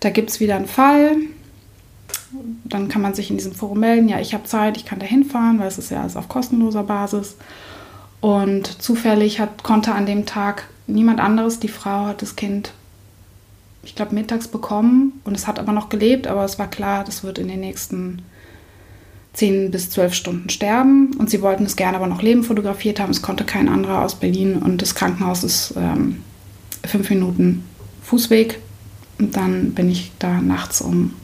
da 0.00 0.10
gibt 0.10 0.30
es 0.30 0.40
wieder 0.40 0.56
einen 0.56 0.66
Fall, 0.66 1.16
dann 2.64 2.88
kann 2.88 3.02
man 3.02 3.14
sich 3.14 3.30
in 3.30 3.36
diesem 3.36 3.52
Forum 3.52 3.80
melden, 3.80 4.08
ja, 4.08 4.20
ich 4.20 4.34
habe 4.34 4.44
Zeit, 4.44 4.76
ich 4.76 4.84
kann 4.84 4.98
da 4.98 5.06
hinfahren, 5.06 5.58
weil 5.58 5.68
es 5.68 5.78
ist 5.78 5.90
ja 5.90 6.00
alles 6.00 6.16
auf 6.16 6.28
kostenloser 6.28 6.82
Basis. 6.82 7.36
Und 8.20 8.82
zufällig 8.82 9.40
hat, 9.40 9.62
konnte 9.62 9.92
an 9.92 10.06
dem 10.06 10.26
Tag 10.26 10.68
niemand 10.86 11.20
anderes, 11.20 11.60
die 11.60 11.68
Frau 11.68 12.06
hat 12.06 12.22
das 12.22 12.36
Kind, 12.36 12.72
ich 13.82 13.94
glaube, 13.94 14.14
mittags 14.14 14.48
bekommen 14.48 15.20
und 15.24 15.36
es 15.36 15.46
hat 15.46 15.58
aber 15.58 15.72
noch 15.72 15.88
gelebt, 15.88 16.26
aber 16.26 16.44
es 16.44 16.58
war 16.58 16.68
klar, 16.68 17.04
das 17.04 17.22
wird 17.22 17.38
in 17.38 17.48
den 17.48 17.60
nächsten 17.60 18.22
10 19.34 19.70
bis 19.70 19.90
12 19.90 20.14
Stunden 20.14 20.48
sterben 20.48 21.12
und 21.18 21.30
sie 21.30 21.42
wollten 21.42 21.64
es 21.64 21.76
gerne 21.76 21.98
aber 21.98 22.06
noch 22.06 22.22
leben 22.22 22.42
fotografiert 22.42 22.98
haben. 22.98 23.10
Es 23.10 23.22
konnte 23.22 23.44
kein 23.44 23.68
anderer 23.68 24.02
aus 24.02 24.14
Berlin 24.14 24.56
und 24.56 24.80
das 24.80 24.94
Krankenhaus 24.94 25.44
ist 25.44 25.74
ähm, 25.76 26.22
fünf 26.84 27.10
Minuten 27.10 27.64
Fußweg. 28.02 28.58
Und 29.18 29.36
dann 29.36 29.72
bin 29.72 29.90
ich 29.90 30.12
da 30.18 30.40
nachts 30.40 30.80
um 30.80 31.14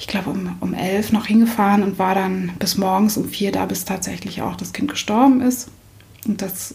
ich 0.00 0.06
glaube, 0.06 0.30
um, 0.30 0.56
um 0.60 0.72
elf 0.72 1.12
noch 1.12 1.26
hingefahren 1.26 1.82
und 1.82 1.98
war 1.98 2.14
dann 2.14 2.52
bis 2.58 2.78
morgens 2.78 3.18
um 3.18 3.28
vier 3.28 3.52
da, 3.52 3.66
bis 3.66 3.84
tatsächlich 3.84 4.40
auch 4.40 4.56
das 4.56 4.72
Kind 4.72 4.90
gestorben 4.90 5.42
ist. 5.42 5.68
Und 6.26 6.40
das 6.40 6.74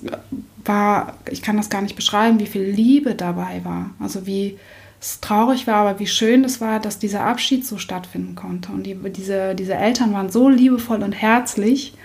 war, 0.63 1.17
ich 1.32 1.41
kann 1.41 1.57
das 1.57 1.71
gar 1.71 1.82
nicht 1.82 1.95
beschreiben, 1.95 2.39
wie 2.39 2.45
viel 2.45 2.61
Liebe 2.61 3.15
dabei 3.15 3.65
war. 3.65 3.89
Also 3.99 4.28
wie 4.28 4.59
es 5.01 5.21
traurig 5.21 5.65
war, 5.65 5.78
aber 5.88 5.99
wie 5.99 6.05
schön 6.05 6.43
es 6.43 6.61
war, 6.61 6.80
dass 6.80 6.99
dieser 6.99 7.26
Abschied 7.26 7.65
so 7.65 7.80
stattfinden 7.80 8.36
konnte. 8.36 8.71
Und 8.71 8.84
die, 8.84 8.95
diese, 8.95 9.55
diese 9.55 9.73
Eltern 9.73 10.13
waren 10.13 10.30
so 10.30 10.47
liebevoll 10.47 11.01
und 11.01 11.13
herzlich. 11.13 11.95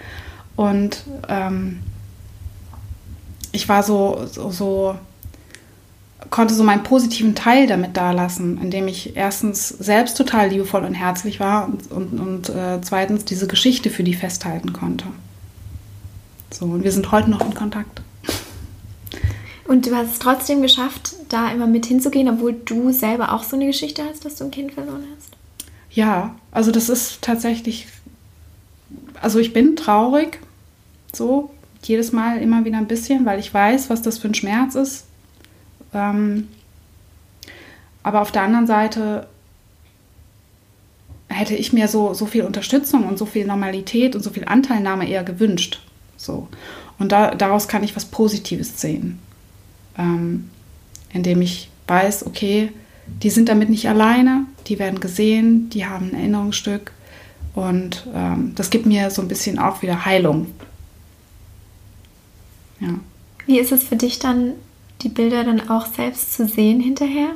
Und 0.56 1.04
ähm, 1.28 1.80
ich 3.52 3.68
war 3.68 3.82
so, 3.82 4.24
so, 4.26 4.50
so 4.50 4.96
konnte 6.28 6.54
so 6.54 6.62
meinen 6.62 6.82
positiven 6.82 7.34
Teil 7.34 7.66
damit 7.66 7.96
dalassen, 7.96 8.60
indem 8.60 8.88
ich 8.88 9.16
erstens 9.16 9.68
selbst 9.68 10.16
total 10.16 10.48
liebevoll 10.48 10.84
und 10.84 10.94
herzlich 10.94 11.40
war 11.40 11.66
und, 11.66 11.90
und, 11.90 12.20
und 12.20 12.48
äh, 12.50 12.80
zweitens 12.82 13.24
diese 13.24 13.46
Geschichte 13.46 13.90
für 13.90 14.04
die 14.04 14.14
festhalten 14.14 14.72
konnte. 14.72 15.06
So, 16.50 16.66
und 16.66 16.84
wir 16.84 16.92
sind 16.92 17.10
heute 17.10 17.30
noch 17.30 17.40
in 17.40 17.54
Kontakt. 17.54 18.02
Und 19.66 19.86
du 19.86 19.94
hast 19.94 20.12
es 20.12 20.18
trotzdem 20.18 20.62
geschafft, 20.62 21.14
da 21.28 21.52
immer 21.52 21.68
mit 21.68 21.86
hinzugehen, 21.86 22.28
obwohl 22.28 22.52
du 22.52 22.92
selber 22.92 23.32
auch 23.32 23.44
so 23.44 23.54
eine 23.54 23.66
Geschichte 23.66 24.02
hast, 24.04 24.24
dass 24.24 24.34
du 24.34 24.44
ein 24.44 24.50
Kind 24.50 24.72
verloren 24.72 25.04
hast? 25.14 25.30
Ja, 25.92 26.34
also 26.50 26.72
das 26.72 26.88
ist 26.88 27.22
tatsächlich, 27.22 27.86
also 29.20 29.38
ich 29.38 29.52
bin 29.52 29.76
traurig, 29.76 30.40
so 31.12 31.50
jedes 31.84 32.12
Mal 32.12 32.42
immer 32.42 32.64
wieder 32.64 32.78
ein 32.78 32.88
bisschen, 32.88 33.24
weil 33.24 33.38
ich 33.38 33.54
weiß, 33.54 33.90
was 33.90 34.02
das 34.02 34.18
für 34.18 34.28
ein 34.28 34.34
Schmerz 34.34 34.74
ist, 34.74 35.04
ähm, 35.94 36.48
aber 38.02 38.22
auf 38.22 38.32
der 38.32 38.42
anderen 38.42 38.66
Seite 38.66 39.26
hätte 41.28 41.54
ich 41.54 41.72
mir 41.72 41.88
so, 41.88 42.12
so 42.14 42.26
viel 42.26 42.42
Unterstützung 42.42 43.06
und 43.06 43.18
so 43.18 43.26
viel 43.26 43.46
Normalität 43.46 44.16
und 44.16 44.22
so 44.22 44.30
viel 44.30 44.44
Anteilnahme 44.46 45.08
eher 45.08 45.22
gewünscht. 45.22 45.80
So. 46.16 46.48
Und 46.98 47.12
da, 47.12 47.34
daraus 47.34 47.68
kann 47.68 47.84
ich 47.84 47.94
was 47.96 48.04
Positives 48.04 48.80
sehen. 48.80 49.20
Ähm, 49.96 50.50
indem 51.12 51.40
ich 51.42 51.70
weiß, 51.86 52.26
okay, 52.26 52.72
die 53.22 53.30
sind 53.30 53.48
damit 53.48 53.70
nicht 53.70 53.88
alleine, 53.88 54.44
die 54.66 54.78
werden 54.78 55.00
gesehen, 55.00 55.70
die 55.70 55.86
haben 55.86 56.10
ein 56.10 56.14
Erinnerungsstück 56.14 56.92
und 57.54 58.06
ähm, 58.14 58.52
das 58.54 58.70
gibt 58.70 58.86
mir 58.86 59.10
so 59.10 59.22
ein 59.22 59.28
bisschen 59.28 59.58
auch 59.58 59.82
wieder 59.82 60.04
Heilung. 60.04 60.46
Ja. 62.80 62.94
Wie 63.46 63.58
ist 63.58 63.72
es 63.72 63.82
für 63.82 63.96
dich 63.96 64.20
dann, 64.20 64.52
die 65.02 65.08
Bilder 65.08 65.44
dann 65.44 65.68
auch 65.68 65.86
selbst 65.86 66.34
zu 66.34 66.46
sehen 66.46 66.80
hinterher? 66.80 67.30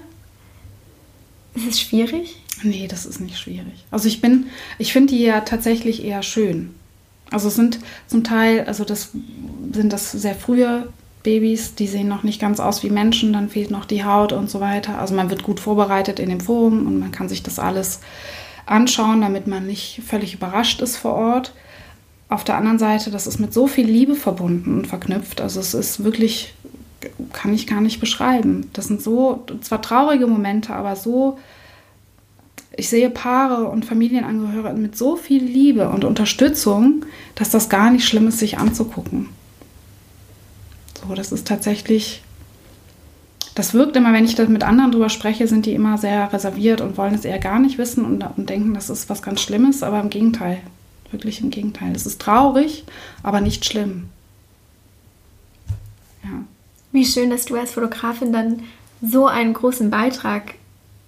Ist 1.55 1.69
es 1.69 1.81
schwierig? 1.81 2.37
Nee, 2.63 2.89
das 2.89 3.07
ist 3.07 3.21
nicht 3.21 3.39
schwierig. 3.39 3.85
Also 3.91 4.09
ich 4.09 4.21
bin, 4.21 4.47
ich 4.79 4.93
finde 4.93 5.15
die 5.15 5.23
ja 5.23 5.41
tatsächlich 5.41 6.05
eher 6.05 6.23
schön. 6.23 6.75
Also 7.31 7.49
es 7.49 7.57
sind 7.57 7.79
zum 8.07 8.25
Teil, 8.25 8.65
also 8.65 8.85
das 8.85 9.11
sind 9.73 9.93
das 9.93 10.13
sehr 10.13 10.35
frühe 10.35 10.89
Babys, 11.23 11.75
die 11.75 11.89
sehen 11.89 12.07
noch 12.07 12.23
nicht 12.23 12.41
ganz 12.41 12.61
aus 12.61 12.83
wie 12.83 12.91
Menschen, 12.91 13.33
dann 13.33 13.49
fehlt 13.49 13.71
noch 13.71 13.87
die 13.87 14.05
Haut 14.05 14.33
und 14.33 14.51
so 14.51 14.61
weiter. 14.61 14.99
Also 14.99 15.15
man 15.15 15.31
wird 15.31 15.43
gut 15.43 15.59
vorbereitet 15.59 16.21
in 16.21 16.29
dem 16.29 16.41
Forum 16.41 16.87
und 16.87 17.01
man 17.01 17.13
kann 17.13 17.29
sich 17.29 17.43
das 17.43 17.59
alles 17.59 18.01
anschauen, 18.67 19.23
damit 19.23 19.47
man 19.47 19.67
nicht 19.67 20.03
völlig 20.07 20.35
überrascht 20.35 20.81
ist 20.81 20.97
vor 20.97 21.15
Ort. 21.15 21.55
Auf 22.29 22.45
der 22.45 22.57
anderen 22.57 22.79
Seite, 22.79 23.11
das 23.11 23.27
ist 23.27 23.39
mit 23.39 23.53
so 23.53 23.67
viel 23.67 23.87
Liebe 23.87 24.15
verbunden 24.15 24.79
und 24.79 24.87
verknüpft. 24.87 25.41
Also 25.41 25.61
es 25.61 25.75
ist 25.75 26.05
wirklich, 26.05 26.55
kann 27.33 27.55
ich 27.55 27.67
gar 27.67 27.81
nicht 27.81 28.01
beschreiben. 28.01 28.71
Das 28.73 28.87
sind 28.87 29.03
so, 29.03 29.45
zwar 29.61 29.83
traurige 29.83 30.27
Momente, 30.27 30.75
aber 30.75 30.97
so, 30.97 31.39
ich 32.77 32.89
sehe 32.89 33.11
Paare 33.11 33.65
und 33.69 33.85
Familienangehörige 33.85 34.79
mit 34.79 34.97
so 34.97 35.17
viel 35.17 35.43
Liebe 35.43 35.89
und 35.89 36.05
Unterstützung, 36.05 37.05
dass 37.35 37.51
das 37.51 37.69
gar 37.69 37.91
nicht 37.91 38.07
schlimm 38.07 38.29
ist, 38.29 38.39
sich 38.39 38.59
anzugucken. 38.59 39.29
So, 41.01 41.15
das 41.15 41.33
ist 41.33 41.47
tatsächlich, 41.47 42.23
das 43.55 43.75
wirkt 43.75 43.97
immer, 43.97 44.13
wenn 44.13 44.25
ich 44.25 44.35
das 44.35 44.49
mit 44.49 44.65
anderen 44.65 44.93
drüber 44.93 45.09
spreche, 45.09 45.47
sind 45.47 45.67
die 45.67 45.75
immer 45.75 45.99
sehr 45.99 46.33
reserviert 46.33 46.81
und 46.81 46.99
wollen 46.99 47.15
es 47.15 47.25
eher 47.25 47.39
gar 47.39 47.61
nicht 47.61 47.79
wissen 47.79 48.05
und, 48.05 48.25
und 48.37 48.51
denken, 48.51 48.75
das 48.75 48.91
ist 48.91 49.09
was 49.09 49.23
ganz 49.23 49.41
Schlimmes, 49.41 49.83
aber 49.83 50.01
im 50.01 50.11
Gegenteil, 50.11 50.61
wirklich 51.11 51.41
im 51.41 51.51
Gegenteil. 51.51 51.95
Es 51.95 52.07
ist 52.07 52.21
traurig, 52.21 52.85
aber 53.23 53.41
nicht 53.41 53.65
schlimm. 53.65 54.09
Ja. 56.25 56.45
Wie 56.95 57.05
schön, 57.05 57.29
dass 57.29 57.45
du 57.45 57.57
als 57.57 57.73
Fotografin 57.73 58.33
dann 58.33 58.63
so 59.03 59.27
einen 59.27 59.53
großen 59.53 59.91
Beitrag 59.91 60.55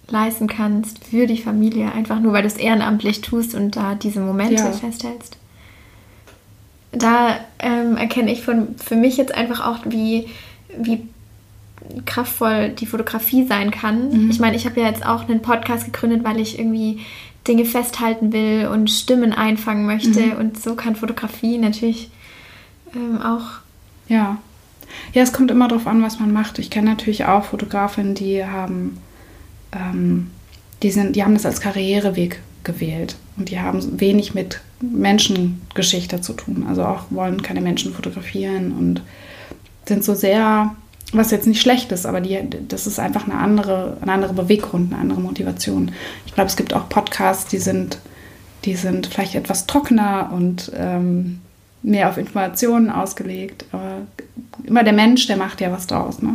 leisten 0.09 0.47
kannst 0.47 1.03
für 1.03 1.25
die 1.25 1.41
Familie, 1.41 1.91
einfach 1.91 2.19
nur 2.19 2.31
weil 2.31 2.43
du 2.43 2.47
es 2.47 2.57
ehrenamtlich 2.57 3.21
tust 3.21 3.55
und 3.55 3.75
da 3.75 3.95
diese 3.95 4.19
Momente 4.19 4.55
ja. 4.61 4.71
festhältst 4.71 5.37
da 6.91 7.39
ähm, 7.59 7.97
erkenne 7.97 8.31
ich 8.31 8.43
von, 8.43 8.75
für 8.77 8.95
mich 8.95 9.17
jetzt 9.17 9.33
einfach 9.33 9.65
auch, 9.65 9.79
wie, 9.85 10.27
wie 10.77 11.03
kraftvoll 12.05 12.69
die 12.69 12.85
Fotografie 12.85 13.45
sein 13.45 13.71
kann. 13.71 14.25
Mhm. 14.25 14.29
Ich 14.29 14.39
meine, 14.39 14.55
ich 14.55 14.65
habe 14.65 14.79
ja 14.79 14.87
jetzt 14.87 15.05
auch 15.05 15.27
einen 15.27 15.41
Podcast 15.41 15.85
gegründet, 15.85 16.23
weil 16.23 16.39
ich 16.39 16.59
irgendwie 16.59 16.99
Dinge 17.47 17.65
festhalten 17.65 18.33
will 18.33 18.67
und 18.71 18.89
Stimmen 18.89 19.33
einfangen 19.33 19.85
möchte. 19.85 20.21
Mhm. 20.21 20.37
Und 20.37 20.61
so 20.61 20.75
kann 20.75 20.95
Fotografie 20.95 21.57
natürlich 21.57 22.09
ähm, 22.95 23.21
auch. 23.21 23.59
Ja. 24.07 24.37
Ja, 25.13 25.23
es 25.23 25.33
kommt 25.33 25.51
immer 25.51 25.67
darauf 25.67 25.87
an, 25.87 26.01
was 26.01 26.19
man 26.19 26.31
macht. 26.31 26.59
Ich 26.59 26.69
kenne 26.69 26.89
natürlich 26.89 27.25
auch 27.25 27.45
Fotografinnen, 27.45 28.15
die 28.15 28.45
haben, 28.45 28.97
ähm, 29.71 30.31
die 30.83 30.91
sind, 30.91 31.15
die 31.15 31.23
haben 31.23 31.33
das 31.33 31.45
als 31.45 31.61
Karriereweg 31.61 32.39
gewählt. 32.63 33.15
Und 33.37 33.49
die 33.49 33.59
haben 33.59 33.99
wenig 33.99 34.33
mit 34.33 34.61
Menschengeschichte 34.81 36.21
zu 36.21 36.33
tun. 36.33 36.65
Also 36.67 36.83
auch 36.83 37.05
wollen 37.09 37.41
keine 37.41 37.61
Menschen 37.61 37.93
fotografieren 37.93 38.71
und 38.73 39.01
sind 39.85 40.03
so 40.03 40.13
sehr, 40.13 40.75
was 41.13 41.31
jetzt 41.31 41.47
nicht 41.47 41.61
schlecht 41.61 41.91
ist, 41.91 42.05
aber 42.05 42.19
die, 42.19 42.39
das 42.67 42.85
ist 42.87 42.99
einfach 42.99 43.25
eine 43.25 43.35
andere, 43.35 43.97
eine 44.01 44.11
andere 44.11 44.33
Beweggrund, 44.33 44.91
eine 44.91 45.01
andere 45.01 45.21
Motivation. 45.21 45.91
Ich 46.25 46.33
glaube, 46.33 46.49
es 46.49 46.57
gibt 46.57 46.73
auch 46.73 46.89
Podcasts, 46.89 47.49
die 47.49 47.59
sind, 47.59 47.99
die 48.65 48.75
sind 48.75 49.07
vielleicht 49.07 49.35
etwas 49.35 49.65
trockener 49.67 50.31
und 50.33 50.71
ähm, 50.75 51.39
mehr 51.87 52.09
auf 52.09 52.17
Informationen 52.17 52.89
ausgelegt. 52.89 53.65
Aber 53.71 54.01
immer 54.63 54.83
der 54.83 54.93
Mensch, 54.93 55.25
der 55.27 55.37
macht 55.37 55.61
ja 55.61 55.71
was 55.71 55.87
draus, 55.87 56.21
ne? 56.21 56.33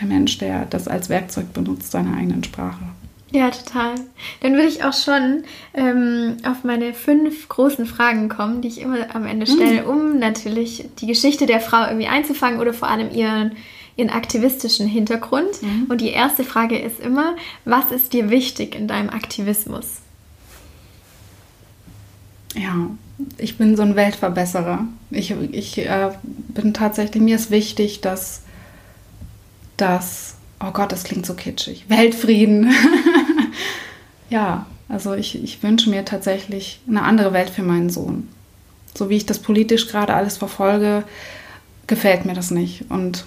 Der 0.00 0.06
Mensch, 0.06 0.38
der 0.38 0.66
das 0.66 0.86
als 0.86 1.08
Werkzeug 1.08 1.52
benutzt, 1.52 1.90
seiner 1.90 2.16
eigenen 2.16 2.44
Sprache. 2.44 2.84
Ja, 3.30 3.50
total. 3.50 3.94
Dann 4.40 4.54
würde 4.54 4.68
ich 4.68 4.84
auch 4.84 4.92
schon 4.92 5.42
ähm, 5.74 6.36
auf 6.44 6.64
meine 6.64 6.94
fünf 6.94 7.48
großen 7.48 7.84
Fragen 7.84 8.28
kommen, 8.28 8.62
die 8.62 8.68
ich 8.68 8.80
immer 8.80 9.14
am 9.14 9.26
Ende 9.26 9.46
stelle, 9.46 9.82
mhm. 9.82 9.88
um 9.88 10.18
natürlich 10.18 10.88
die 11.00 11.06
Geschichte 11.06 11.46
der 11.46 11.60
Frau 11.60 11.86
irgendwie 11.86 12.06
einzufangen 12.06 12.60
oder 12.60 12.72
vor 12.72 12.88
allem 12.88 13.10
ihren, 13.10 13.52
ihren 13.96 14.10
aktivistischen 14.10 14.86
Hintergrund. 14.86 15.62
Mhm. 15.62 15.86
Und 15.88 16.00
die 16.00 16.10
erste 16.10 16.42
Frage 16.42 16.78
ist 16.78 17.00
immer, 17.00 17.36
was 17.64 17.90
ist 17.90 18.12
dir 18.14 18.30
wichtig 18.30 18.74
in 18.74 18.88
deinem 18.88 19.10
Aktivismus? 19.10 19.98
Ja, 22.54 22.88
ich 23.36 23.56
bin 23.56 23.76
so 23.76 23.82
ein 23.82 23.96
Weltverbesserer. 23.96 24.86
Ich, 25.10 25.34
ich 25.52 25.78
äh, 25.78 26.10
bin 26.48 26.74
tatsächlich, 26.74 27.22
mir 27.22 27.36
ist 27.36 27.50
wichtig, 27.50 28.00
dass, 28.00 28.42
dass 29.76 30.36
oh 30.60 30.70
Gott, 30.72 30.92
das 30.92 31.04
klingt 31.04 31.26
so 31.26 31.34
kitschig, 31.34 31.84
Weltfrieden. 31.88 32.72
ja, 34.30 34.66
also 34.88 35.14
ich, 35.14 35.42
ich 35.42 35.62
wünsche 35.62 35.90
mir 35.90 36.04
tatsächlich 36.04 36.80
eine 36.88 37.02
andere 37.02 37.32
Welt 37.32 37.50
für 37.50 37.62
meinen 37.62 37.90
Sohn. 37.90 38.28
So 38.94 39.10
wie 39.10 39.16
ich 39.16 39.26
das 39.26 39.38
politisch 39.38 39.88
gerade 39.88 40.14
alles 40.14 40.36
verfolge, 40.36 41.04
gefällt 41.86 42.24
mir 42.24 42.34
das 42.34 42.50
nicht. 42.50 42.84
Und 42.88 43.24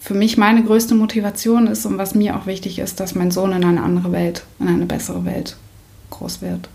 für 0.00 0.14
mich 0.14 0.36
meine 0.36 0.62
größte 0.62 0.94
Motivation 0.94 1.66
ist 1.66 1.86
und 1.86 1.98
was 1.98 2.14
mir 2.14 2.36
auch 2.36 2.46
wichtig 2.46 2.78
ist, 2.78 3.00
dass 3.00 3.14
mein 3.14 3.30
Sohn 3.30 3.52
in 3.52 3.64
eine 3.64 3.82
andere 3.82 4.12
Welt, 4.12 4.44
in 4.58 4.68
eine 4.68 4.86
bessere 4.86 5.24
Welt 5.24 5.56
groß 6.10 6.42
wird. 6.42 6.68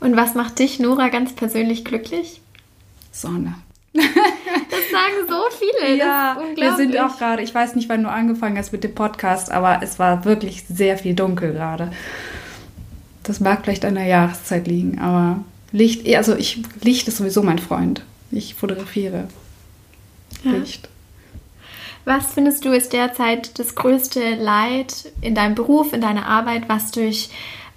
Und 0.00 0.16
was 0.16 0.34
macht 0.34 0.58
dich, 0.58 0.78
Nora, 0.78 1.08
ganz 1.08 1.32
persönlich 1.32 1.84
glücklich? 1.84 2.40
Sonne. 3.12 3.54
Das 4.70 4.90
sagen 4.90 5.28
so 5.28 5.56
viele. 5.58 5.96
Ja, 5.96 6.38
wir 6.54 6.76
sind 6.76 6.96
auch 6.98 7.18
gerade, 7.18 7.42
ich 7.42 7.54
weiß 7.54 7.74
nicht, 7.74 7.88
wann 7.88 8.02
du 8.02 8.10
angefangen 8.10 8.56
hast 8.56 8.72
mit 8.72 8.84
dem 8.84 8.94
Podcast, 8.94 9.50
aber 9.50 9.80
es 9.82 9.98
war 9.98 10.24
wirklich 10.24 10.64
sehr 10.68 10.98
viel 10.98 11.14
dunkel 11.14 11.52
gerade. 11.52 11.90
Das 13.22 13.40
mag 13.40 13.62
vielleicht 13.62 13.84
an 13.84 13.94
der 13.94 14.04
Jahreszeit 14.04 14.66
liegen, 14.66 14.98
aber 14.98 15.44
Licht, 15.72 16.06
also 16.16 16.36
ich, 16.36 16.62
Licht 16.82 17.08
ist 17.08 17.18
sowieso 17.18 17.42
mein 17.42 17.58
Freund. 17.58 18.02
Ich 18.30 18.54
fotografiere 18.54 19.28
ja. 20.44 20.52
Licht. 20.52 20.88
Was 22.04 22.32
findest 22.32 22.64
du 22.64 22.70
ist 22.70 22.92
derzeit 22.92 23.58
das 23.58 23.74
größte 23.74 24.34
Leid 24.36 25.12
in 25.20 25.34
deinem 25.34 25.54
Beruf, 25.54 25.92
in 25.92 26.00
deiner 26.00 26.26
Arbeit, 26.26 26.68
was 26.68 26.90
durch 26.90 27.28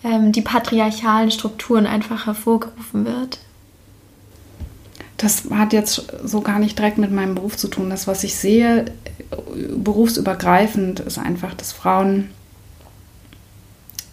ähm, 0.04 0.32
die 0.32 0.42
patriarchalen 0.42 1.32
Strukturen 1.32 1.86
einfach 1.86 2.26
hervorgerufen 2.26 3.06
wird? 3.06 3.40
das 5.22 5.44
hat 5.52 5.72
jetzt 5.72 6.12
so 6.24 6.42
gar 6.42 6.58
nicht 6.58 6.78
direkt 6.78 6.98
mit 6.98 7.12
meinem 7.12 7.36
Beruf 7.36 7.56
zu 7.56 7.68
tun. 7.68 7.90
Das, 7.90 8.08
was 8.08 8.24
ich 8.24 8.36
sehe, 8.36 8.86
berufsübergreifend, 9.76 11.00
ist 11.02 11.20
einfach, 11.20 11.54
dass 11.54 11.72
Frauen 11.72 12.32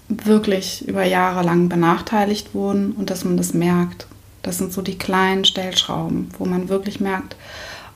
wirklich 0.09 0.87
über 0.87 1.05
Jahre 1.05 1.43
lang 1.43 1.69
benachteiligt 1.69 2.55
wurden 2.55 2.93
und 2.93 3.11
dass 3.11 3.25
man 3.25 3.37
das 3.37 3.55
merkt. 3.55 4.07
Das 4.43 4.59
sind 4.59 4.73
so 4.73 4.83
die 4.83 4.99
kleinen 4.99 5.45
Stellschrauben, 5.45 6.29
wo 6.39 6.45
man 6.45 6.69
wirklich 6.69 7.01
merkt, 7.01 7.37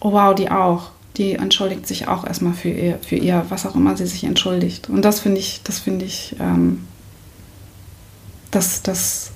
oh 0.00 0.12
wow, 0.12 0.34
die 0.34 0.50
auch. 0.50 0.90
Die 1.18 1.34
entschuldigt 1.34 1.86
sich 1.86 2.08
auch 2.08 2.26
erstmal 2.26 2.54
für 2.54 2.70
ihr, 2.70 2.98
für 3.06 3.16
ihr, 3.16 3.44
was 3.50 3.66
auch 3.66 3.74
immer 3.74 3.94
sie 3.98 4.06
sich 4.06 4.24
entschuldigt. 4.24 4.88
Und 4.88 5.04
das 5.04 5.20
finde 5.20 5.40
ich, 5.40 5.60
das 5.62 5.78
finde 5.78 6.06
ich, 6.06 6.36
ähm, 6.40 6.86
das, 8.52 8.82
das, 8.82 9.32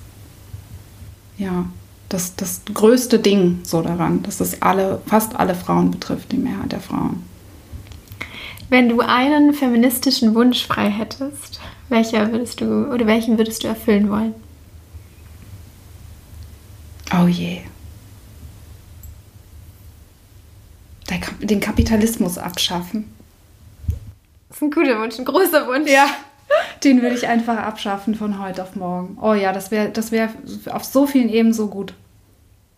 ja, 1.37 1.65
das, 2.07 2.35
das 2.37 2.61
größte 2.73 3.19
Ding 3.19 3.59
so 3.63 3.81
daran, 3.81 4.23
dass 4.23 4.39
es 4.39 4.61
alle, 4.61 5.01
fast 5.05 5.35
alle 5.35 5.55
Frauen 5.55 5.91
betrifft, 5.91 6.31
die 6.31 6.37
Mehrheit 6.37 6.71
der 6.71 6.79
Frauen. 6.79 7.23
Wenn 8.69 8.89
du 8.89 9.01
einen 9.01 9.53
feministischen 9.53 10.35
Wunsch 10.35 10.65
frei 10.65 10.89
hättest, 10.89 11.59
welcher 11.89 12.31
würdest 12.31 12.61
du 12.61 12.91
oder 12.91 13.05
welchen 13.05 13.37
würdest 13.37 13.63
du 13.63 13.67
erfüllen 13.67 14.09
wollen? 14.09 14.33
Oh 17.13 17.27
je. 17.27 17.61
Den 21.39 21.61
Kapitalismus 21.61 22.37
abschaffen. 22.37 23.05
Das 24.49 24.57
ist 24.57 24.63
ein 24.63 24.71
guter 24.71 24.99
Wunsch, 24.99 25.17
ein 25.17 25.23
großer 25.23 25.65
Wunsch. 25.67 25.89
Ja. 25.89 26.07
Den 26.83 27.01
würde 27.01 27.15
ich 27.15 27.27
einfach 27.27 27.57
abschaffen 27.57 28.15
von 28.15 28.39
heute 28.39 28.63
auf 28.63 28.75
morgen. 28.75 29.17
Oh 29.21 29.33
ja, 29.33 29.51
das 29.51 29.71
wäre 29.71 29.89
das 29.89 30.11
wär 30.11 30.31
auf 30.71 30.83
so 30.83 31.07
vielen 31.07 31.29
Ebenen 31.29 31.53
so 31.53 31.67
gut. 31.67 31.93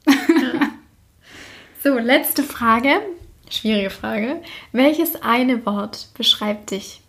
so, 1.83 1.97
letzte 1.97 2.43
Frage. 2.43 2.89
Schwierige 3.49 3.89
Frage. 3.89 4.41
Welches 4.71 5.21
eine 5.21 5.65
Wort 5.65 6.09
beschreibt 6.15 6.71
dich? 6.71 7.01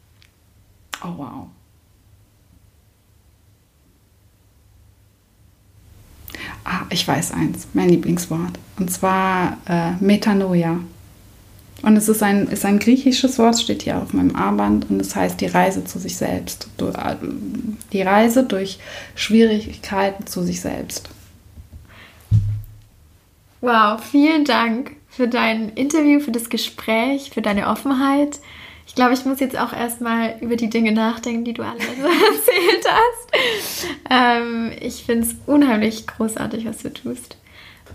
Oh 1.04 1.14
wow. 1.16 1.46
Ah, 6.64 6.82
ich 6.90 7.06
weiß 7.06 7.32
eins, 7.32 7.68
mein 7.72 7.88
Lieblingswort. 7.88 8.58
Und 8.78 8.90
zwar 8.90 9.58
äh, 9.66 9.92
Metanoia. 10.00 10.80
Und 11.82 11.96
es 11.96 12.08
ist 12.08 12.22
ein, 12.22 12.46
ist 12.48 12.64
ein 12.64 12.78
griechisches 12.78 13.38
Wort, 13.38 13.58
steht 13.58 13.82
hier 13.82 13.98
auf 13.98 14.12
meinem 14.12 14.36
Armband 14.36 14.90
und 14.90 15.00
es 15.00 15.16
heißt 15.16 15.40
die 15.40 15.46
Reise 15.46 15.84
zu 15.84 15.98
sich 15.98 16.16
selbst. 16.16 16.68
Äh, 16.78 17.16
die 17.92 18.02
Reise 18.02 18.44
durch 18.44 18.78
Schwierigkeiten 19.14 20.26
zu 20.26 20.42
sich 20.42 20.60
selbst. 20.60 21.08
Wow, 23.62 24.02
vielen 24.02 24.44
Dank 24.44 24.92
für 25.08 25.28
dein 25.28 25.70
Interview, 25.70 26.20
für 26.20 26.32
das 26.32 26.48
Gespräch, 26.48 27.30
für 27.30 27.42
deine 27.42 27.68
Offenheit. 27.68 28.40
Ich 28.86 28.94
glaube, 28.94 29.14
ich 29.14 29.24
muss 29.24 29.40
jetzt 29.40 29.58
auch 29.58 29.72
erstmal 29.72 30.36
über 30.40 30.56
die 30.56 30.68
Dinge 30.68 30.92
nachdenken, 30.92 31.44
die 31.44 31.52
du 31.52 31.62
alle 31.62 31.78
erzählt 31.78 32.86
hast. 32.86 33.86
Ähm, 34.10 34.72
ich 34.80 35.04
finde 35.04 35.26
es 35.26 35.34
unheimlich 35.46 36.06
großartig, 36.06 36.64
was 36.64 36.78
du 36.78 36.92
tust. 36.92 37.36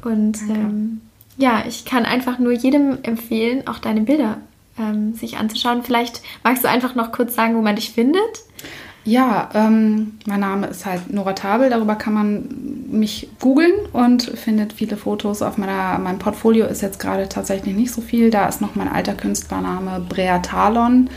Und 0.04 0.38
ähm, 0.44 1.02
ja, 1.38 1.64
ich 1.68 1.86
kann 1.86 2.06
einfach 2.06 2.40
nur 2.40 2.52
jedem 2.54 3.00
empfehlen, 3.04 3.68
auch 3.68 3.80
deine 3.80 4.02
Bilder 4.02 4.38
ähm, 4.80 5.14
sich 5.14 5.38
anzuschauen. 5.38 5.84
Vielleicht 5.84 6.22
magst 6.44 6.64
du 6.64 6.70
einfach 6.70 6.96
noch 6.96 7.12
kurz 7.12 7.36
sagen, 7.36 7.56
wo 7.56 7.62
man 7.62 7.76
dich 7.76 7.92
findet. 7.92 8.44
Ja, 9.04 9.50
ähm, 9.54 10.18
mein 10.26 10.40
Name 10.40 10.66
ist 10.68 10.86
halt 10.86 11.14
Nora 11.14 11.34
Tabel. 11.34 11.70
Darüber 11.70 11.96
kann 11.96 12.14
man 12.14 12.50
mich 12.90 13.30
googeln 13.40 13.74
und 13.94 14.24
findet 14.24 14.74
viele 14.74 14.98
Fotos. 14.98 15.44
Auf 15.44 15.58
meiner, 15.58 16.00
meinem 16.00 16.18
Portfolio 16.18 16.66
ist 16.66 16.82
jetzt 16.82 17.00
gerade 17.00 17.30
tatsächlich 17.30 17.76
nicht 17.76 17.92
so 17.92 18.02
viel. 18.02 18.32
Da 18.32 18.48
ist 18.48 18.62
noch 18.62 18.74
mein 18.76 18.88
alter 18.88 19.14
Künstlername 19.14 20.04
breatalon.net 20.10 21.10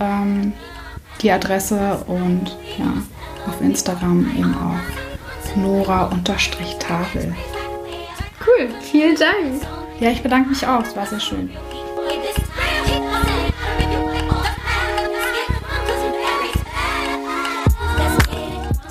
ähm, 0.00 0.52
die 1.20 1.30
Adresse 1.30 2.04
und 2.06 2.56
ja, 2.78 2.94
auf 3.46 3.60
Instagram 3.60 4.26
eben 4.36 4.54
auch 4.54 4.78
Nora-Tafel. 5.56 7.34
Cool, 8.48 8.68
vielen 8.80 9.16
Dank. 9.16 9.62
Ja, 10.00 10.10
ich 10.10 10.22
bedanke 10.22 10.48
mich 10.50 10.66
auch. 10.66 10.82
Es 10.82 10.96
war 10.96 11.06
sehr 11.06 11.20
schön. 11.20 11.50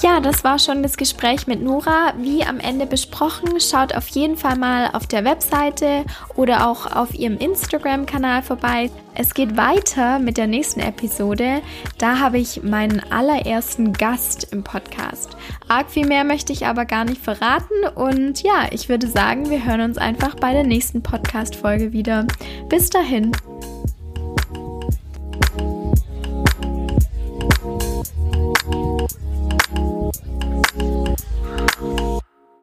Ja, 0.03 0.19
das 0.19 0.43
war 0.43 0.59
schon 0.59 0.83
das 0.83 0.95
Gespräch 0.95 1.47
mit 1.47 1.63
Nora. 1.63 2.13
Wie 2.19 2.43
am 2.43 2.59
Ende 2.59 2.85
besprochen, 2.85 3.59
schaut 3.59 3.95
auf 3.95 4.07
jeden 4.09 4.37
Fall 4.37 4.55
mal 4.55 4.91
auf 4.93 5.07
der 5.07 5.25
Webseite 5.25 6.05
oder 6.35 6.67
auch 6.67 6.95
auf 6.95 7.15
ihrem 7.15 7.37
Instagram-Kanal 7.37 8.43
vorbei. 8.43 8.91
Es 9.15 9.33
geht 9.33 9.57
weiter 9.57 10.19
mit 10.19 10.37
der 10.37 10.45
nächsten 10.45 10.81
Episode. 10.81 11.61
Da 11.97 12.19
habe 12.19 12.37
ich 12.37 12.61
meinen 12.61 13.01
allerersten 13.11 13.91
Gast 13.91 14.49
im 14.51 14.63
Podcast. 14.63 15.35
Arg 15.67 15.89
viel 15.89 16.05
mehr 16.05 16.23
möchte 16.23 16.53
ich 16.53 16.67
aber 16.67 16.85
gar 16.85 17.03
nicht 17.03 17.23
verraten. 17.23 17.87
Und 17.95 18.43
ja, 18.43 18.67
ich 18.69 18.89
würde 18.89 19.07
sagen, 19.07 19.49
wir 19.49 19.65
hören 19.65 19.81
uns 19.81 19.97
einfach 19.97 20.35
bei 20.35 20.53
der 20.53 20.63
nächsten 20.63 21.01
Podcast-Folge 21.01 21.91
wieder. 21.91 22.27
Bis 22.69 22.91
dahin. 22.91 23.31